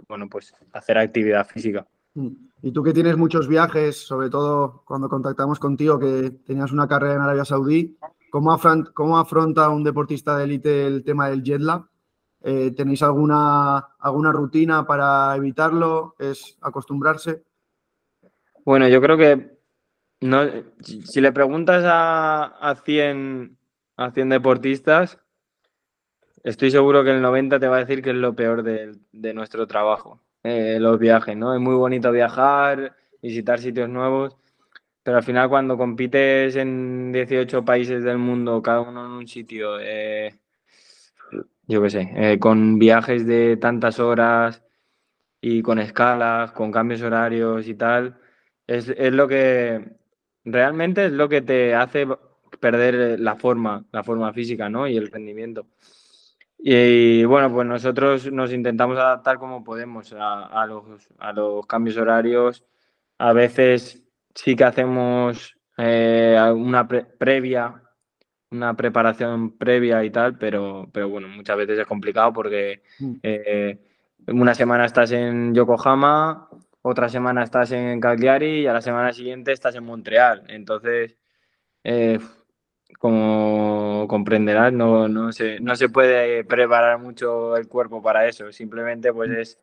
bueno, 0.08 0.28
pues 0.28 0.52
hacer 0.72 0.98
actividad 0.98 1.46
física. 1.46 1.86
Mm. 2.14 2.28
Y 2.62 2.72
tú 2.72 2.82
que 2.82 2.92
tienes 2.92 3.16
muchos 3.16 3.48
viajes, 3.48 3.96
sobre 3.96 4.30
todo 4.30 4.82
cuando 4.84 5.08
contactamos 5.08 5.58
contigo, 5.58 5.98
que 5.98 6.30
tenías 6.44 6.72
una 6.72 6.88
carrera 6.88 7.14
en 7.14 7.20
Arabia 7.20 7.44
Saudí, 7.44 7.96
¿cómo, 8.30 8.52
afronta, 8.52 8.90
cómo 8.92 9.18
afronta 9.18 9.68
un 9.68 9.84
deportista 9.84 10.36
de 10.36 10.44
élite 10.44 10.86
el 10.86 11.04
tema 11.04 11.28
del 11.28 11.42
jet 11.42 11.60
lag? 11.60 11.84
Eh, 12.42 12.72
¿Tenéis 12.72 13.02
alguna, 13.02 13.78
alguna 13.98 14.32
rutina 14.32 14.86
para 14.86 15.34
evitarlo? 15.36 16.14
¿Es 16.18 16.56
acostumbrarse? 16.60 17.42
Bueno, 18.64 18.88
yo 18.88 19.00
creo 19.00 19.16
que 19.16 19.56
no, 20.20 20.42
si 20.80 21.20
le 21.20 21.32
preguntas 21.32 21.84
a, 21.86 22.44
a 22.44 22.74
100 22.74 23.55
a 23.55 23.55
100 23.96 24.28
deportistas, 24.28 25.18
estoy 26.44 26.70
seguro 26.70 27.02
que 27.02 27.10
el 27.10 27.22
90 27.22 27.58
te 27.58 27.66
va 27.66 27.76
a 27.76 27.80
decir 27.80 28.02
que 28.02 28.10
es 28.10 28.16
lo 28.16 28.34
peor 28.34 28.62
de, 28.62 29.34
nuestro 29.34 29.66
trabajo, 29.66 30.20
eh, 30.42 30.78
los 30.80 30.98
viajes, 30.98 31.36
¿no? 31.36 31.54
Es 31.54 31.60
muy 31.60 31.74
bonito 31.74 32.12
viajar, 32.12 32.94
visitar 33.22 33.58
sitios 33.58 33.88
nuevos, 33.88 34.36
pero 35.02 35.16
al 35.16 35.22
final 35.22 35.48
cuando 35.48 35.78
compites 35.78 36.56
en 36.56 37.12
18 37.12 37.64
países 37.64 38.04
del 38.04 38.18
mundo, 38.18 38.62
cada 38.62 38.80
uno 38.80 39.06
en 39.06 39.12
un 39.12 39.26
sitio, 39.26 39.78
eh, 39.80 40.38
yo 41.66 41.82
qué 41.82 41.90
sé, 41.90 42.12
eh, 42.14 42.38
con 42.38 42.78
viajes 42.78 43.26
de 43.26 43.56
tantas 43.56 43.98
horas 43.98 44.62
y 45.40 45.62
con 45.62 45.78
escalas, 45.78 46.52
con 46.52 46.70
cambios 46.70 47.02
horarios 47.02 47.66
y 47.66 47.74
tal, 47.74 48.18
es, 48.66 48.88
es 48.88 49.12
lo 49.12 49.26
que 49.28 49.96
realmente 50.44 51.06
es 51.06 51.12
lo 51.12 51.28
que 51.28 51.42
te 51.42 51.74
hace 51.74 52.06
perder 52.58 52.94
eh, 52.94 53.18
la 53.18 53.36
forma, 53.36 53.84
la 53.92 54.02
forma 54.02 54.32
física, 54.32 54.68
¿no? 54.68 54.86
Y 54.88 54.96
el 54.96 55.10
rendimiento. 55.10 55.66
Y, 56.58 57.24
bueno, 57.24 57.52
pues 57.52 57.66
nosotros 57.66 58.30
nos 58.32 58.52
intentamos 58.52 58.98
adaptar 58.98 59.38
como 59.38 59.62
podemos 59.62 60.14
a, 60.18 60.66
los, 60.66 61.66
cambios 61.66 61.96
horarios. 61.96 62.64
A 63.18 63.32
veces 63.32 64.02
sí 64.34 64.56
que 64.56 64.64
hacemos 64.64 65.56
eh, 65.76 66.38
una 66.54 66.88
previa, 66.88 67.82
una 68.50 68.74
preparación 68.74 69.56
previa 69.58 70.02
y 70.04 70.10
tal, 70.10 70.38
pero, 70.38 70.88
pero 70.92 71.08
bueno, 71.08 71.28
muchas 71.28 71.56
veces 71.56 71.78
es 71.78 71.86
complicado 71.86 72.32
porque 72.32 72.82
mm. 72.98 73.14
eh, 73.22 73.78
una 74.28 74.54
semana 74.54 74.86
estás 74.86 75.12
en 75.12 75.54
Yokohama, 75.54 76.48
otra 76.82 77.08
semana 77.08 77.42
estás 77.42 77.72
en 77.72 78.00
Cagliari 78.00 78.62
y 78.62 78.66
a 78.66 78.72
la 78.72 78.80
semana 78.80 79.12
siguiente 79.12 79.52
estás 79.52 79.74
en 79.74 79.84
Montreal. 79.84 80.44
Entonces, 80.48 81.16
como 82.98 84.06
comprenderás, 84.08 84.72
no, 84.72 85.08
no, 85.08 85.32
se, 85.32 85.60
no 85.60 85.76
se 85.76 85.88
puede 85.88 86.44
preparar 86.44 86.98
mucho 86.98 87.56
el 87.56 87.68
cuerpo 87.68 88.02
para 88.02 88.26
eso. 88.26 88.52
Simplemente 88.52 89.12
pues 89.12 89.30
es 89.30 89.58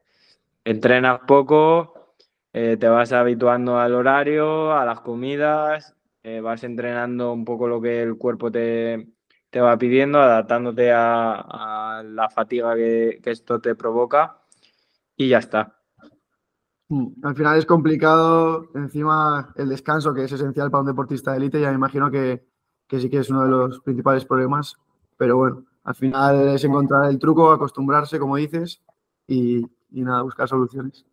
entrenas 0.66 1.22
poco, 1.28 2.16
eh, 2.54 2.78
te 2.78 2.88
vas 2.88 3.12
habituando 3.12 3.80
al 3.80 3.94
horario, 3.96 4.74
a 4.74 4.86
las 4.86 5.02
comidas, 5.02 5.96
eh, 6.24 6.40
vas 6.40 6.64
entrenando 6.64 7.34
un 7.34 7.46
poco 7.46 7.68
lo 7.68 7.82
que 7.82 8.02
el 8.02 8.18
cuerpo 8.18 8.52
te, 8.52 9.08
te 9.50 9.62
va 9.62 9.78
pidiendo, 9.78 10.20
adaptándote 10.20 10.92
a, 10.92 12.02
la 12.06 12.30
fatiga 12.30 12.76
que, 12.76 13.20
esto 13.24 13.60
te 13.62 13.76
provoca 13.76 14.42
y 15.16 15.30
ya 15.30 15.40
está. 15.40 15.80
Mm, 16.90 17.24
al 17.24 17.36
final 17.36 17.58
es 17.58 17.66
complicado, 17.66 18.70
encima 18.76 19.54
el 19.56 19.70
descanso 19.70 20.14
que 20.14 20.24
es 20.24 20.32
esencial 20.32 20.72
para 20.72 20.82
un 20.82 20.88
deportista 20.88 21.32
de 21.32 21.38
élite, 21.38 21.62
ya 21.62 21.70
me 21.70 21.76
imagino 21.76 22.10
que, 22.10 22.48
que 22.94 23.00
sí 23.00 23.10
que 23.10 23.18
es 23.18 23.30
uno 23.32 23.42
de 23.42 23.50
los 23.50 23.80
principales 23.80 24.24
problemas, 24.24 24.78
pero 25.18 25.36
bueno, 25.36 25.66
al 25.84 25.96
final 25.96 26.50
es 26.50 26.64
encontrar 26.64 27.10
el 27.10 27.18
truco, 27.18 27.52
acostumbrarse, 27.52 28.20
como 28.20 28.36
dices, 28.36 28.84
y, 29.26 29.66
y 29.92 30.04
nada, 30.04 30.22
buscar 30.22 30.48
soluciones. 30.48 31.04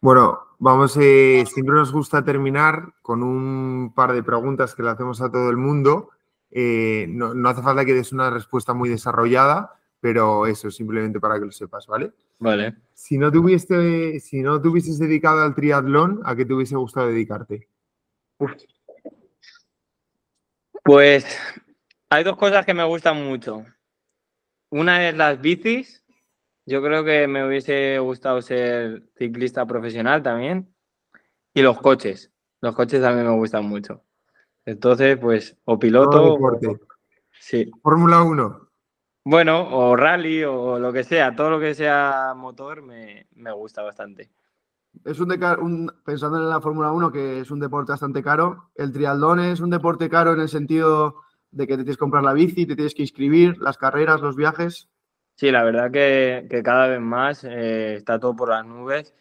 Bueno, 0.00 0.38
vamos, 0.60 0.96
eh, 1.00 1.44
siempre 1.52 1.74
nos 1.74 1.92
gusta 1.92 2.24
terminar 2.24 2.94
con 3.02 3.24
un 3.24 3.92
par 3.92 4.12
de 4.12 4.22
preguntas 4.22 4.76
que 4.76 4.84
le 4.84 4.90
hacemos 4.90 5.20
a 5.20 5.32
todo 5.32 5.50
el 5.50 5.56
mundo. 5.56 6.10
Eh, 6.52 7.06
no, 7.08 7.32
hace 7.48 7.60
falta 7.60 7.84
que 7.84 7.94
des 7.94 8.12
una 8.12 8.30
respuesta 8.30 8.72
muy 8.72 8.88
desarrollada, 8.88 9.80
pero 9.98 10.46
eso, 10.46 10.70
simplemente 10.70 11.18
para 11.18 11.40
que 11.40 11.46
lo 11.46 11.50
sepas, 11.50 11.88
¿vale? 11.88 12.12
Vale. 12.38 12.76
Si 12.94 13.18
no, 13.18 13.32
tuviste, 13.32 14.20
si 14.20 14.42
no 14.42 14.62
te 14.62 14.68
hubieses 14.68 15.00
dedicado 15.00 15.42
al 15.42 15.56
triatlón, 15.56 16.20
¿a 16.24 16.36
qué 16.36 16.44
te 16.44 16.54
hubiese 16.54 16.76
gustado 16.76 17.08
dedicarte? 17.08 17.66
Pues 20.90 21.24
hay 22.10 22.24
dos 22.24 22.36
cosas 22.36 22.66
que 22.66 22.74
me 22.74 22.82
gustan 22.82 23.24
mucho. 23.24 23.64
Una 24.70 25.08
es 25.08 25.16
las 25.16 25.40
bicis 25.40 26.04
yo 26.66 26.82
creo 26.82 27.04
que 27.04 27.28
me 27.28 27.46
hubiese 27.46 28.00
gustado 28.00 28.42
ser 28.42 29.04
ciclista 29.16 29.64
profesional 29.66 30.20
también. 30.20 30.74
Y 31.54 31.62
los 31.62 31.80
coches. 31.80 32.32
Los 32.60 32.74
coches 32.74 33.00
también 33.00 33.28
me 33.28 33.36
gustan 33.36 33.66
mucho. 33.66 34.02
Entonces, 34.64 35.16
pues, 35.16 35.56
o 35.64 35.78
piloto. 35.78 36.36
sí. 37.38 37.70
Fórmula 37.84 38.24
1. 38.24 38.68
Bueno, 39.26 39.68
o 39.70 39.94
rally 39.94 40.42
o 40.42 40.80
lo 40.80 40.92
que 40.92 41.04
sea. 41.04 41.36
Todo 41.36 41.50
lo 41.50 41.60
que 41.60 41.72
sea 41.72 42.34
motor 42.34 42.82
me, 42.82 43.28
gusta 43.54 43.82
bastante. 43.82 44.32
Es 45.04 45.20
un, 45.20 45.32
un 45.60 45.92
pensando 46.04 46.38
en 46.38 46.48
la 46.48 46.60
Fórmula 46.60 46.92
1, 46.92 47.10
que 47.10 47.40
es 47.40 47.50
un 47.50 47.60
deporte 47.60 47.92
bastante 47.92 48.22
caro. 48.22 48.70
El 48.74 48.92
triatlón 48.92 49.40
es 49.40 49.60
un 49.60 49.70
deporte 49.70 50.10
caro 50.10 50.34
en 50.34 50.40
el 50.40 50.48
sentido 50.48 51.16
de 51.50 51.66
que 51.66 51.74
te 51.74 51.82
tienes 51.84 51.96
que 51.96 52.00
comprar 52.00 52.22
la 52.22 52.32
bici, 52.32 52.66
te 52.66 52.76
tienes 52.76 52.94
que 52.94 53.02
inscribir, 53.02 53.58
las 53.58 53.78
carreras, 53.78 54.20
los 54.20 54.36
viajes. 54.36 54.88
Sí, 55.36 55.50
la 55.50 55.64
verdad 55.64 55.90
que, 55.90 56.60
cada 56.62 56.86
vez 56.86 57.00
más 57.00 57.44
eh, 57.44 57.94
está 57.94 58.18
todo 58.18 58.36
por 58.36 58.50
las 58.50 58.64
nubes. 58.66 59.14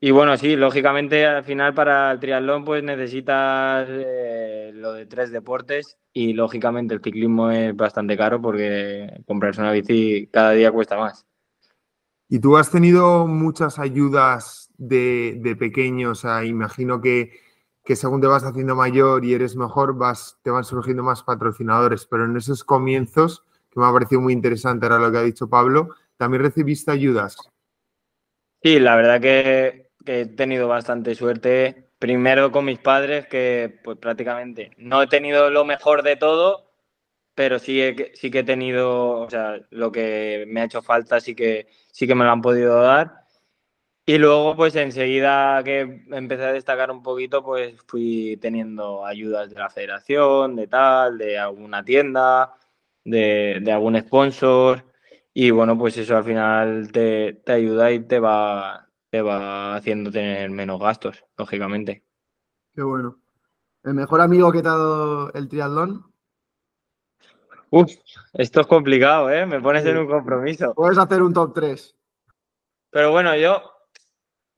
Y 0.00 0.12
bueno, 0.12 0.36
sí, 0.36 0.54
lógicamente 0.54 1.26
al 1.26 1.42
final 1.42 1.74
para 1.74 2.12
el 2.12 2.20
triatlón 2.20 2.64
pues 2.64 2.84
necesitas 2.84 3.88
eh, 3.90 4.70
lo 4.72 4.92
de 4.92 5.06
tres 5.06 5.32
deportes 5.32 5.98
y 6.12 6.34
lógicamente 6.34 6.94
el 6.94 7.02
ciclismo 7.02 7.50
es 7.50 7.74
bastante 7.74 8.16
caro 8.16 8.40
porque 8.40 9.22
comprarse 9.26 9.60
una 9.60 9.72
bici 9.72 10.28
cada 10.32 10.52
día 10.52 10.70
cuesta 10.70 10.96
más. 10.96 11.27
¿Y 12.28 12.40
tú 12.40 12.56
has 12.56 12.70
tenido 12.70 13.26
muchas 13.26 13.78
ayudas 13.78 14.70
de, 14.76 15.38
de 15.40 15.56
pequeño? 15.56 16.10
O 16.10 16.14
sea, 16.14 16.44
imagino 16.44 17.00
que, 17.00 17.40
que, 17.84 17.96
según 17.96 18.20
te 18.20 18.26
vas 18.26 18.44
haciendo 18.44 18.76
mayor 18.76 19.24
y 19.24 19.34
eres 19.34 19.56
mejor, 19.56 19.96
vas, 19.96 20.38
te 20.42 20.50
van 20.50 20.64
surgiendo 20.64 21.02
más 21.02 21.22
patrocinadores, 21.22 22.06
pero 22.06 22.26
en 22.26 22.36
esos 22.36 22.64
comienzos 22.64 23.44
me 23.78 23.86
ha 23.86 23.92
parecido 23.92 24.20
muy 24.20 24.32
interesante 24.32 24.86
ahora 24.86 24.98
lo 24.98 25.12
que 25.12 25.18
ha 25.18 25.22
dicho 25.22 25.48
Pablo. 25.48 25.94
¿También 26.16 26.42
recibiste 26.42 26.90
ayudas? 26.90 27.36
Sí, 28.62 28.80
la 28.80 28.96
verdad 28.96 29.20
que, 29.20 29.90
he 30.04 30.26
tenido 30.26 30.68
bastante 30.68 31.14
suerte. 31.14 31.90
Primero 31.98 32.50
con 32.50 32.64
mis 32.64 32.78
padres, 32.78 33.26
que 33.26 33.80
pues 33.82 33.98
prácticamente 33.98 34.72
no 34.78 35.02
he 35.02 35.06
tenido 35.06 35.50
lo 35.50 35.64
mejor 35.64 36.02
de 36.02 36.16
todo, 36.16 36.67
pero 37.38 37.60
sí, 37.60 37.80
sí 38.14 38.32
que 38.32 38.40
he 38.40 38.42
tenido, 38.42 39.20
o 39.20 39.30
sea, 39.30 39.60
lo 39.70 39.92
que 39.92 40.44
me 40.48 40.60
ha 40.60 40.64
hecho 40.64 40.82
falta 40.82 41.20
sí 41.20 41.36
que, 41.36 41.68
sí 41.92 42.04
que 42.04 42.16
me 42.16 42.24
lo 42.24 42.32
han 42.32 42.42
podido 42.42 42.82
dar. 42.82 43.26
Y 44.04 44.18
luego, 44.18 44.56
pues 44.56 44.74
enseguida 44.74 45.62
que 45.62 46.02
empecé 46.10 46.46
a 46.46 46.52
destacar 46.52 46.90
un 46.90 47.00
poquito, 47.00 47.44
pues 47.44 47.80
fui 47.86 48.38
teniendo 48.40 49.06
ayudas 49.06 49.50
de 49.50 49.54
la 49.60 49.70
federación, 49.70 50.56
de 50.56 50.66
tal, 50.66 51.16
de 51.16 51.38
alguna 51.38 51.84
tienda, 51.84 52.54
de, 53.04 53.62
algún 53.72 53.96
sponsor 54.00 54.84
y 55.32 55.52
bueno, 55.52 55.78
pues 55.78 55.96
eso 55.96 56.16
al 56.16 56.24
final 56.24 56.90
te, 56.90 57.40
ayuda 57.46 57.92
y 57.92 58.00
te 58.00 58.18
va, 58.18 58.88
te 59.10 59.22
va 59.22 59.76
haciendo 59.76 60.10
tener 60.10 60.50
menos 60.50 60.80
gastos, 60.80 61.24
lógicamente. 61.36 62.02
Qué 62.74 62.82
bueno. 62.82 63.20
¿El 63.84 63.94
mejor 63.94 64.22
amigo 64.22 64.50
que 64.50 64.60
te 64.60 64.66
ha 64.66 64.72
dado 64.72 65.32
el 65.34 65.48
triatlón? 65.48 66.07
Uf, 67.70 67.92
esto 68.34 68.60
es 68.60 68.66
complicado, 68.66 69.30
¿eh? 69.30 69.46
Me 69.46 69.60
pones 69.60 69.84
en 69.84 69.98
un 69.98 70.06
compromiso. 70.06 70.74
Puedes 70.74 70.98
hacer 70.98 71.22
un 71.22 71.32
top 71.32 71.54
3. 71.54 71.94
Pero 72.90 73.10
bueno, 73.10 73.36
yo 73.36 73.62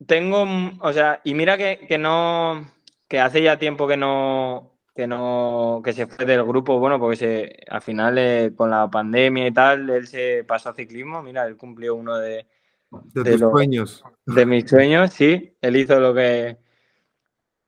tengo, 0.05 0.45
o 0.79 0.93
sea, 0.93 1.21
y 1.23 1.33
mira 1.33 1.57
que, 1.57 1.85
que 1.87 1.97
no, 1.97 2.65
que 3.07 3.19
hace 3.19 3.43
ya 3.43 3.59
tiempo 3.59 3.87
que 3.87 3.97
no, 3.97 4.71
que 4.95 5.07
no 5.07 5.81
que 5.83 5.93
se 5.93 6.07
fue 6.07 6.25
del 6.25 6.43
grupo, 6.43 6.79
bueno, 6.79 6.99
porque 6.99 7.17
se, 7.17 7.63
al 7.69 7.81
final 7.81 8.17
eh, 8.17 8.53
con 8.55 8.69
la 8.69 8.89
pandemia 8.89 9.47
y 9.47 9.51
tal, 9.51 9.89
él 9.89 10.07
se 10.07 10.43
pasó 10.45 10.69
a 10.69 10.73
ciclismo, 10.73 11.21
mira, 11.21 11.45
él 11.45 11.57
cumplió 11.57 11.95
uno 11.95 12.17
de, 12.17 12.47
de, 12.89 13.31
tus 13.31 13.39
sueños. 13.39 14.03
De 14.25 14.45
mis 14.45 14.69
sueños, 14.69 15.11
sí, 15.11 15.55
él 15.61 15.75
hizo 15.75 15.99
lo 15.99 16.13
que 16.13 16.57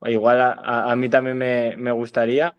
igual 0.05 0.41
a, 0.41 0.95
mí 0.95 1.09
también 1.09 1.37
me, 1.37 1.91
gustaría. 1.91 2.55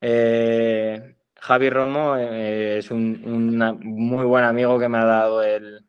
Eh, 0.00 1.16
Javi 1.40 1.70
Romo 1.70 2.16
eh, 2.16 2.78
es 2.78 2.90
un, 2.90 3.56
muy 3.82 4.24
buen 4.24 4.44
amigo 4.44 4.78
que 4.78 4.88
me 4.88 4.98
ha 4.98 5.04
dado 5.04 5.42
el, 5.42 5.86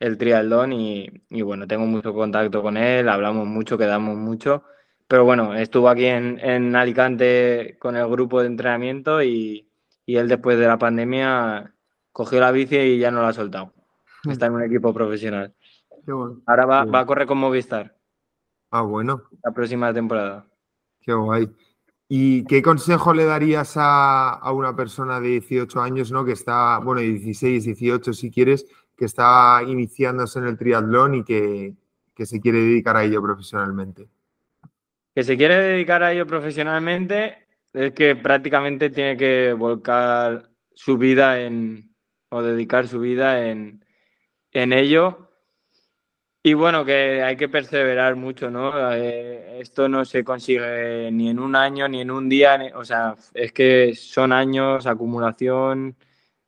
el 0.00 0.18
triatlón 0.18 0.72
y, 0.72 1.08
y 1.30 1.42
bueno, 1.42 1.66
tengo 1.66 1.86
mucho 1.86 2.12
contacto 2.12 2.62
con 2.62 2.76
él, 2.76 3.08
hablamos 3.08 3.46
mucho, 3.46 3.78
quedamos 3.78 4.16
mucho 4.16 4.64
pero 5.08 5.24
bueno, 5.24 5.54
estuvo 5.54 5.88
aquí 5.88 6.04
en, 6.04 6.76
Alicante 6.76 7.78
con 7.80 7.96
el 7.96 8.06
grupo 8.08 8.42
de 8.42 8.48
entrenamiento 8.48 9.22
y, 9.22 9.64
él 10.06 10.28
después 10.28 10.58
de 10.58 10.66
la 10.66 10.78
pandemia 10.78 11.74
cogió 12.12 12.40
la 12.40 12.50
bici 12.50 12.76
y 12.76 12.98
ya 12.98 13.10
no 13.10 13.22
la 13.22 13.28
ha 13.28 13.32
soltado. 13.32 13.72
Está 14.28 14.46
en 14.46 14.52
un 14.52 14.62
equipo 14.62 14.92
profesional. 14.92 15.54
Ahora 16.46 16.66
va, 16.66 17.00
a 17.00 17.06
correr 17.06 17.26
con 17.26 17.38
Movistar. 17.38 17.96
Ah, 18.70 18.82
bueno. 18.82 19.22
La 19.42 19.52
próxima 19.52 19.92
temporada. 19.92 20.46
Qué 21.00 21.12
guay. 21.12 21.50
¿Y 22.08 22.44
qué 22.44 22.62
consejo 22.62 23.12
le 23.12 23.24
darías 23.24 23.74
a, 23.76 24.40
una 24.52 24.74
persona 24.74 25.20
de 25.20 25.28
18 25.28 25.80
años, 25.80 26.10
¿no? 26.10 26.24
Que 26.24 26.32
está, 26.32 26.78
bueno, 26.78 27.02
16, 27.02 27.64
18 27.64 28.12
si 28.14 28.30
quieres, 28.30 28.66
que 28.96 29.04
está 29.04 29.60
iniciándose 29.66 30.38
en 30.38 30.46
el 30.46 30.56
triatlón 30.56 31.16
y 31.16 31.24
que 31.24 31.76
se 32.24 32.40
quiere 32.40 32.58
dedicar 32.58 32.96
a 32.96 33.04
ello 33.04 33.20
profesionalmente? 33.22 34.08
que 35.18 35.24
se 35.24 35.36
quiere 35.36 35.56
dedicar 35.56 36.00
a 36.04 36.12
ello 36.12 36.28
profesionalmente 36.28 37.48
es 37.72 37.92
que 37.92 38.14
prácticamente 38.14 38.88
tiene 38.88 39.16
que 39.16 39.52
volcar 39.52 40.48
su 40.74 40.96
vida 40.96 41.40
en, 41.40 41.92
o 42.28 42.40
dedicar 42.40 42.86
su 42.86 43.00
vida 43.00 43.48
en, 43.50 43.82
ello. 44.52 45.27
Y 46.42 46.54
bueno, 46.54 46.84
que 46.84 47.22
hay 47.22 47.36
que 47.36 47.48
perseverar 47.48 48.16
mucho, 48.16 48.50
¿no? 48.50 48.72
Eh, 48.94 49.60
esto 49.60 49.88
no 49.88 50.04
se 50.04 50.22
consigue 50.24 51.10
ni 51.10 51.28
en 51.30 51.38
un 51.40 51.56
año, 51.56 51.88
ni 51.88 52.00
en 52.00 52.10
un 52.10 52.28
día, 52.28 52.58
o 52.74 52.84
sea, 52.84 53.16
es 53.34 53.52
que 53.52 53.94
son 53.94 54.32
años, 54.32 54.86
acumulación 54.86 55.96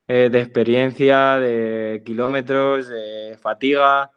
eh, 0.07 0.29
de 0.31 0.41
experiencia, 0.41 1.39
de 1.39 2.03
kilómetros, 2.05 2.89
de 2.89 3.37
fatiga 3.41 4.11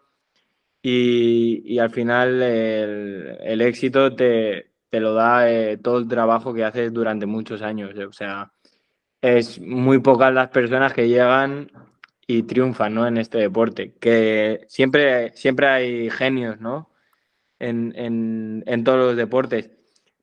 y, 0.81 1.79
al 1.79 1.91
final 1.91 2.41
el, 2.41 3.61
éxito 3.61 4.15
te, 4.15 4.71
lo 4.91 5.13
da 5.13 5.49
eh, 5.49 5.77
todo 5.77 5.97
el 5.99 6.07
trabajo 6.07 6.53
que 6.53 6.65
haces 6.65 6.93
durante 6.93 7.25
muchos 7.25 7.61
años. 7.61 7.95
O 7.97 8.11
sea, 8.13 8.51
es 9.21 9.59
muy 9.61 9.99
pocas 9.99 10.33
las 10.33 10.49
personas 10.49 10.93
que 10.93 11.07
llegan 11.07 11.71
y 12.27 12.43
triunfan 12.43 12.93
¿no? 12.93 13.07
en 13.07 13.17
este 13.17 13.37
deporte. 13.37 13.93
Que 13.99 14.65
siempre, 14.67 15.33
siempre 15.35 15.67
hay 15.67 16.09
genios 16.09 16.59
¿no? 16.59 16.89
en, 17.59 18.83
todos 18.83 18.99
los 18.99 19.15
deportes. 19.15 19.71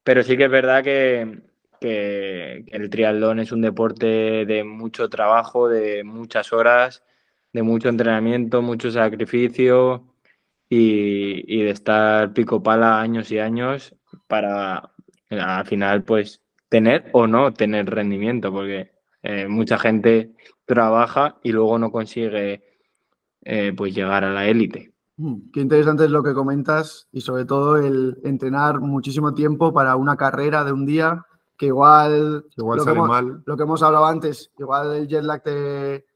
Pero 0.03 0.23
sí 0.23 0.37
que 0.37 0.45
es 0.45 0.51
verdad 0.51 0.83
que, 0.83 1.41
que, 1.81 2.65
el 2.69 2.91
triatlón 2.91 3.41
es 3.41 3.53
un 3.53 3.63
deporte 3.63 4.45
de 4.47 4.65
mucho 4.65 5.09
trabajo, 5.09 5.69
de 5.69 6.05
muchas 6.05 6.53
horas, 6.53 7.03
de 7.53 7.63
mucho 7.63 7.89
entrenamiento, 7.89 8.63
mucho 8.63 8.91
sacrificio 8.91 10.11
y, 10.69 11.63
de 11.65 11.71
estar 11.71 12.33
pico 12.33 12.63
pala 12.63 13.01
años 13.01 13.31
y 13.33 13.39
años 13.39 13.95
para 14.27 14.93
al 15.31 15.67
final 15.67 16.05
pues 16.05 16.41
tener 16.69 17.11
o 17.13 17.27
no 17.27 17.53
tener 17.53 17.87
rendimiento, 17.91 18.53
porque 18.53 18.91
eh, 19.23 19.49
mucha 19.49 19.79
gente 19.79 20.35
trabaja 20.65 21.37
y 21.43 21.53
luego 21.53 21.79
no 21.79 21.91
consigue 21.91 22.63
eh, 23.43 23.73
pues 23.77 23.95
llegar 23.95 24.25
a 24.25 24.31
la 24.33 24.47
élite. 24.47 24.93
Mm, 25.17 25.51
qué 25.53 25.61
interesante 25.61 26.05
es 26.05 26.11
lo 26.11 26.23
que 26.23 26.33
comentas 26.35 27.09
y 27.13 27.21
sobre 27.21 27.45
todo 27.45 27.77
el 27.77 28.19
entrenar 28.25 28.81
muchísimo 28.81 29.35
tiempo 29.35 29.73
para 29.73 29.97
una 29.97 30.17
carrera 30.17 30.65
de 30.65 30.73
un 30.73 30.87
día 30.87 31.27
que 31.57 31.67
igual, 31.67 32.47
Igual 32.57 32.79
lo, 32.79 32.85
que 32.85 32.89
sale 32.91 32.97
hemos, 32.97 33.09
mal. 33.09 33.43
lo 33.45 33.57
que 33.57 33.63
hemos 33.63 33.83
hablado 33.83 34.07
antes, 34.07 34.51
igual 34.59 34.95
el 34.95 35.09
jet 35.09 35.23
lag 35.23 35.43
te, 35.43 36.07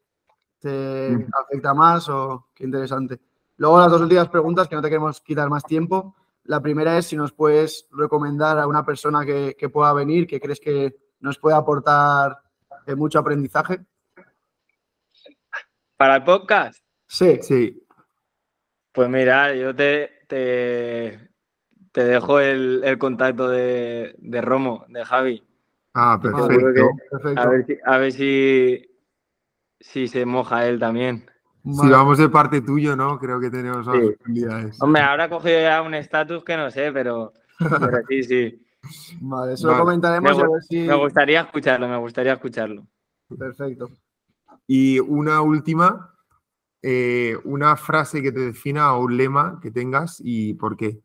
te 0.59 1.11
Mm. 1.11 1.27
afecta 1.43 1.75
más 1.75 2.09
o 2.09 2.47
qué 2.55 2.65
interesante. 2.65 3.21
Luego 3.59 3.79
las 3.79 3.91
dos 3.91 4.01
últimas 4.01 4.29
preguntas 4.31 4.67
que 4.69 4.75
no 4.77 4.81
te 4.83 4.89
queremos 4.89 5.21
quitar 5.21 5.51
más 5.51 5.65
tiempo. 5.65 6.17
La 6.45 6.61
primera 6.63 6.97
es 6.99 7.07
si 7.07 7.17
nos 7.17 7.33
puedes 7.33 7.87
recomendar 7.93 8.59
a 8.59 8.67
una 8.67 8.85
persona 8.85 9.25
que, 9.27 9.55
que 9.59 9.69
pueda 9.69 9.93
venir, 9.93 10.27
que 10.27 10.41
crees 10.41 10.61
que 10.61 10.97
nos 11.21 11.39
puede 11.39 11.57
aportar 11.57 12.39
eh, 12.87 12.95
mucho 12.95 13.19
aprendizaje. 13.19 13.81
Para 15.97 16.17
el 16.17 16.25
podcast, 16.25 16.79
Sí, 17.07 17.39
Sí, 17.43 17.81
pues 18.93 19.09
mira, 19.09 19.55
yo 19.55 19.75
te, 19.75 20.11
te, 20.27 21.31
te 21.93 22.05
dejo 22.05 22.41
el, 22.41 22.83
el 22.85 22.99
contacto 22.99 23.49
de, 23.49 24.15
de 24.19 24.41
Romo, 24.41 24.85
de 24.89 25.05
Javi. 25.05 25.45
ah, 25.95 26.19
perfecto. 26.21 26.91
perfecto. 27.11 27.41
A 27.41 27.47
ver 27.49 27.67
si, 27.67 27.79
a 27.85 27.99
ver 27.99 28.13
si, 28.13 28.91
si 29.81 30.09
se 30.09 30.27
moja 30.27 30.67
él 30.67 30.79
también. 30.79 31.27
Si 31.65 31.79
Vale. 31.79 31.93
vamos 31.93 32.19
de 32.19 32.29
parte 32.29 32.61
tuyo, 32.61 32.95
¿no? 32.97 33.19
Creo 33.19 33.41
que 33.41 33.51
tenemos 33.51 33.87
Sí. 33.87 34.15
Hombre, 34.81 35.03
ahora 35.03 35.27
he 35.27 35.29
cogido 35.31 35.61
ya 35.61 35.81
un 35.83 35.95
estatus 35.95 36.45
que 36.45 36.57
no 36.57 36.71
sé, 36.71 36.93
pero, 36.93 37.33
pero 37.59 37.99
sí, 38.09 38.23
sí. 38.25 38.64
Vale, 39.21 39.55
eso 39.55 39.67
Vale. 39.69 39.79
lo 39.79 39.85
comentaremos 39.85 40.31
Me 40.33 40.37
y 40.37 40.41
a 40.41 40.45
gu- 40.47 40.53
ver 40.53 40.63
si. 40.63 40.79
Me 40.81 40.95
gustaría 40.95 41.41
escucharlo, 41.43 41.89
me 41.89 41.97
gustaría 41.99 42.33
escucharlo. 42.35 42.87
Perfecto. 43.39 43.91
Y 44.67 44.99
una 45.01 45.41
última, 45.43 46.15
eh, 46.83 47.37
una 47.45 47.77
frase 47.77 48.23
que 48.23 48.33
te 48.33 48.41
defina 48.41 48.95
o 48.95 49.05
un 49.05 49.17
lema 49.17 49.59
que 49.63 49.71
tengas 49.71 50.21
y 50.23 50.55
por 50.55 50.77
qué. 50.77 51.01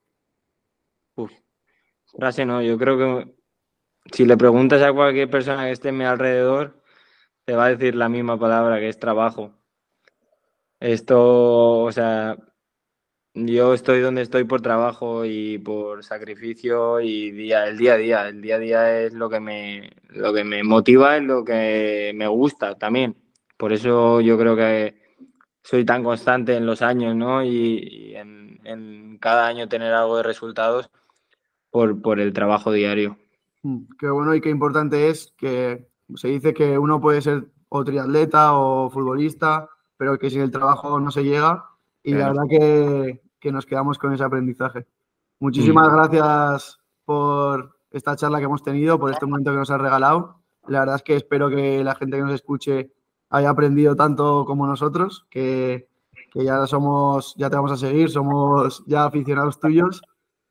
Uf, 1.16 1.32
frase 2.18 2.46
no, 2.46 2.62
yo 2.62 2.78
creo 2.78 2.98
que 2.98 3.36
si 4.12 4.26
le 4.26 4.38
preguntas 4.38 4.82
a 4.82 4.94
cualquier 4.94 5.30
persona 5.30 5.66
que 5.66 5.72
esté 5.72 5.90
a 5.90 5.94
mi 5.94 6.04
alrededor, 6.04 6.82
te 7.46 7.56
va 7.56 7.66
a 7.66 7.70
decir 7.70 7.96
la 7.96 8.10
misma 8.10 8.40
palabra, 8.40 8.80
que 8.80 8.90
es 8.90 9.00
trabajo. 9.00 9.52
Esto, 10.80 11.82
o 11.84 11.92
sea, 11.92 12.38
yo 13.48 13.74
estoy 13.74 14.00
donde 14.02 14.22
estoy 14.22 14.44
por 14.44 14.62
trabajo 14.62 15.26
y 15.26 15.58
por 15.60 16.04
sacrificio 16.04 17.00
y 17.02 17.32
día, 17.32 17.68
el 17.68 17.78
día 17.78 17.94
a 17.94 17.98
día. 17.98 18.28
El 18.30 18.42
día 18.42 18.56
a 18.56 18.60
día 18.60 19.02
es 19.02 19.14
lo 19.14 19.30
que 19.30 19.40
me, 19.40 19.92
lo 20.10 20.34
que 20.34 20.44
me 20.44 20.64
motiva, 20.64 21.18
es 21.18 21.24
lo 21.24 21.44
que 21.44 22.12
me 22.16 22.28
gusta 22.28 22.76
también. 22.78 23.16
Por 23.58 23.74
eso 23.74 24.22
yo 24.22 24.38
creo 24.38 24.56
que 24.56 24.96
soy 25.64 25.86
tan 25.86 26.04
constante 26.04 26.56
en 26.56 26.66
los 26.66 26.82
años, 26.82 27.16
¿no? 27.16 27.44
Y, 27.44 27.50
y 28.12 28.16
en, 28.16 28.60
en 28.64 29.18
cada 29.20 29.48
año 29.48 29.68
tener 29.70 29.94
algo 29.94 30.18
de 30.18 30.24
resultados 30.24 30.90
por, 31.70 32.02
por 32.02 32.20
el 32.20 32.34
trabajo 32.34 32.72
diario. 32.72 33.18
Mm, 33.64 33.84
Qué 34.00 34.10
bueno 34.10 34.34
y 34.36 34.42
qué 34.42 34.50
importante 34.50 35.10
es 35.10 35.34
que 35.38 35.88
se 36.16 36.28
dice 36.30 36.54
que 36.54 36.78
uno 36.78 37.00
puede 37.02 37.22
ser 37.22 37.46
o 37.70 37.84
triatleta 37.84 38.54
o 38.54 38.90
futbolista, 38.90 39.70
pero 39.98 40.18
que 40.18 40.30
sin 40.30 40.42
el 40.42 40.52
trabajo 40.52 41.00
no 41.00 41.12
se 41.12 41.24
llega. 41.24 41.66
Y 42.02 42.12
la 42.14 42.32
Claro. 42.32 42.34
verdad 42.34 42.44
que, 42.50 43.22
que 43.40 43.52
nos 43.52 43.66
quedamos 43.66 43.98
con 43.98 44.14
ese 44.14 44.24
aprendizaje. 44.24 44.86
Muchísimas 45.40 45.92
gracias 45.92 46.80
por 47.06 47.78
esta 47.92 48.16
charla 48.16 48.40
que 48.40 48.46
hemos 48.46 48.64
tenido, 48.64 49.00
por 49.00 49.12
este 49.12 49.26
momento 49.26 49.52
que 49.52 49.58
nos 49.58 49.72
has 49.72 49.82
regalado. 49.82 50.42
La 50.68 50.82
verdad 50.82 50.98
es 50.98 51.04
que 51.04 51.16
espero 51.16 51.50
que 51.50 51.84
la 51.84 51.96
gente 51.96 52.18
que 52.18 52.24
nos 52.24 52.34
escuche 52.34 52.92
haya 53.30 53.50
aprendido 53.50 53.96
tanto 53.96 54.46
como 54.46 54.68
nosotros, 54.68 55.26
que, 55.30 55.88
que 56.32 56.44
ya 56.44 56.68
somos, 56.68 57.36
ya 57.38 57.50
te 57.50 57.56
vamos 57.56 57.72
a 57.72 57.78
seguir, 57.78 58.10
somos 58.10 58.84
ya 58.86 59.06
aficionados 59.06 59.60
tuyos. 59.60 60.02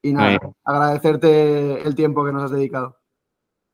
Y 0.01 0.12
nada, 0.12 0.39
agradecerte 0.64 1.82
el 1.82 1.95
tiempo 1.95 2.24
que 2.24 2.32
nos 2.32 2.45
has 2.45 2.51
dedicado. 2.53 2.99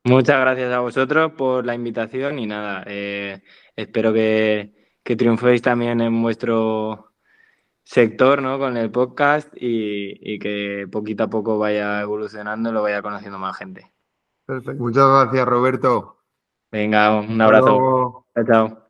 Muchas 0.03 0.39
gracias 0.39 0.71
a 0.71 0.79
vosotros 0.79 1.31
por 1.31 1.65
la 1.65 1.73
invitación 1.73 2.37
y 2.39 2.45
nada, 2.45 2.83
eh, 2.85 3.41
espero 3.75 4.13
que, 4.13 4.73
que 5.03 5.15
triunféis 5.15 5.61
también 5.61 6.01
en 6.01 6.21
vuestro 6.21 7.14
sector, 7.85 8.41
¿no? 8.41 8.59
Con 8.59 8.75
el 8.77 8.91
podcast 8.91 9.53
y, 9.55 10.17
y 10.33 10.39
que 10.39 10.87
poquito 10.91 11.23
a 11.23 11.29
poco 11.29 11.57
vaya 11.57 12.01
evolucionando 12.01 12.69
y 12.69 12.73
lo 12.73 12.81
vaya 12.81 13.01
conociendo 13.01 13.39
más 13.39 13.57
gente. 13.57 13.93
Perfecto. 14.45 14.83
Muchas 14.83 15.07
gracias, 15.07 15.47
Roberto. 15.47 16.17
Venga, 16.71 17.19
un 17.19 17.41
Hasta 17.41 17.43
abrazo. 17.45 17.65
luego. 17.67 18.25
Chao, 18.35 18.45
chao. 18.45 18.84